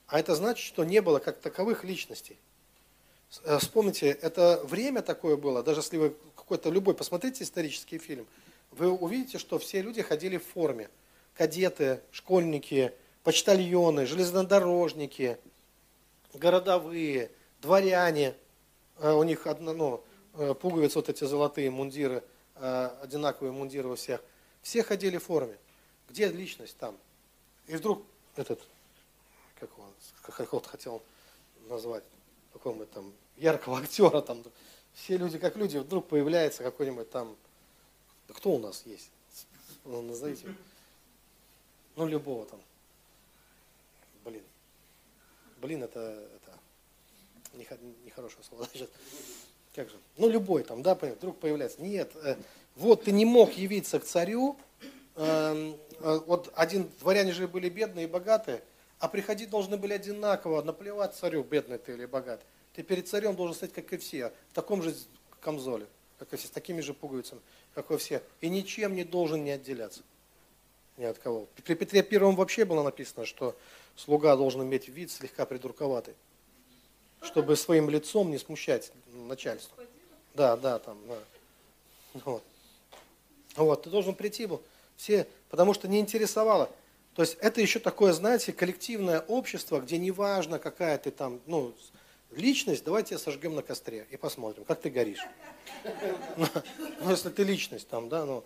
А 0.08 0.20
это 0.20 0.36
значит, 0.36 0.66
что 0.66 0.84
не 0.84 1.02
было 1.02 1.20
как 1.20 1.40
таковых 1.40 1.84
личностей. 1.84 2.38
Э, 3.44 3.58
вспомните, 3.60 4.10
это 4.10 4.62
время 4.66 5.02
такое 5.02 5.38
было, 5.38 5.64
даже 5.64 5.80
если 5.80 5.98
вы 5.98 6.16
какой-то 6.36 6.70
любой, 6.70 6.94
посмотрите 6.94 7.44
исторический 7.44 7.98
фильм, 7.98 8.28
вы 8.72 8.92
увидите, 8.92 9.38
что 9.38 9.58
все 9.58 9.82
люди 9.82 10.02
ходили 10.02 10.38
в 10.38 10.46
форме. 10.46 10.90
Кадеты, 11.34 12.02
школьники, 12.12 12.92
почтальоны, 13.24 14.06
железнодорожники– 14.06 15.38
городовые, 16.34 17.32
дворяне, 17.62 18.36
э, 19.00 19.12
у 19.12 19.24
них 19.24 19.48
одно, 19.48 19.74
ну, 19.74 20.04
э, 20.36 20.54
пуговицы, 20.54 20.96
вот 20.96 21.10
эти 21.10 21.24
золотые 21.24 21.70
мундиры, 21.72 22.24
одинаковые 22.62 23.52
мундиры 23.52 23.90
у 23.90 23.96
всех. 23.96 24.22
Все 24.62 24.84
ходили 24.84 25.18
в 25.18 25.24
форме. 25.24 25.58
Где 26.10 26.28
личность 26.30 26.78
там? 26.78 26.98
И 27.68 27.76
вдруг 27.76 28.04
этот, 28.36 28.62
как 29.60 29.78
он, 29.80 29.92
как 30.22 30.66
хотел 30.66 31.02
назвать, 31.68 32.04
какого-нибудь 32.54 32.92
там 32.92 33.14
яркого 33.38 33.78
актера, 33.82 34.22
там, 34.22 34.44
все 34.94 35.18
люди 35.18 35.38
как 35.40 35.56
люди, 35.56 35.78
вдруг 35.78 36.08
появляется 36.08 36.64
какой-нибудь 36.64 37.10
там, 37.10 37.36
кто 38.28 38.52
у 38.52 38.60
нас 38.60 38.86
есть? 38.86 39.10
Ну, 39.84 40.02
назовите. 40.02 40.54
Ну, 41.96 42.08
любого 42.08 42.46
там. 42.46 42.62
Блин. 44.24 44.44
Блин, 45.58 45.84
это, 45.84 46.00
это 46.00 46.60
нехорошее 48.06 48.44
слово. 48.44 48.66
Значит, 48.72 48.92
как 49.74 49.90
же? 49.90 49.96
Ну, 50.18 50.30
любой 50.30 50.64
там, 50.64 50.82
да, 50.84 50.96
вдруг 50.96 51.40
появляется. 51.40 51.82
Нет, 51.82 52.12
э, 52.24 52.36
вот 52.76 53.06
ты 53.06 53.12
не 53.12 53.26
мог 53.26 53.54
явиться 53.54 54.00
к 54.00 54.04
царю, 54.04 54.58
эм, 55.16 55.78
э, 56.00 56.20
вот 56.26 56.52
один, 56.56 56.90
дворяне 57.00 57.32
же 57.32 57.48
были 57.48 57.70
бедные 57.70 58.06
и 58.06 58.08
богатые, 58.08 58.62
а 59.00 59.08
приходить 59.08 59.50
должны 59.50 59.78
были 59.78 59.94
одинаково, 59.94 60.62
наплевать 60.62 61.16
царю, 61.16 61.44
бедный 61.44 61.78
ты 61.78 61.94
или 61.94 62.06
богатый. 62.06 62.46
Ты 62.74 62.84
перед 62.84 63.08
царем 63.08 63.36
должен 63.36 63.56
стать, 63.56 63.74
как 63.74 63.92
и 63.94 63.98
все, 63.98 64.32
в 64.52 64.54
таком 64.54 64.84
же 64.84 64.96
камзоле, 65.40 65.88
как 66.20 66.34
и 66.34 66.38
все, 66.38 66.48
с 66.48 66.52
такими 66.52 66.82
же 66.82 66.94
пуговицами, 66.94 67.42
как 67.74 67.92
и 67.92 67.98
все. 67.98 68.22
И 68.42 68.50
ничем 68.50 68.96
не 68.96 69.04
должен 69.04 69.44
не 69.44 69.52
отделяться. 69.52 70.04
Ни 70.98 71.06
от 71.06 71.18
кого. 71.18 71.48
При 71.64 71.74
Петре 71.74 72.04
Первом 72.04 72.36
вообще 72.36 72.64
было 72.64 72.84
написано, 72.84 73.26
что 73.26 73.56
слуга 73.96 74.36
должен 74.36 74.62
иметь 74.64 74.88
вид 74.88 75.10
слегка 75.10 75.46
придурковатый, 75.46 76.14
чтобы 77.22 77.56
своим 77.56 77.90
лицом 77.90 78.32
не 78.32 78.38
смущать 78.38 78.92
начальство. 79.14 79.84
Да, 80.34 80.58
да, 80.58 80.80
там, 80.80 80.98
да. 81.08 81.18
Вот. 82.26 82.44
Вот, 83.56 83.84
ты 83.84 83.90
должен 83.90 84.16
прийти 84.16 84.46
был. 84.46 84.62
Все, 84.98 85.28
потому 85.50 85.74
что 85.74 85.88
не 85.88 86.00
интересовало. 86.00 86.70
То 87.16 87.24
есть 87.24 87.38
это 87.42 87.60
еще 87.60 87.80
такое, 87.80 88.14
знаете, 88.14 88.54
коллективное 88.54 89.22
общество, 89.22 89.80
где 89.80 89.98
не 89.98 90.12
важно, 90.12 90.60
какая 90.60 90.98
ты 90.98 91.12
там, 91.12 91.42
ну, 91.46 91.74
личность, 92.32 92.84
давайте 92.86 93.18
сожгем 93.18 93.56
на 93.56 93.62
костре 93.62 94.08
и 94.10 94.18
посмотрим, 94.18 94.64
как 94.64 94.80
ты 94.80 94.90
горишь. 94.90 95.26
Ну, 96.38 96.48
если 97.10 97.30
ты 97.30 97.44
личность 97.44 97.88
там, 97.90 98.10
да, 98.10 98.26
ну. 98.26 98.44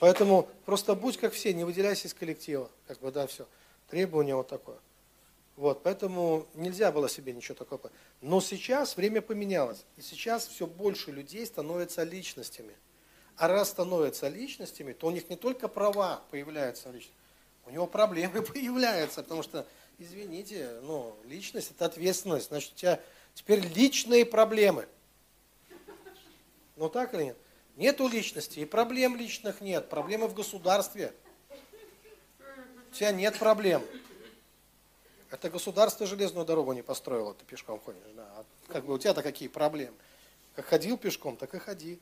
Поэтому 0.00 0.48
просто 0.64 0.96
будь 0.96 1.16
как 1.16 1.32
все, 1.32 1.54
не 1.54 1.62
выделяйся 1.62 2.08
из 2.08 2.14
коллектива, 2.14 2.68
как 2.88 2.98
бы, 2.98 3.12
да, 3.12 3.28
все. 3.28 3.46
Требование 3.88 4.34
вот 4.34 4.48
такое. 4.48 4.78
Вот, 5.56 5.82
поэтому 5.82 6.48
нельзя 6.54 6.90
было 6.90 7.08
себе 7.08 7.32
ничего 7.32 7.54
такого. 7.54 7.90
Но 8.20 8.40
сейчас 8.40 8.96
время 8.96 9.20
поменялось. 9.20 9.84
И 9.96 10.02
сейчас 10.02 10.46
все 10.46 10.66
больше 10.66 11.12
людей 11.12 11.44
становятся 11.44 12.04
личностями. 12.04 12.74
А 13.36 13.48
раз 13.48 13.70
становятся 13.70 14.28
личностями, 14.28 14.92
то 14.92 15.06
у 15.06 15.10
них 15.10 15.28
не 15.28 15.36
только 15.36 15.68
права 15.68 16.22
появляются 16.30 16.90
личностями, 16.90 17.18
у 17.66 17.70
него 17.70 17.86
проблемы 17.86 18.42
появляются, 18.42 19.22
потому 19.22 19.42
что, 19.42 19.66
извините, 19.98 20.80
ну, 20.82 21.16
личность 21.24 21.70
это 21.70 21.86
ответственность, 21.86 22.48
значит, 22.48 22.72
у 22.72 22.76
тебя 22.76 23.00
теперь 23.34 23.60
личные 23.60 24.26
проблемы. 24.26 24.86
Ну 26.76 26.88
так 26.88 27.14
или 27.14 27.24
нет? 27.24 27.36
Нету 27.76 28.06
личности, 28.08 28.60
и 28.60 28.64
проблем 28.64 29.16
личных 29.16 29.60
нет, 29.60 29.88
проблемы 29.88 30.28
в 30.28 30.34
государстве. 30.34 31.12
У 32.90 32.94
тебя 32.94 33.12
нет 33.12 33.38
проблем. 33.38 33.82
Это 35.32 35.48
государство 35.48 36.06
железную 36.06 36.44
дорогу 36.44 36.74
не 36.74 36.82
построило, 36.82 37.32
ты 37.32 37.46
пешком 37.46 37.80
ходишь. 37.80 38.02
Да. 38.14 38.22
А 38.36 38.44
как 38.70 38.84
бы 38.84 38.92
у 38.92 38.98
тебя-то 38.98 39.22
какие 39.22 39.48
проблемы? 39.48 39.96
Как 40.54 40.66
ходил 40.66 40.98
пешком, 40.98 41.38
так 41.38 41.54
и 41.54 41.58
ходи. 41.58 41.98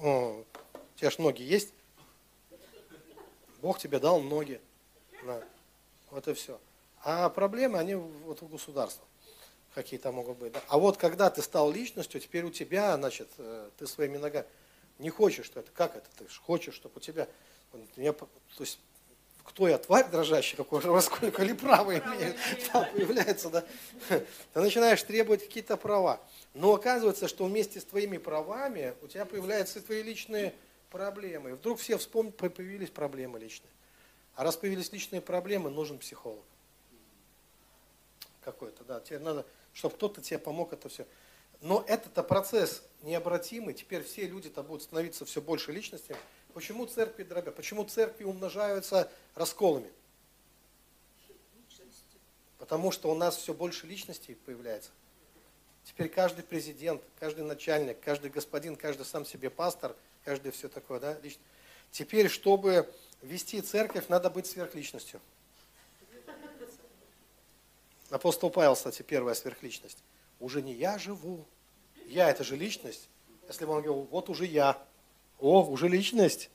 О, 0.00 0.44
у 0.74 0.98
тебя 0.98 1.12
ж 1.12 1.18
ноги 1.18 1.42
есть? 1.42 1.72
Бог 3.62 3.78
тебе 3.78 4.00
дал 4.00 4.20
ноги. 4.20 4.60
Да. 5.24 5.44
Вот 6.10 6.26
и 6.26 6.34
все. 6.34 6.58
А 7.04 7.28
проблемы, 7.28 7.78
они 7.78 7.94
вот 7.94 8.42
у 8.42 8.46
государства 8.48 9.04
какие-то 9.72 10.10
могут 10.10 10.38
быть. 10.38 10.52
Да? 10.52 10.62
А 10.66 10.76
вот 10.76 10.96
когда 10.96 11.30
ты 11.30 11.40
стал 11.40 11.70
личностью, 11.70 12.20
теперь 12.20 12.44
у 12.44 12.50
тебя, 12.50 12.96
значит, 12.96 13.28
э, 13.38 13.70
ты 13.78 13.86
своими 13.86 14.16
ногами 14.16 14.46
не 14.98 15.10
хочешь, 15.10 15.46
что 15.46 15.60
это, 15.60 15.70
как 15.70 15.94
это, 15.96 16.08
ты 16.16 16.26
хочешь, 16.40 16.74
чтобы 16.74 16.94
у 16.96 17.00
тебя, 17.00 17.28
то 17.70 17.78
есть 18.58 18.80
кто 19.48 19.66
я, 19.66 19.78
тварь 19.78 20.08
дрожащая, 20.10 20.58
какой 20.58 20.82
сколько 21.02 21.42
ли 21.42 21.54
права 21.54 21.98
имею, 21.98 22.34
там 22.70 22.84
появляется, 22.92 23.48
да, 23.48 23.64
ты 24.08 24.60
начинаешь 24.60 25.02
требовать 25.02 25.42
какие-то 25.42 25.78
права. 25.78 26.20
Но 26.52 26.74
оказывается, 26.74 27.28
что 27.28 27.46
вместе 27.46 27.80
с 27.80 27.84
твоими 27.84 28.18
правами 28.18 28.94
у 29.00 29.06
тебя 29.06 29.24
появляются 29.24 29.80
твои 29.80 30.02
личные 30.02 30.54
проблемы. 30.90 31.50
И 31.50 31.52
вдруг 31.54 31.80
все 31.80 31.96
вспомнят, 31.96 32.36
появились 32.36 32.90
проблемы 32.90 33.38
личные. 33.38 33.70
А 34.34 34.44
раз 34.44 34.56
появились 34.56 34.92
личные 34.92 35.22
проблемы, 35.22 35.70
нужен 35.70 35.98
психолог. 35.98 36.44
Какой-то, 38.42 38.84
да. 38.84 39.00
Тебе 39.00 39.18
надо, 39.18 39.46
чтобы 39.72 39.94
кто-то 39.94 40.20
тебе 40.20 40.38
помог 40.38 40.72
это 40.72 40.88
все. 40.88 41.06
Но 41.60 41.84
этот 41.88 42.26
процесс 42.28 42.82
необратимый, 43.02 43.74
теперь 43.74 44.04
все 44.04 44.26
люди-то 44.26 44.62
будут 44.62 44.82
становиться 44.82 45.24
все 45.24 45.40
больше 45.40 45.72
личностями. 45.72 46.18
Почему 46.58 46.86
церкви 46.86 47.22
дробят? 47.22 47.54
Почему 47.54 47.84
церкви 47.84 48.24
умножаются 48.24 49.08
расколами? 49.36 49.88
Потому 52.58 52.90
что 52.90 53.12
у 53.12 53.14
нас 53.14 53.36
все 53.36 53.54
больше 53.54 53.86
личностей 53.86 54.34
появляется. 54.34 54.90
Теперь 55.84 56.08
каждый 56.08 56.42
президент, 56.42 57.00
каждый 57.20 57.44
начальник, 57.44 58.00
каждый 58.00 58.32
господин, 58.32 58.74
каждый 58.74 59.06
сам 59.06 59.24
себе 59.24 59.50
пастор, 59.50 59.94
каждый 60.24 60.50
все 60.50 60.68
такое, 60.68 60.98
да, 60.98 61.16
лично. 61.22 61.40
Теперь, 61.92 62.28
чтобы 62.28 62.92
вести 63.22 63.60
церковь, 63.60 64.08
надо 64.08 64.28
быть 64.28 64.48
сверхличностью. 64.48 65.20
Апостол 68.10 68.50
Павел, 68.50 68.74
кстати, 68.74 69.02
первая 69.02 69.36
сверхличность. 69.36 70.02
Уже 70.40 70.60
не 70.60 70.72
я 70.72 70.98
живу. 70.98 71.46
Я 72.06 72.28
это 72.28 72.42
же 72.42 72.56
личность. 72.56 73.08
Если 73.46 73.64
бы 73.64 73.74
он 73.74 73.82
говорил, 73.82 74.08
вот 74.10 74.28
уже 74.28 74.44
я. 74.44 74.87
О, 75.38 75.64
уже 75.64 75.88
личность. 75.88 76.50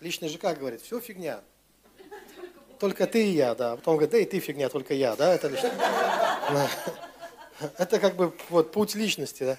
Личность 0.00 0.34
же 0.34 0.38
как 0.38 0.58
говорит, 0.58 0.82
все 0.82 1.00
фигня. 1.00 1.42
Только 2.78 3.06
ты 3.06 3.26
и 3.26 3.30
я, 3.30 3.54
да. 3.54 3.76
Потом 3.76 3.96
говорит, 3.96 4.10
да 4.10 4.18
и 4.18 4.24
ты 4.24 4.40
фигня, 4.40 4.68
только 4.68 4.94
я, 4.94 5.16
да, 5.16 5.34
это 5.34 5.48
личность. 5.48 5.74
Это 7.78 7.98
как 7.98 8.16
бы 8.16 8.34
вот 8.50 8.70
путь 8.70 8.94
личности, 8.94 9.42
да. 9.42 9.58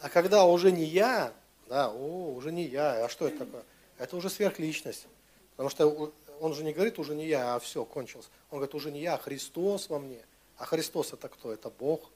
А 0.00 0.08
когда 0.08 0.44
уже 0.44 0.72
не 0.72 0.84
я, 0.84 1.32
да, 1.68 1.90
о, 1.90 2.34
уже 2.34 2.50
не 2.50 2.64
я, 2.64 3.04
а 3.04 3.08
что 3.08 3.28
это 3.28 3.38
такое? 3.38 3.62
Это 3.98 4.16
уже 4.16 4.28
сверхличность. 4.28 5.06
Потому 5.52 5.70
что 5.70 6.12
он 6.40 6.54
же 6.54 6.64
не 6.64 6.72
говорит 6.72 6.98
уже 6.98 7.14
не 7.14 7.26
я, 7.26 7.54
а 7.54 7.60
все, 7.60 7.84
кончилось. 7.84 8.28
Он 8.50 8.58
говорит, 8.58 8.74
уже 8.74 8.90
не 8.90 9.00
я, 9.00 9.14
а 9.14 9.18
Христос 9.18 9.88
во 9.88 9.98
мне. 9.98 10.20
А 10.58 10.66
Христос 10.66 11.12
это 11.12 11.28
кто? 11.28 11.52
Это 11.52 11.70
Бог. 11.70 12.10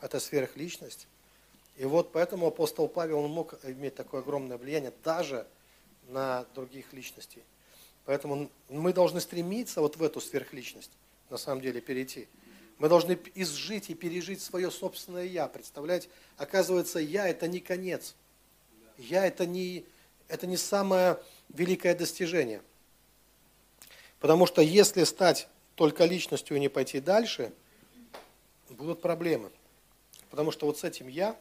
Это 0.00 0.20
сверхличность. 0.20 1.06
И 1.80 1.84
вот 1.86 2.12
поэтому 2.12 2.46
апостол 2.46 2.88
Павел 2.88 3.26
мог 3.26 3.58
иметь 3.64 3.94
такое 3.94 4.20
огромное 4.20 4.58
влияние 4.58 4.92
даже 5.02 5.46
на 6.08 6.44
других 6.54 6.92
личностей. 6.92 7.42
Поэтому 8.04 8.50
мы 8.68 8.92
должны 8.92 9.18
стремиться 9.18 9.80
вот 9.80 9.96
в 9.96 10.02
эту 10.02 10.20
сверхличность, 10.20 10.90
на 11.30 11.38
самом 11.38 11.62
деле, 11.62 11.80
перейти. 11.80 12.28
Мы 12.76 12.90
должны 12.90 13.18
изжить 13.34 13.88
и 13.88 13.94
пережить 13.94 14.42
свое 14.42 14.70
собственное 14.70 15.24
«я». 15.24 15.48
Представляете? 15.48 16.10
Оказывается, 16.36 16.98
«я»– 16.98 17.26
это 17.30 17.48
не 17.48 17.60
конец. 17.60 18.14
«Я»– 18.98 19.24
это 19.26 19.46
не, 19.46 19.86
это 20.28 20.46
не 20.46 20.58
самое 20.58 21.18
великое 21.48 21.94
достижение. 21.94 22.60
Потому 24.18 24.44
что 24.44 24.60
если 24.60 25.04
стать 25.04 25.48
только 25.76 26.04
личностью 26.04 26.58
и 26.58 26.60
не 26.60 26.68
пойти 26.68 27.00
дальше, 27.00 27.54
будут 28.68 29.00
проблемы. 29.00 29.50
Потому 30.28 30.50
что 30.50 30.66
вот 30.66 30.76
с 30.76 30.84
этим 30.84 31.08
«я», 31.08 31.40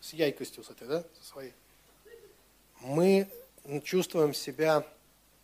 с 0.00 0.12
яйкостью 0.12 0.64
с 0.64 0.70
этой, 0.70 0.88
да, 0.88 1.04
со 1.20 1.28
своей, 1.28 1.52
мы 2.80 3.28
чувствуем 3.84 4.34
себя 4.34 4.86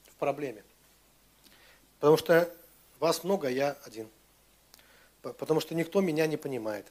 в 0.06 0.14
проблеме. 0.16 0.62
Потому 1.98 2.16
что 2.16 2.50
вас 2.98 3.24
много, 3.24 3.48
а 3.48 3.50
я 3.50 3.76
один. 3.84 4.08
Потому 5.22 5.60
что 5.60 5.74
никто 5.74 6.00
меня 6.00 6.26
не 6.26 6.36
понимает. 6.36 6.86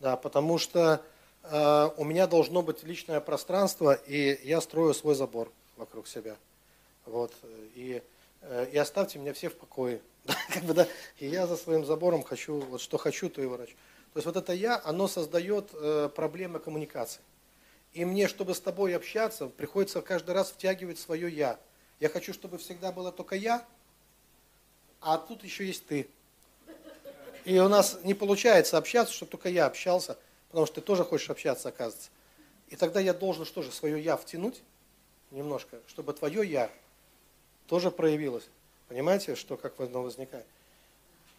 Да, 0.00 0.16
потому 0.16 0.58
что 0.58 1.02
э, 1.42 1.90
у 1.96 2.04
меня 2.04 2.26
должно 2.26 2.62
быть 2.62 2.82
личное 2.82 3.20
пространство, 3.20 3.94
и 3.94 4.38
я 4.44 4.60
строю 4.60 4.94
свой 4.94 5.14
забор 5.14 5.50
вокруг 5.76 6.06
себя. 6.06 6.36
Вот. 7.04 7.32
И, 7.74 8.02
э, 8.42 8.68
и 8.72 8.76
оставьте 8.76 9.18
меня 9.18 9.32
все 9.32 9.48
в 9.48 9.56
покое. 9.56 10.00
как 10.52 10.64
бы, 10.64 10.74
да, 10.74 10.86
и 11.18 11.26
я 11.26 11.46
за 11.46 11.56
своим 11.56 11.84
забором 11.84 12.22
хочу, 12.22 12.60
вот 12.60 12.80
что 12.80 12.98
хочу, 12.98 13.28
то 13.28 13.42
и 13.42 13.46
ворочу. 13.46 13.74
То 14.16 14.18
есть 14.20 14.24
вот 14.24 14.36
это 14.38 14.54
я, 14.54 14.80
оно 14.82 15.08
создает 15.08 15.68
э, 15.74 16.08
проблемы 16.08 16.58
коммуникации. 16.58 17.20
И 17.92 18.02
мне, 18.06 18.28
чтобы 18.28 18.54
с 18.54 18.60
тобой 18.62 18.96
общаться, 18.96 19.48
приходится 19.48 20.00
каждый 20.00 20.30
раз 20.30 20.50
втягивать 20.50 20.98
свое 20.98 21.28
я. 21.28 21.60
Я 22.00 22.08
хочу, 22.08 22.32
чтобы 22.32 22.56
всегда 22.56 22.92
было 22.92 23.12
только 23.12 23.36
я, 23.36 23.62
а 25.02 25.18
тут 25.18 25.44
еще 25.44 25.66
есть 25.66 25.86
ты. 25.86 26.08
И 27.44 27.58
у 27.58 27.68
нас 27.68 27.98
не 28.04 28.14
получается 28.14 28.78
общаться, 28.78 29.12
чтобы 29.12 29.32
только 29.32 29.50
я 29.50 29.66
общался, 29.66 30.16
потому 30.48 30.64
что 30.64 30.76
ты 30.76 30.80
тоже 30.80 31.04
хочешь 31.04 31.28
общаться, 31.28 31.68
оказывается. 31.68 32.08
И 32.68 32.76
тогда 32.76 33.00
я 33.00 33.12
должен 33.12 33.44
что 33.44 33.60
же, 33.60 33.70
свое 33.70 34.02
я 34.02 34.16
втянуть 34.16 34.62
немножко, 35.30 35.78
чтобы 35.88 36.14
твое 36.14 36.42
я 36.48 36.70
тоже 37.66 37.90
проявилось. 37.90 38.48
Понимаете, 38.88 39.34
что 39.34 39.58
как 39.58 39.78
оно 39.78 40.00
возникает? 40.00 40.46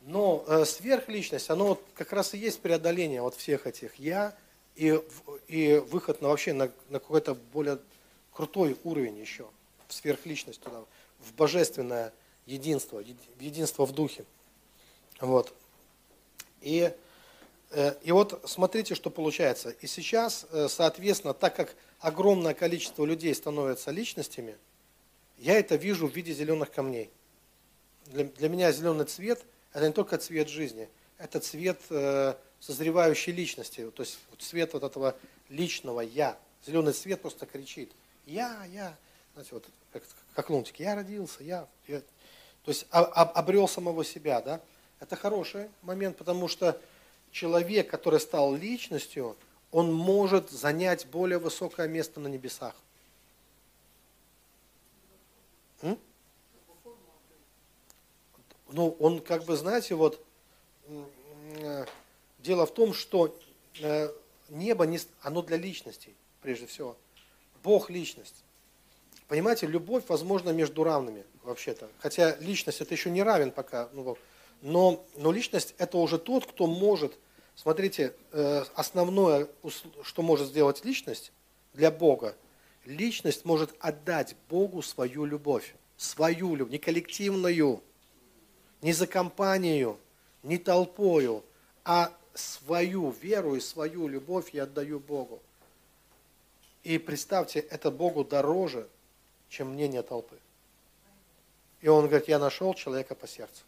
Но 0.07 0.45
э, 0.47 0.63
сверхличность, 0.63 1.49
оно 1.49 1.67
вот 1.67 1.83
как 1.93 2.13
раз 2.13 2.33
и 2.33 2.37
есть 2.37 2.61
преодоление 2.61 3.21
вот 3.21 3.35
всех 3.35 3.67
этих 3.67 3.95
я 3.95 4.33
и, 4.77 5.01
и 5.49 5.83
выход 5.89 6.21
на 6.21 6.29
вообще 6.29 6.53
на, 6.53 6.71
на 6.87 6.99
какой-то 6.99 7.35
более 7.35 7.77
крутой 8.31 8.77
уровень 8.85 9.19
еще, 9.19 9.49
в 9.85 9.93
сверхличность 9.93 10.61
туда, 10.61 10.85
в 11.19 11.33
божественное 11.33 12.13
единство, 12.45 13.03
единство 13.41 13.85
в 13.85 13.91
духе. 13.91 14.23
Вот. 15.19 15.53
И, 16.61 16.89
э, 17.71 17.93
и 18.01 18.13
вот 18.13 18.41
смотрите, 18.45 18.95
что 18.95 19.09
получается. 19.09 19.71
И 19.71 19.87
сейчас, 19.87 20.45
э, 20.51 20.69
соответственно, 20.69 21.33
так 21.33 21.53
как 21.53 21.75
огромное 21.99 22.53
количество 22.53 23.03
людей 23.03 23.35
становятся 23.35 23.91
личностями, 23.91 24.55
я 25.37 25.59
это 25.59 25.75
вижу 25.75 26.07
в 26.07 26.15
виде 26.15 26.31
зеленых 26.31 26.71
камней. 26.71 27.09
Для, 28.05 28.23
для 28.23 28.47
меня 28.47 28.71
зеленый 28.71 29.05
цвет– 29.05 29.43
это 29.73 29.87
не 29.87 29.93
только 29.93 30.17
цвет 30.17 30.49
жизни, 30.49 30.89
это 31.17 31.39
цвет 31.39 31.79
э, 31.89 32.35
созревающей 32.59 33.33
личности, 33.33 33.89
то 33.91 34.03
есть 34.03 34.19
цвет 34.39 34.73
вот 34.73 34.83
этого 34.83 35.15
личного 35.49 36.01
«я». 36.01 36.37
Зеленый 36.65 36.93
цвет 36.93 37.21
просто 37.21 37.45
кричит 37.45 37.91
«я, 38.25 38.65
я», 38.65 38.95
знаете, 39.33 39.53
вот 39.53 39.65
как, 39.93 40.03
как 40.33 40.49
лунтик, 40.49 40.79
«я 40.79 40.95
родился, 40.95 41.43
я», 41.43 41.67
я. 41.87 42.01
То 42.63 42.71
есть 42.71 42.85
обрел 42.91 43.67
самого 43.67 44.03
себя, 44.03 44.41
да? 44.41 44.61
Это 44.99 45.15
хороший 45.15 45.69
момент, 45.83 46.17
потому 46.17 46.47
что 46.47 46.81
человек, 47.31 47.89
который 47.89 48.19
стал 48.19 48.55
личностью, 48.55 49.37
он 49.71 49.93
может 49.93 50.49
занять 50.49 51.07
более 51.07 51.39
высокое 51.39 51.87
место 51.87 52.19
на 52.19 52.27
небесах. 52.27 52.75
М? 55.81 55.97
Ну, 58.69 58.95
он 58.99 59.19
как 59.19 59.45
бы, 59.45 59.55
знаете, 59.55 59.95
вот 59.95 60.23
э, 61.59 61.85
дело 62.39 62.65
в 62.65 62.73
том, 62.73 62.93
что 62.93 63.37
э, 63.79 64.09
небо, 64.49 64.85
не, 64.85 64.99
оно 65.21 65.41
для 65.41 65.57
личностей, 65.57 66.13
прежде 66.41 66.67
всего. 66.67 66.97
Бог– 67.63 67.89
личность. 67.91 68.43
Понимаете, 69.27 69.67
любовь 69.67 70.03
возможна 70.07 70.51
между 70.51 70.83
равными, 70.83 71.25
вообще-то. 71.43 71.89
Хотя 71.99 72.35
личность– 72.37 72.81
это 72.81 72.93
еще 72.93 73.09
не 73.09 73.23
равен 73.23 73.51
пока, 73.51 73.89
ну, 73.93 74.17
Но, 74.61 75.05
но 75.15 75.31
личность– 75.31 75.75
это 75.77 75.97
уже 75.97 76.17
тот, 76.17 76.45
кто 76.45 76.65
может, 76.67 77.17
смотрите, 77.55 78.13
э, 78.31 78.63
основное, 78.75 79.47
что 80.03 80.21
может 80.21 80.47
сделать 80.47 80.85
личность 80.85 81.31
для 81.73 81.91
Бога, 81.91 82.35
личность 82.85 83.43
может 83.45 83.75
отдать 83.79 84.35
Богу 84.49 84.81
свою 84.81 85.25
любовь. 85.25 85.75
Свою 85.97 86.55
любовь, 86.55 86.71
не 86.71 86.77
коллективную, 86.77 87.81
не 88.81 88.93
за 88.93 89.07
компанию, 89.07 89.97
не 90.43 90.57
толпою, 90.57 91.43
а 91.83 92.13
свою 92.33 93.09
веру 93.09 93.55
и 93.55 93.59
свою 93.59 94.07
любовь 94.07 94.51
я 94.53 94.63
отдаю 94.63 94.99
Богу. 94.99 95.41
И 96.83 96.97
представьте, 96.97 97.59
это 97.59 97.91
Богу 97.91 98.23
дороже, 98.23 98.87
чем 99.49 99.73
мнение 99.73 100.03
толпы. 100.03 100.37
И 101.81 101.87
он 101.87 102.07
говорит, 102.07 102.27
я 102.27 102.39
нашел 102.39 102.73
человека 102.73 103.15
по 103.15 103.27
сердцу. 103.27 103.63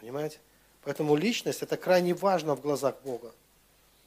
Понимаете? 0.00 0.38
Поэтому 0.82 1.14
личность 1.14 1.62
это 1.62 1.76
крайне 1.76 2.14
важно 2.14 2.54
в 2.54 2.60
глазах 2.60 2.96
Бога. 3.04 3.32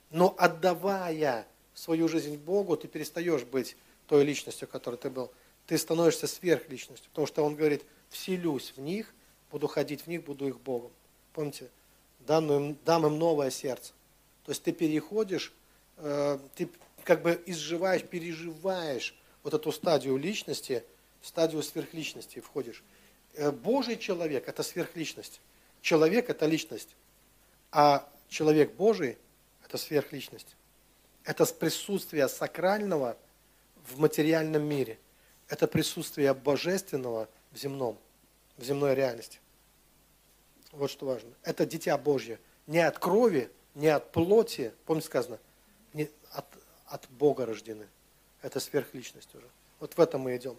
Но 0.09 0.33
отдавая 0.37 1.45
свою 1.73 2.07
жизнь 2.07 2.37
Богу, 2.37 2.77
ты 2.77 2.87
перестаешь 2.87 3.43
быть 3.43 3.75
той 4.07 4.23
личностью, 4.23 4.67
которой 4.67 4.95
ты 4.95 5.09
был. 5.09 5.31
Ты 5.67 5.77
становишься 5.77 6.27
сверхличностью. 6.27 7.09
Потому 7.09 7.27
что 7.27 7.43
он 7.43 7.55
говорит, 7.55 7.83
вселюсь 8.09 8.73
в 8.75 8.81
них, 8.81 9.13
буду 9.53 9.67
ходить 9.67 10.01
в 10.01 10.07
них, 10.07 10.23
буду 10.23 10.47
их 10.47 10.59
Богом. 10.59 10.91
Помните? 11.31 11.69
Дам 12.21 12.51
им, 12.51 12.77
дам 12.85 13.05
им 13.05 13.19
новое 13.19 13.51
сердце. 13.51 13.93
То 14.45 14.51
есть 14.51 14.63
ты 14.63 14.71
переходишь, 14.71 15.53
э, 15.97 16.39
ты 16.55 16.69
как 17.03 17.21
бы 17.21 17.41
изживаешь, 17.45 18.03
переживаешь 18.03 19.15
вот 19.43 19.53
эту 19.53 19.71
стадию 19.71 20.17
личности, 20.17 20.83
в 21.21 21.27
стадию 21.27 21.61
сверхличности 21.61 22.39
входишь. 22.39 22.83
Э, 23.35 23.51
Божий 23.51 23.95
человек– 23.97 24.47
это 24.47 24.63
сверхличность. 24.63 25.39
Человек– 25.81 26.29
это 26.31 26.47
личность. 26.47 26.95
А 27.71 28.09
человек 28.29 28.73
Божий– 28.73 29.19
это 29.63 29.77
сверхличность. 29.77 30.55
Это 31.25 31.45
присутствие 31.45 32.27
сакрального 32.27 33.17
в 33.87 33.99
материальном 33.99 34.63
мире. 34.63 34.97
Это 35.47 35.67
присутствие 35.67 36.33
божественного 36.33 37.29
в 37.51 37.57
земном, 37.57 37.99
в 38.57 38.63
земной 38.63 38.95
реальности. 38.95 39.39
Вот 40.73 40.89
что 40.89 41.05
важно. 41.05 41.29
Это 41.43 41.65
дитя 41.65 41.97
Божье. 41.97 42.39
Не 42.67 42.79
от 42.79 42.97
крови, 42.99 43.49
не 43.75 43.87
от 43.87 44.11
плоти, 44.11 44.73
помните 44.85 45.07
сказано, 45.07 45.39
не 45.93 46.09
от, 46.31 46.45
от 46.87 47.07
Бога 47.09 47.45
рождены. 47.45 47.87
Это 48.41 48.59
сверхличность 48.59 49.33
уже. 49.35 49.47
Вот 49.79 49.93
в 49.95 49.99
этом 49.99 50.21
мы 50.21 50.35
идем. 50.35 50.57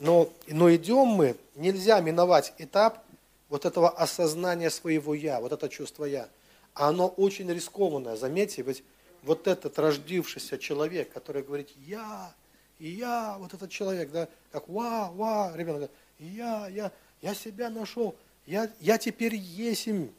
Но, 0.00 0.30
но 0.48 0.74
идем 0.74 1.06
мы, 1.06 1.36
нельзя 1.54 2.00
миновать 2.00 2.52
этап 2.58 3.04
вот 3.48 3.64
этого 3.64 3.90
осознания 3.90 4.70
своего 4.70 5.14
«я», 5.14 5.40
вот 5.40 5.52
это 5.52 5.68
чувство 5.68 6.04
«я». 6.04 6.28
А 6.74 6.88
оно 6.88 7.06
очень 7.06 7.50
рискованное, 7.52 8.16
заметьте, 8.16 8.62
ведь 8.62 8.82
вот 9.22 9.46
этот 9.46 9.78
рождившийся 9.78 10.58
человек, 10.58 11.12
который 11.12 11.42
говорит 11.42 11.70
«я», 11.86 12.34
я, 12.80 13.36
вот 13.38 13.54
этот 13.54 13.70
человек, 13.70 14.10
да, 14.10 14.28
как 14.50 14.68
«ва, 14.68 15.10
ва», 15.14 15.52
ребенок 15.54 15.82
говорит 15.82 15.90
«я, 16.18 16.66
я, 16.68 16.92
я 17.22 17.34
себя 17.34 17.70
нашел, 17.70 18.16
я, 18.46 18.70
я 18.80 18.98
теперь 18.98 19.34
есим, 19.34 20.12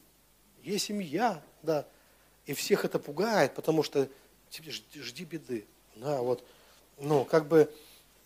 есим 0.63 0.99
я», 0.99 1.41
да. 1.63 1.85
И 2.45 2.53
всех 2.53 2.85
это 2.85 2.99
пугает, 2.99 3.55
потому 3.55 3.83
что 3.83 4.07
жди, 4.51 4.71
жди 5.01 5.25
беды. 5.25 5.65
Да, 5.95 6.21
вот, 6.21 6.45
ну, 6.99 7.25
как 7.25 7.47
бы, 7.47 7.73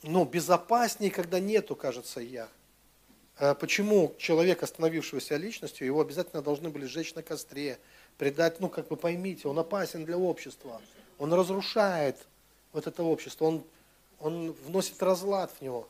ну, 0.04 0.26
безопаснее, 0.26 1.12
когда 1.12 1.40
нету, 1.40 1.76
кажется, 1.76 2.20
я. 2.20 2.50
А 3.38 3.56
почему 3.56 4.14
человек, 4.18 4.64
остановившегося 4.64 5.38
личностью, 5.38 5.88
его 5.88 6.02
обязательно 6.02 6.42
должны 6.42 6.70
были 6.70 6.86
сжечь 6.86 7.16
на 7.16 7.24
костре, 7.24 7.80
предать, 8.18 8.60
ну, 8.60 8.68
как 8.68 8.90
бы 8.90 8.98
поймите, 8.98 9.48
он 9.48 9.58
опасен 9.60 10.04
для 10.04 10.18
общества, 10.18 10.82
он 11.18 11.34
разрушает 11.34 12.18
вот 12.74 12.86
это 12.86 13.04
общество, 13.04 13.46
он, 13.46 13.64
он 14.20 14.52
вносит 14.52 15.02
разлад 15.02 15.52
в 15.58 15.62
него. 15.62 15.88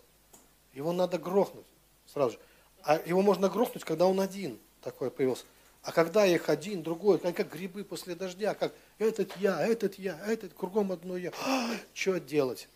Его 0.73 0.93
надо 0.93 1.17
грохнуть 1.17 1.65
сразу 2.05 2.33
же. 2.33 2.39
А 2.83 3.01
его 3.05 3.21
можно 3.21 3.49
грохнуть, 3.49 3.83
когда 3.83 4.05
он 4.05 4.19
один 4.19 4.59
такой 4.81 5.11
появился. 5.11 5.43
А 5.81 5.91
когда 5.91 6.25
их 6.25 6.49
один, 6.49 6.83
другой, 6.83 7.19
как, 7.19 7.35
как 7.35 7.51
грибы 7.51 7.83
после 7.83 8.15
дождя, 8.15 8.53
как 8.53 8.73
этот 8.97 9.35
я, 9.37 9.65
этот 9.65 9.95
я, 9.95 10.19
этот, 10.25 10.53
кругом 10.53 10.91
одно 10.91 11.17
я. 11.17 11.31
А, 11.45 11.71
что 11.93 12.19
делать? 12.19 12.67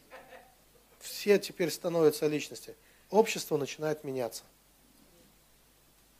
Все 0.99 1.37
теперь 1.37 1.69
становятся 1.69 2.27
личности. 2.27 2.75
Общество 3.09 3.57
начинает 3.57 4.03
меняться. 4.03 4.43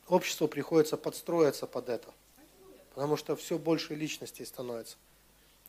Обществу 0.08 0.48
приходится 0.48 0.98
подстроиться 0.98 1.68
под 1.68 1.88
это. 1.90 2.10
Потому 2.94 3.16
что 3.16 3.36
все 3.36 3.58
больше 3.58 3.96
личностей 3.96 4.46
становится. 4.46 4.98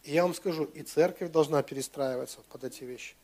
И 0.02 0.12
я 0.12 0.24
вам 0.24 0.34
скажу, 0.34 0.64
и 0.64 0.82
церковь 0.82 1.30
должна 1.30 1.62
перестраиваться 1.62 2.40
под 2.50 2.64
эти 2.64 2.84
вещи. 2.84 3.14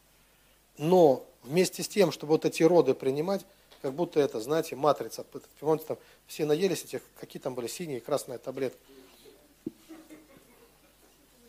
Но 0.78 1.26
вместе 1.42 1.82
с 1.82 1.88
тем, 1.88 2.12
чтобы 2.12 2.30
вот 2.30 2.44
эти 2.44 2.62
роды 2.62 2.94
принимать, 2.94 3.44
как 3.82 3.94
будто 3.94 4.20
это, 4.20 4.40
знаете, 4.40 4.76
матрица. 4.76 5.24
Помните, 5.58 5.84
там 5.86 5.98
все 6.26 6.44
наелись 6.44 6.84
этих, 6.84 7.02
какие 7.18 7.40
там 7.40 7.54
были 7.54 7.66
синие 7.66 7.98
и 7.98 8.00
красные 8.00 8.38
таблетки. 8.38 8.78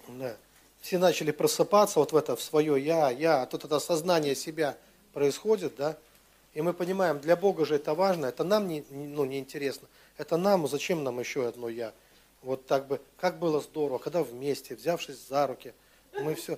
Да. 0.07 0.35
Все 0.81 0.97
начали 0.97 1.31
просыпаться 1.31 1.99
вот 1.99 2.11
в 2.11 2.15
это, 2.15 2.35
в 2.35 2.41
свое 2.41 2.83
я, 2.83 3.11
я, 3.11 3.43
а 3.43 3.45
тут 3.45 3.65
это 3.65 3.75
осознание 3.75 4.35
себя 4.35 4.77
происходит, 5.13 5.75
да, 5.75 5.97
и 6.53 6.61
мы 6.61 6.73
понимаем, 6.73 7.19
для 7.19 7.35
Бога 7.35 7.65
же 7.65 7.75
это 7.75 7.93
важно, 7.93 8.25
это 8.25 8.43
нам 8.43 8.67
не, 8.67 8.83
ну, 8.89 9.23
не 9.25 9.37
интересно, 9.37 9.87
это 10.17 10.37
нам, 10.37 10.67
зачем 10.67 11.03
нам 11.03 11.19
еще 11.19 11.47
одно 11.47 11.69
я? 11.69 11.93
Вот 12.41 12.65
так 12.65 12.87
бы, 12.87 12.99
как 13.17 13.37
было 13.37 13.61
здорово, 13.61 13.99
когда 13.99 14.23
вместе, 14.23 14.75
взявшись 14.75 15.27
за 15.27 15.45
руки, 15.45 15.73
мы 16.19 16.33
все, 16.33 16.57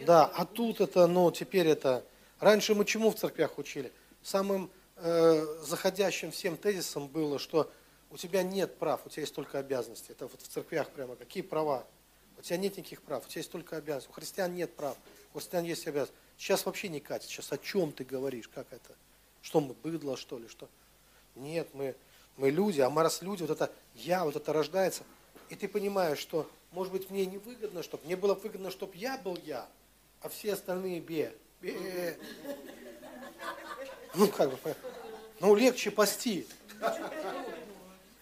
да, 0.00 0.24
а 0.24 0.46
тут 0.46 0.80
это, 0.80 1.06
ну, 1.06 1.30
теперь 1.30 1.68
это, 1.68 2.02
раньше 2.40 2.74
мы 2.74 2.86
чему 2.86 3.10
в 3.10 3.16
церквях 3.16 3.58
учили? 3.58 3.92
Самым 4.22 4.70
э, 4.98 5.62
заходящим 5.62 6.30
всем 6.30 6.56
тезисом 6.56 7.08
было, 7.08 7.38
что 7.38 7.70
у 8.10 8.16
тебя 8.16 8.42
нет 8.42 8.78
прав, 8.78 9.06
у 9.06 9.08
тебя 9.08 9.22
есть 9.22 9.34
только 9.34 9.58
обязанности. 9.58 10.12
Это 10.12 10.26
вот 10.26 10.40
в 10.40 10.48
церквях 10.48 10.90
прямо, 10.90 11.16
какие 11.16 11.42
права? 11.42 11.86
У 12.38 12.42
тебя 12.42 12.56
нет 12.56 12.76
никаких 12.76 13.02
прав, 13.02 13.26
у 13.26 13.28
тебя 13.28 13.40
есть 13.40 13.50
только 13.50 13.76
обязанности. 13.76 14.10
У 14.10 14.12
христиан 14.12 14.54
нет 14.54 14.74
прав, 14.74 14.96
у 15.34 15.38
христиан 15.38 15.64
есть 15.64 15.86
обязанности. 15.86 16.16
Сейчас 16.36 16.64
вообще 16.66 16.88
не 16.88 17.00
катит, 17.00 17.28
сейчас 17.28 17.52
о 17.52 17.58
чем 17.58 17.92
ты 17.92 18.04
говоришь, 18.04 18.48
как 18.48 18.66
это? 18.72 18.94
Что 19.42 19.60
мы, 19.60 19.74
быдло, 19.74 20.16
что 20.16 20.38
ли, 20.38 20.48
что? 20.48 20.68
Нет, 21.34 21.68
мы, 21.74 21.94
мы 22.36 22.50
люди, 22.50 22.80
а 22.80 22.90
мы 22.90 23.02
раз 23.02 23.22
люди, 23.22 23.42
вот 23.42 23.50
это 23.50 23.72
я, 23.94 24.24
вот 24.24 24.36
это 24.36 24.52
рождается. 24.52 25.02
И 25.48 25.54
ты 25.54 25.68
понимаешь, 25.68 26.18
что, 26.18 26.48
может 26.72 26.92
быть, 26.92 27.10
мне 27.10 27.26
не 27.26 27.38
выгодно, 27.38 27.82
чтобы, 27.82 28.04
мне 28.04 28.16
было 28.16 28.34
выгодно, 28.34 28.70
чтобы 28.70 28.96
я 28.96 29.18
был 29.18 29.36
я, 29.44 29.68
а 30.20 30.28
все 30.28 30.54
остальные 30.54 31.00
бе. 31.00 31.34
бе. 31.60 32.18
Ну, 34.14 34.28
как 34.28 34.50
бы, 34.50 34.74
ну, 35.40 35.54
легче 35.54 35.90
пасти. 35.90 36.46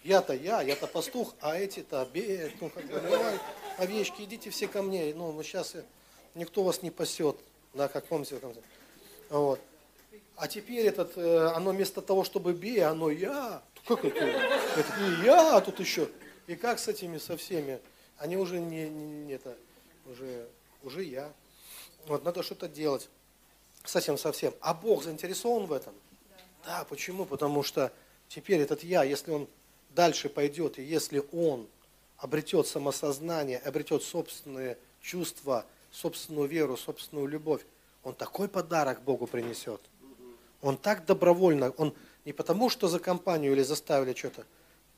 Я-то 0.02 0.34
я, 0.34 0.62
я-то 0.62 0.86
пастух, 0.86 1.34
а 1.40 1.58
эти-то 1.58 2.08
бе, 2.12 2.52
ну, 2.60 2.70
как 2.70 2.84
бы, 2.86 3.00
давай, 3.00 3.38
овечки, 3.78 4.22
идите 4.22 4.50
все 4.50 4.68
ко 4.68 4.82
мне. 4.82 5.12
Ну, 5.14 5.32
ну 5.32 5.42
сейчас 5.42 5.74
никто 6.34 6.62
вас 6.62 6.82
не 6.82 6.90
пасет, 6.90 7.36
да, 7.74 7.88
как 7.88 8.06
помните. 8.06 8.40
Вот. 9.30 9.60
А 10.36 10.48
теперь 10.48 10.86
этот, 10.86 11.16
э, 11.16 11.46
оно 11.54 11.70
вместо 11.70 12.02
того, 12.02 12.22
чтобы 12.22 12.52
бей, 12.52 12.84
оно 12.84 13.10
я. 13.10 13.62
Как 13.86 14.04
это? 14.04 14.18
Это 14.18 15.00
не 15.00 15.24
я, 15.24 15.56
а 15.56 15.60
тут 15.60 15.80
еще. 15.80 16.08
И 16.46 16.54
как 16.54 16.78
с 16.78 16.88
этими, 16.88 17.18
со 17.18 17.36
всеми? 17.36 17.80
Они 18.18 18.36
уже 18.36 18.60
не, 18.60 18.88
не, 18.88 19.24
не 19.24 19.32
это, 19.32 19.56
уже, 20.06 20.46
уже 20.82 21.02
я. 21.02 21.32
Вот 22.06 22.24
надо 22.24 22.42
что-то 22.42 22.68
делать 22.68 23.08
с 23.88 23.96
этим 23.96 24.18
совсем. 24.18 24.54
А 24.60 24.74
Бог 24.74 25.04
заинтересован 25.04 25.66
в 25.66 25.72
этом? 25.72 25.94
Да. 26.64 26.78
да, 26.78 26.84
почему? 26.84 27.24
Потому 27.24 27.62
что 27.62 27.92
теперь 28.28 28.60
этот 28.60 28.82
я, 28.82 29.04
если 29.04 29.30
он 29.30 29.48
дальше 29.90 30.28
пойдет, 30.28 30.78
и 30.78 30.82
если 30.82 31.22
он 31.32 31.66
обретет 32.18 32.66
самосознание, 32.66 33.58
обретет 33.58 34.02
собственные 34.02 34.78
чувства, 35.00 35.64
собственную 35.90 36.48
веру, 36.48 36.76
собственную 36.76 37.26
любовь, 37.26 37.62
он 38.02 38.14
такой 38.14 38.48
подарок 38.48 39.02
Богу 39.02 39.26
принесет– 39.26 39.80
он 40.66 40.76
так 40.76 41.04
добровольно, 41.06 41.70
он 41.76 41.94
не 42.24 42.32
потому, 42.32 42.68
что 42.70 42.88
за 42.88 42.98
компанию 42.98 43.52
или 43.52 43.62
заставили 43.62 44.14
что-то, 44.14 44.44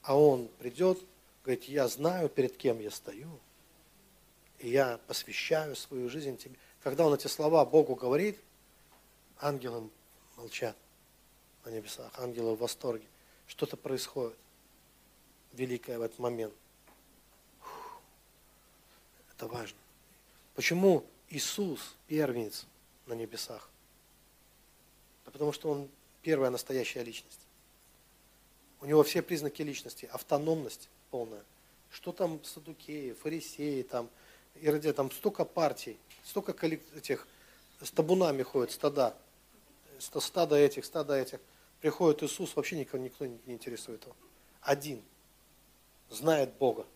а 0.03 0.19
он 0.19 0.49
придет, 0.59 0.99
говорит, 1.45 1.65
я 1.65 1.89
знаю, 1.89 2.29
перед 2.29 2.57
кем 2.57 2.81
я 2.81 2.91
стою, 2.91 3.29
и 4.59 4.71
я 4.71 4.99
посвящаю 5.07 5.77
свою 5.77 6.09
жизнь 6.09 6.37
тебе. 6.37 6.55
Когда 6.83 7.07
он 7.07 7.15
эти 7.15 7.27
слова 7.27 7.65
Богу 7.65 7.95
говорит, 7.95 8.39
ангелы 9.41 9.89
молчат 10.37 10.77
на 11.65 11.71
небесах, 11.71 12.11
ангелы 12.19 12.55
в 12.55 12.59
восторге. 12.59 13.07
Что-то 13.47 13.77
происходит 13.77 14.37
великое 15.53 15.99
в 15.99 16.03
этот 16.03 16.19
момент. 16.19 16.55
Это 19.35 19.47
важно. 19.47 19.79
Почему 20.55 21.05
Иисус 21.31 21.95
первенец 22.07 22.67
на 23.07 23.15
небесах? 23.15 23.71
а 25.29 25.31
потому 25.31 25.53
что 25.53 25.71
он 25.71 25.91
первая 26.23 26.51
настоящая 26.51 27.05
личность. 27.05 27.41
у 28.81 28.87
него 28.87 29.03
все 29.03 29.21
признаки 29.21 29.61
личности, 29.61 30.09
автономность 30.11 30.89
полная. 31.11 31.43
Что 31.91 32.13
там 32.13 32.43
садукеи, 32.45 33.13
фарисеи, 33.13 33.83
там, 33.83 34.09
ироде, 34.55 34.93
там 34.95 35.11
столько 35.11 35.45
партий, 35.45 35.99
столько 36.25 36.55
этих, 36.97 37.27
с 37.83 37.91
табунами 37.91 38.43
ходят, 38.43 38.71
стада, 38.71 39.15
стада 39.99 40.57
этих, 40.57 40.85
стада 40.85 41.17
этих. 41.17 41.41
Приходит 41.81 42.23
Иисус, 42.23 42.57
вообще 42.57 42.77
никого, 42.77 43.03
никто 43.03 43.27
не 43.27 43.39
интересует 43.47 44.03
его. 44.05 44.17
Один. 44.61 45.03
Знает 46.11 46.53
Бога. 46.55 46.87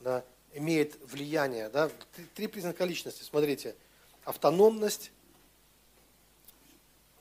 Да, 0.00 0.24
имеет 0.52 0.98
влияние. 1.10 1.68
Да? 1.68 1.90
Три 2.34 2.46
признака 2.46 2.84
личности. 2.84 3.22
Смотрите. 3.22 3.74
Автономность, 4.24 5.12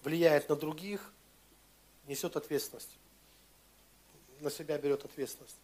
влияет 0.04 0.50
на 0.50 0.56
других, 0.56 1.12
несет 2.08 2.36
ответственность. 2.36 2.98
На 4.40 4.50
себя 4.50 4.78
берет 4.78 5.06
ответственность. 5.06 5.56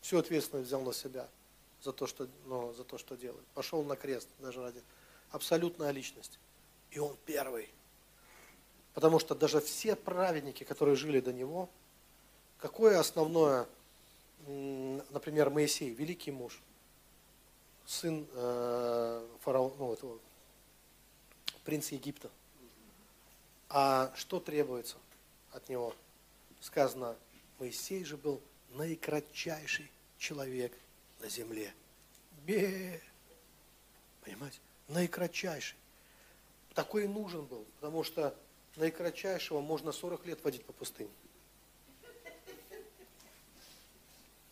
Всю 0.00 0.18
ответственность 0.18 0.68
взял 0.68 0.82
на 0.82 0.92
себя 0.92 1.28
за 1.82 1.92
то, 1.92 2.06
что, 2.06 2.28
ну, 2.46 2.72
за 2.72 2.84
то, 2.84 2.98
что 2.98 3.16
делает. 3.16 3.44
Пошел 3.54 3.82
на 3.82 3.96
крест 3.96 4.28
даже 4.38 4.62
ради. 4.62 4.82
Абсолютная 5.30 5.90
личность. 5.90 6.38
И 6.90 6.98
он 6.98 7.16
первый. 7.24 7.68
Потому 8.96 9.18
что 9.18 9.34
даже 9.34 9.60
все 9.60 9.94
праведники, 9.94 10.64
которые 10.64 10.96
жили 10.96 11.20
до 11.20 11.30
него, 11.30 11.68
какое 12.56 12.98
основное, 12.98 13.66
например, 14.46 15.50
Моисей, 15.50 15.90
великий 15.90 16.30
муж, 16.30 16.62
сын 17.84 18.26
э, 18.32 19.26
фараона, 19.42 19.74
ну, 19.78 19.92
этого, 19.92 20.18
принца 21.62 21.94
Египта. 21.94 22.30
А 23.68 24.14
что 24.16 24.40
требуется 24.40 24.96
от 25.52 25.68
него? 25.68 25.94
Сказано, 26.62 27.16
Моисей 27.58 28.02
же 28.02 28.16
был 28.16 28.40
наикратчайший 28.70 29.90
человек 30.16 30.72
на 31.20 31.28
земле. 31.28 31.70
Бе! 32.46 33.02
Понимаете? 34.22 34.58
Наикратчайший. 34.88 35.76
Такой 36.72 37.04
и 37.04 37.08
нужен 37.08 37.44
был, 37.44 37.66
потому 37.78 38.02
что 38.02 38.34
наикратчайшего 38.76 39.60
можно 39.60 39.92
40 39.92 40.26
лет 40.26 40.44
водить 40.44 40.64
по 40.64 40.72
пустыне. 40.72 41.10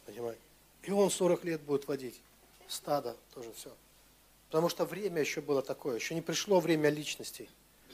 Понимаете? 0.06 0.40
И 0.82 0.90
он 0.90 1.10
40 1.10 1.44
лет 1.44 1.60
будет 1.62 1.86
водить. 1.86 2.20
Стадо 2.68 3.16
тоже 3.34 3.52
все. 3.52 3.74
Потому 4.48 4.68
что 4.68 4.84
время 4.84 5.20
еще 5.20 5.40
было 5.40 5.62
такое, 5.62 5.96
еще 5.96 6.14
не 6.14 6.20
пришло 6.20 6.60
время 6.60 6.88
личностей. 6.88 7.48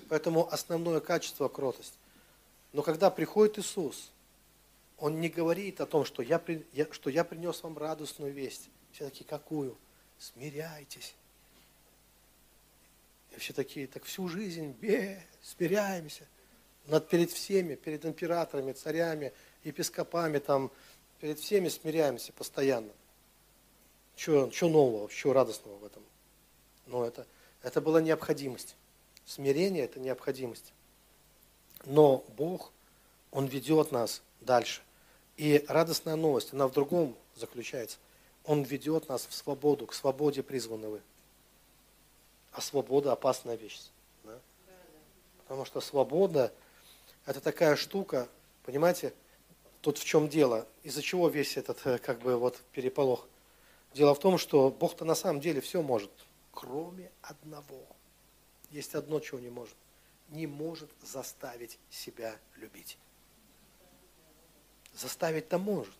Поэтому 0.08 0.52
основное 0.52 1.00
качество– 1.00 1.48
кротость. 1.48 1.94
Но 2.72 2.82
когда 2.82 3.10
приходит 3.10 3.58
Иисус, 3.58 4.10
Он 4.98 5.20
не 5.20 5.28
говорит 5.28 5.80
о 5.80 5.86
том, 5.86 6.04
что 6.04 6.22
я, 6.22 6.42
что 6.90 7.10
я 7.10 7.24
принес 7.24 7.62
вам 7.62 7.78
радостную 7.78 8.32
весть. 8.32 8.68
Все 8.92 9.06
такие, 9.06 9.24
какую? 9.24 9.76
Смиряйтесь. 10.18 11.14
И 13.30 13.38
все 13.38 13.52
такие, 13.52 13.86
так 13.86 14.04
всю 14.04 14.28
жизнь, 14.28 14.72
бе, 14.72 15.24
смиряемся. 15.42 16.26
Над 16.86 17.08
перед 17.08 17.30
всеми, 17.30 17.74
перед 17.74 18.04
императорами, 18.04 18.72
царями, 18.72 19.32
епископами, 19.64 20.38
там, 20.38 20.70
перед 21.20 21.38
всеми 21.38 21.68
смиряемся 21.68 22.32
постоянно. 22.32 22.92
Что 24.16 24.50
нового, 24.62 25.08
что 25.08 25.32
радостного 25.32 25.76
в 25.76 25.84
этом? 25.84 26.02
Но 26.86 27.06
это, 27.06 27.26
это 27.62 27.80
была 27.80 28.00
необходимость. 28.00 28.76
Смирение– 29.24 29.84
это 29.84 30.00
необходимость. 30.00 30.72
Но 31.84 32.24
Бог, 32.36 32.72
Он 33.30 33.46
ведет 33.46 33.92
нас 33.92 34.22
дальше. 34.40 34.82
И 35.36 35.64
радостная 35.68 36.16
новость, 36.16 36.52
она 36.52 36.66
в 36.66 36.72
другом 36.72 37.16
заключается. 37.36 37.98
Он 38.44 38.62
ведет 38.62 39.08
нас 39.08 39.26
в 39.26 39.34
свободу, 39.34 39.86
к 39.86 39.94
свободе 39.94 40.42
призваны 40.42 40.88
вы. 40.88 41.00
А 42.52 42.60
свобода– 42.60 43.12
опасная 43.12 43.54
вещь. 43.54 43.80
Потому 45.50 45.64
что 45.64 45.80
свобода– 45.80 46.54
это 47.26 47.40
такая 47.40 47.74
штука, 47.74 48.28
понимаете, 48.64 49.12
тут 49.80 49.98
в 49.98 50.04
чем 50.04 50.28
дело, 50.28 50.64
из-за 50.84 51.02
чего 51.02 51.28
весь 51.28 51.56
этот 51.56 51.84
э, 51.88 51.98
как 51.98 52.20
бы 52.20 52.36
вот 52.36 52.62
переполох. 52.70 53.26
Дело 53.92 54.14
в 54.14 54.20
том, 54.20 54.38
что 54.38 54.70
Бог-то 54.70 55.04
на 55.04 55.16
самом 55.16 55.40
деле 55.40 55.60
все 55.60 55.82
может, 55.82 56.12
кроме 56.52 57.10
одного– 57.20 57.84
есть 58.70 58.94
одно, 58.94 59.18
чего 59.18 59.40
не 59.40 59.50
может. 59.50 59.74
Не 60.28 60.46
может 60.46 60.88
заставить 61.02 61.80
себя 61.90 62.38
любить. 62.54 62.96
Заставить-то 64.94 65.58
может, 65.58 65.96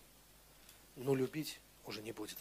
но 0.95 1.13
любить 1.13 1.59
уже 1.85 2.01
не 2.01 2.13
будет. 2.13 2.37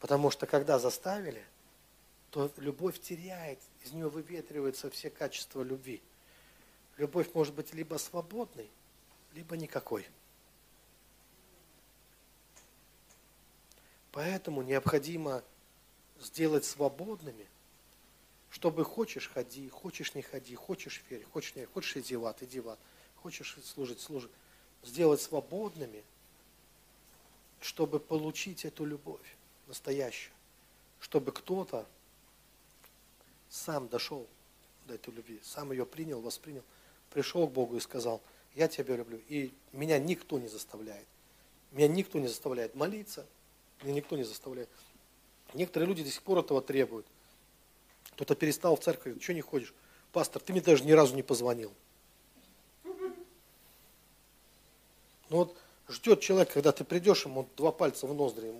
Потому 0.00 0.30
что 0.30 0.44
когда 0.44 0.78
заставили, 0.78 1.42
то 2.30 2.52
любовь 2.58 3.00
теряет, 3.00 3.58
из 3.88 3.92
нее 3.92 4.08
выветриваются 4.08 4.90
все 4.90 5.10
качества 5.10 5.62
любви. 5.62 6.00
Любовь 6.96 7.28
может 7.34 7.54
быть 7.54 7.74
либо 7.74 7.96
свободной, 7.96 8.70
либо 9.34 9.56
никакой. 9.56 10.06
Поэтому 14.12 14.62
необходимо 14.62 15.42
сделать 16.20 16.64
свободными– 16.64 17.46
чтобы 18.50 18.84
хочешь, 18.84 19.28
ходи, 19.28 19.68
хочешь, 19.68 20.14
не 20.14 20.22
ходи, 20.22 20.54
хочешь, 20.54 21.02
верь, 21.10 21.24
хочешь, 21.24 21.54
не 21.54 21.66
хочешь, 21.66 21.96
иди 21.96 22.16
в 22.16 22.24
ад, 22.24 22.42
иди 22.42 22.60
в 22.60 22.68
ад, 22.68 22.78
хочешь 23.16 23.56
служить, 23.64 24.00
служи. 24.00 24.28
Сделать 24.82 25.20
свободными, 25.20 26.02
чтобы 27.60 28.00
получить 28.00 28.64
эту 28.64 28.84
любовь 28.84 29.36
настоящую. 29.66 30.32
Чтобы 31.00 31.32
кто-то 31.32 31.86
сам 33.48 33.88
дошел 33.88 34.26
до 34.86 34.94
этой 34.94 35.12
любви, 35.12 35.40
сам 35.42 35.72
ее 35.72 35.86
принял, 35.86 36.20
воспринял, 36.20 36.64
пришел 37.10 37.46
к 37.46 37.52
Богу 37.52 37.76
и 37.76 37.80
сказал, 37.80 38.22
я 38.54 38.68
тебя 38.68 38.96
люблю. 38.96 39.20
И 39.28 39.52
меня 39.72 39.98
никто 39.98 40.38
не 40.38 40.48
заставляет. 40.48 41.06
Меня 41.72 41.88
никто 41.88 42.18
не 42.18 42.28
заставляет 42.28 42.74
молиться, 42.74 43.26
меня 43.82 43.94
никто 43.94 44.16
не 44.16 44.24
заставляет. 44.24 44.68
Некоторые 45.54 45.88
люди 45.88 46.02
до 46.02 46.10
сих 46.10 46.22
пор 46.22 46.38
этого 46.38 46.62
требуют. 46.62 47.06
Кто-то 48.12 48.34
перестал 48.34 48.76
в 48.76 48.80
церковь, 48.80 49.22
что 49.22 49.34
не 49.34 49.42
ходишь? 49.42 49.74
Пастор, 50.12 50.42
ты 50.42 50.52
мне 50.52 50.60
даже 50.60 50.84
ни 50.84 50.92
разу 50.92 51.14
не 51.14 51.22
позвонил. 51.22 51.72
Ну 55.30 55.36
вот 55.36 55.56
ждет 55.88 56.20
человек, 56.20 56.52
когда 56.52 56.72
ты 56.72 56.84
придешь, 56.84 57.24
ему 57.26 57.48
два 57.56 57.70
пальца 57.70 58.06
в 58.06 58.14
ноздри, 58.14 58.52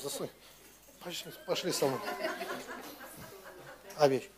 засунь. 0.00 0.30
Пошли, 1.00 1.32
пошли 1.46 1.72
со 1.72 1.86
мной. 1.86 2.00
А 4.02 4.08
вещь. 4.08 4.28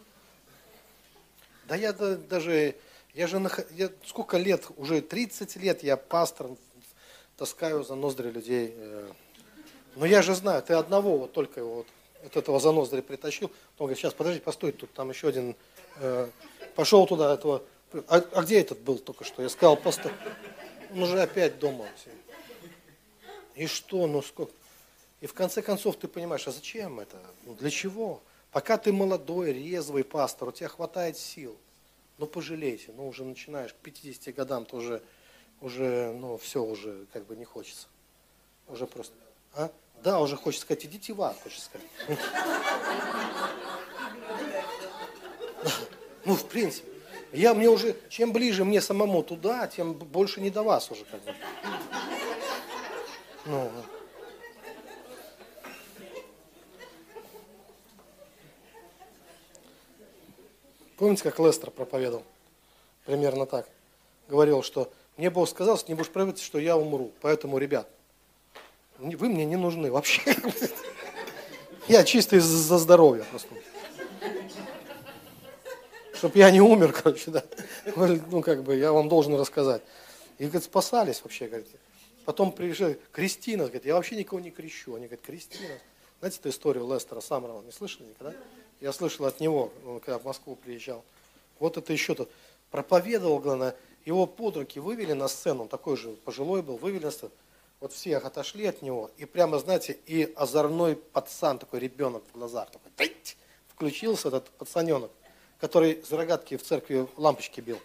Да 1.66 1.74
я 1.74 1.94
да, 1.94 2.16
даже, 2.16 2.74
я 3.14 3.26
же, 3.26 3.42
я, 3.70 3.88
сколько 4.04 4.36
лет, 4.36 4.66
уже 4.76 5.00
30 5.00 5.56
лет 5.56 5.82
я 5.82 5.96
пастор, 5.96 6.50
таскаю 7.38 7.82
за 7.82 7.94
ноздри 7.94 8.30
людей. 8.30 8.74
Э. 8.76 9.08
Но 9.96 10.04
я 10.04 10.20
же 10.20 10.34
знаю, 10.34 10.62
ты 10.62 10.74
одного 10.74 11.16
вот 11.16 11.32
только 11.32 11.64
вот 11.64 11.86
от 12.26 12.36
этого 12.36 12.60
заноздря 12.60 13.00
притащил. 13.00 13.46
Он 13.78 13.86
говорит, 13.86 13.96
сейчас, 13.96 14.12
подожди, 14.12 14.38
постой, 14.38 14.72
тут 14.72 14.92
там 14.92 15.08
еще 15.08 15.28
один, 15.28 15.56
э, 15.96 16.28
пошел 16.74 17.06
туда, 17.06 17.32
этого, 17.32 17.62
а, 18.08 18.22
а 18.32 18.42
где 18.42 18.60
этот 18.60 18.80
был 18.80 18.98
только 18.98 19.24
что? 19.24 19.40
Я 19.40 19.48
сказал, 19.48 19.78
постой. 19.78 20.12
Он 20.92 21.04
уже 21.04 21.18
опять 21.22 21.58
дома. 21.58 21.86
И 23.54 23.66
что, 23.66 24.06
ну 24.06 24.20
сколько? 24.20 24.52
И 25.22 25.26
в 25.26 25.32
конце 25.32 25.62
концов 25.62 25.96
ты 25.96 26.06
понимаешь, 26.06 26.46
а 26.46 26.52
зачем 26.52 27.00
это? 27.00 27.16
Ну, 27.46 27.54
для 27.54 27.70
чего? 27.70 28.20
Пока 28.54 28.78
ты 28.78 28.92
молодой, 28.92 29.52
резвый 29.52 30.04
пастор, 30.04 30.50
у 30.50 30.52
тебя 30.52 30.68
хватает 30.68 31.18
сил. 31.18 31.58
Ну 32.18 32.26
пожалейте, 32.28 32.92
ну 32.96 33.08
уже 33.08 33.24
начинаешь 33.24 33.74
к 33.74 33.76
50 33.78 34.32
годам, 34.32 34.64
то 34.64 34.76
уже, 34.76 35.02
уже, 35.60 36.12
ну 36.12 36.38
все 36.38 36.62
уже 36.62 37.06
как 37.12 37.26
бы 37.26 37.34
не 37.34 37.44
хочется. 37.44 37.88
Уже 38.68 38.86
просто, 38.86 39.12
а? 39.54 39.72
Да, 40.04 40.20
уже 40.20 40.36
хочется 40.36 40.66
сказать, 40.66 40.86
идите 40.86 41.14
в 41.14 41.22
ад, 41.22 41.36
хочется 41.42 41.64
сказать. 41.64 41.88
Ну, 46.24 46.36
в 46.36 46.44
принципе. 46.46 46.88
Я 47.32 47.54
мне 47.54 47.68
уже, 47.68 47.96
чем 48.08 48.32
ближе 48.32 48.64
мне 48.64 48.80
самому 48.80 49.24
туда, 49.24 49.66
тем 49.66 49.94
больше 49.94 50.40
не 50.40 50.50
до 50.50 50.62
вас 50.62 50.92
уже 50.92 51.04
как 51.06 51.20
бы. 51.24 51.34
Ну, 53.46 53.72
Помните, 60.96 61.22
как 61.24 61.38
Лестер 61.38 61.70
проповедовал? 61.70 62.24
Примерно 63.04 63.46
так. 63.46 63.68
Говорил, 64.28 64.62
что 64.62 64.90
мне 65.16 65.30
Бог 65.30 65.48
сказал, 65.48 65.76
что 65.78 65.90
не 65.90 65.94
будешь 65.94 66.10
править, 66.10 66.40
что 66.40 66.58
я 66.58 66.76
умру. 66.76 67.12
Поэтому, 67.20 67.58
ребят, 67.58 67.88
вы 68.98 69.28
мне 69.28 69.44
не 69.44 69.56
нужны 69.56 69.90
вообще. 69.90 70.22
Я 71.88 72.02
чисто 72.04 72.36
из-за 72.36 72.78
здоровья 72.78 73.24
просто. 73.30 73.48
Чтоб 76.14 76.34
я 76.36 76.50
не 76.50 76.62
умер, 76.62 76.92
короче, 76.92 77.30
да. 77.30 77.44
Ну, 77.96 78.40
как 78.40 78.62
бы, 78.62 78.76
я 78.76 78.92
вам 78.92 79.10
должен 79.10 79.34
рассказать. 79.34 79.82
И, 80.38 80.44
говорит, 80.44 80.64
спасались 80.64 81.20
вообще, 81.22 81.46
говорит. 81.46 81.68
Потом 82.24 82.50
приезжали, 82.52 82.98
Кристина, 83.12 83.64
говорит, 83.64 83.84
я 83.84 83.94
вообще 83.94 84.16
никого 84.16 84.40
не 84.40 84.50
крещу. 84.50 84.94
Они 84.94 85.04
говорят, 85.04 85.26
Кристина. 85.26 85.74
Знаете 86.20 86.38
эту 86.38 86.48
историю 86.48 86.90
Лестера 86.90 87.20
Самрова? 87.20 87.62
Не 87.62 87.72
слышали 87.72 88.06
никогда? 88.06 88.34
Я 88.80 88.92
слышал 88.92 89.26
от 89.26 89.40
него, 89.40 89.72
когда 90.04 90.18
в 90.18 90.24
Москву 90.24 90.56
приезжал. 90.56 91.04
Вот 91.58 91.76
это 91.76 91.92
еще 91.92 92.14
тут. 92.14 92.30
Проповедовал, 92.70 93.38
главное, 93.38 93.76
его 94.04 94.26
под 94.26 94.56
руки 94.56 94.80
вывели 94.80 95.12
на 95.12 95.28
сцену, 95.28 95.62
он 95.62 95.68
такой 95.68 95.96
же 95.96 96.10
пожилой 96.10 96.62
был, 96.62 96.76
вывели 96.76 97.04
на 97.04 97.10
сцену. 97.10 97.32
Вот 97.80 97.92
все 97.92 98.16
отошли 98.16 98.66
от 98.66 98.82
него, 98.82 99.10
и 99.16 99.24
прямо, 99.24 99.58
знаете, 99.58 99.98
и 100.06 100.32
озорной 100.36 100.96
пацан, 100.96 101.58
такой 101.58 101.80
ребенок 101.80 102.22
в 102.32 102.38
глазах, 102.38 102.70
такой, 102.70 102.90
включился 103.68 104.28
этот 104.28 104.48
пацаненок, 104.50 105.10
который 105.58 106.02
за 106.02 106.16
рогатки 106.16 106.56
в 106.56 106.62
церкви 106.62 107.06
лампочки 107.16 107.60
бил. 107.60 107.78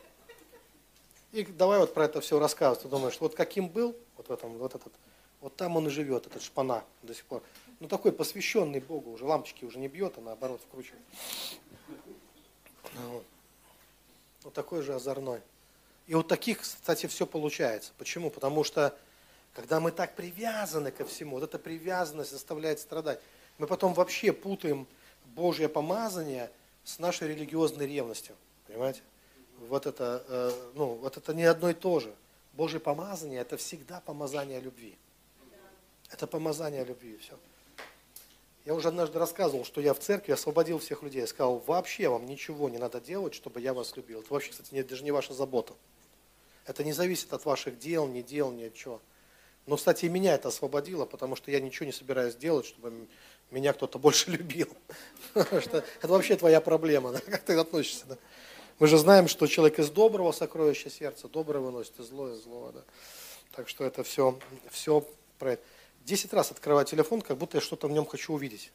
И 1.32 1.44
давай 1.44 1.80
вот 1.80 1.94
про 1.94 2.06
это 2.06 2.22
все 2.22 2.40
рассказывать. 2.40 2.84
Ты 2.84 2.88
думаешь, 2.88 3.18
вот 3.20 3.36
каким 3.36 3.68
был, 3.68 3.96
вот 4.18 4.30
в 4.30 4.32
этом, 4.32 4.58
вот 4.58 4.76
этот, 4.76 4.94
вот 5.42 5.56
там 5.56 5.76
он 5.78 5.88
и 5.88 5.90
живет, 5.90 6.28
этот 6.28 6.42
шпана 6.42 6.84
до 7.04 7.14
сих 7.14 7.26
пор. 7.26 7.44
Ну 7.80 7.88
такой 7.88 8.12
посвященный 8.12 8.82
Богу, 8.82 9.12
уже 9.12 9.26
лампочки 9.26 9.64
уже 9.64 9.80
не 9.80 9.88
бьет, 9.88 10.18
а 10.18 10.22
наоборот 10.22 10.62
вкручивает. 10.62 11.02
Вот. 12.96 13.26
вот 14.44 14.54
такой 14.54 14.82
же 14.82 14.94
озорной. 14.94 15.42
И 16.08 16.16
у 16.16 16.24
таких, 16.24 16.62
кстати, 16.62 17.06
все 17.06 17.26
получается. 17.26 17.92
Почему? 17.98 18.30
Потому 18.32 18.64
что, 18.64 18.98
когда 19.54 19.80
мы 19.80 19.92
так 19.92 20.16
привязаны 20.16 20.92
ко 20.92 21.06
всему, 21.06 21.36
вот 21.36 21.44
эта 21.44 21.60
привязанность 21.60 22.32
заставляет 22.32 22.80
страдать. 22.80 23.22
Мы 23.60 23.68
потом 23.68 23.94
вообще 23.94 24.34
путаем 24.34 24.88
Божье 25.36 25.70
помазание 25.70 26.52
с 26.84 27.00
нашей 27.00 27.30
религиозной 27.30 27.88
ревностью. 27.88 28.36
Понимаете? 28.68 29.02
Вот 29.68 29.86
это, 29.86 30.26
э, 30.28 30.72
ну, 30.74 30.96
вот 30.96 31.16
это 31.18 31.34
не 31.34 31.44
одно 31.44 31.70
и 31.70 31.74
то 31.74 32.00
же. 32.00 32.14
Божье 32.54 32.80
помазание– 32.80 33.40
это 33.42 33.56
всегда 33.58 34.02
помазание 34.02 34.60
любви. 34.60 34.98
Это 36.10 36.26
помазание 36.28 36.84
любви, 36.84 37.18
все. 37.18 37.38
Я 38.70 38.76
уже 38.76 38.90
однажды 38.90 39.18
рассказывал, 39.18 39.66
что 39.66 39.82
я 39.82 39.96
в 39.96 40.00
церкви 40.00 40.32
освободил 40.32 40.78
всех 40.78 41.02
людей. 41.02 41.22
Я 41.22 41.28
сказал, 41.28 41.58
вообще 41.58 42.08
вам 42.08 42.28
ничего 42.28 42.70
не 42.70 42.78
надо 42.78 43.02
делать, 43.02 43.34
чтобы 43.34 43.62
я 43.62 43.74
вас 43.74 43.98
любил. 43.98 44.20
Это 44.20 44.32
вообще, 44.32 44.52
кстати, 44.52 44.84
даже 44.84 45.04
не 45.04 45.10
ваша 45.10 45.34
забота. 45.34 45.74
Это 46.68 46.84
не 46.84 46.94
зависит 46.94 47.34
от 47.34 47.46
ваших 47.46 47.80
дел, 47.80 48.06
не 48.06 48.22
дел, 48.22 48.52
ни 48.52 48.66
от 48.66 48.76
чего. 48.76 49.02
Но, 49.66 49.76
кстати, 49.76 50.06
и 50.06 50.10
меня 50.10 50.36
это 50.36 50.50
освободило, 50.50 51.06
потому 51.08 51.36
что 51.36 51.50
я 51.50 51.60
ничего 51.60 51.88
не 51.88 51.92
собираюсь 51.92 52.36
делать, 52.36 52.68
чтобы 52.68 53.08
меня 53.50 53.74
кто-то 53.74 53.98
больше 53.98 54.30
любил. 54.38 54.70
это 55.34 55.84
вообще 56.04 56.36
твоя 56.36 56.62
проблема, 56.62 57.14
как 57.26 57.42
ты 57.42 57.54
относишься. 57.54 58.20
Мы 58.78 58.86
же 58.86 59.00
знаем, 59.00 59.28
что 59.28 59.48
человек 59.48 59.80
из 59.80 59.90
доброго 59.90 60.32
сокровища 60.32 60.92
сердца, 60.92 61.28
доброе 61.28 61.62
выносит, 61.62 62.00
и 62.00 62.04
злое. 62.04 62.38
Да? 62.72 62.84
Так 63.56 63.68
что 63.68 63.84
это 63.84 64.04
все, 64.04 64.38
все 64.70 65.04
про 65.40 65.54
это. 65.54 65.64
Десять 66.10 66.34
раз 66.34 66.50
открываю 66.50 66.88
телефон, 66.88 67.22
как 67.22 67.38
будто 67.38 67.58
я 67.58 67.62
что-то 67.62 67.88
в 67.88 67.92
нем 67.92 68.06
хочу 68.08 68.34
увидеть. 68.34 68.72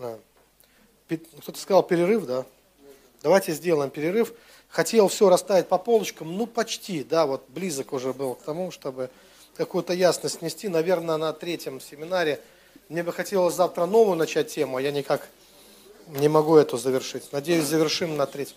Да. 0.00 0.18
Кто-то 1.08 1.58
сказал 1.60 1.84
перерыв, 1.84 2.26
да? 2.26 2.44
Давайте 3.22 3.52
сделаем 3.52 3.90
перерыв 3.90 4.32
хотел 4.68 5.08
все 5.08 5.28
расставить 5.28 5.68
по 5.68 5.78
полочкам, 5.78 6.36
ну 6.36 6.46
почти, 6.46 7.04
да, 7.04 7.26
вот 7.26 7.44
близок 7.48 7.92
уже 7.92 8.12
был 8.12 8.34
к 8.34 8.42
тому, 8.42 8.70
чтобы 8.70 9.10
какую-то 9.56 9.92
ясность 9.92 10.42
нести. 10.42 10.68
Наверное, 10.68 11.16
на 11.16 11.32
третьем 11.32 11.80
семинаре 11.80 12.40
мне 12.88 13.02
бы 13.02 13.12
хотелось 13.12 13.54
завтра 13.54 13.86
новую 13.86 14.16
начать 14.16 14.48
тему, 14.48 14.76
а 14.76 14.82
я 14.82 14.90
никак 14.90 15.28
не 16.08 16.28
могу 16.28 16.56
эту 16.56 16.76
завершить. 16.76 17.32
Надеюсь, 17.32 17.64
завершим 17.64 18.16
на 18.16 18.26
третьем. 18.26 18.56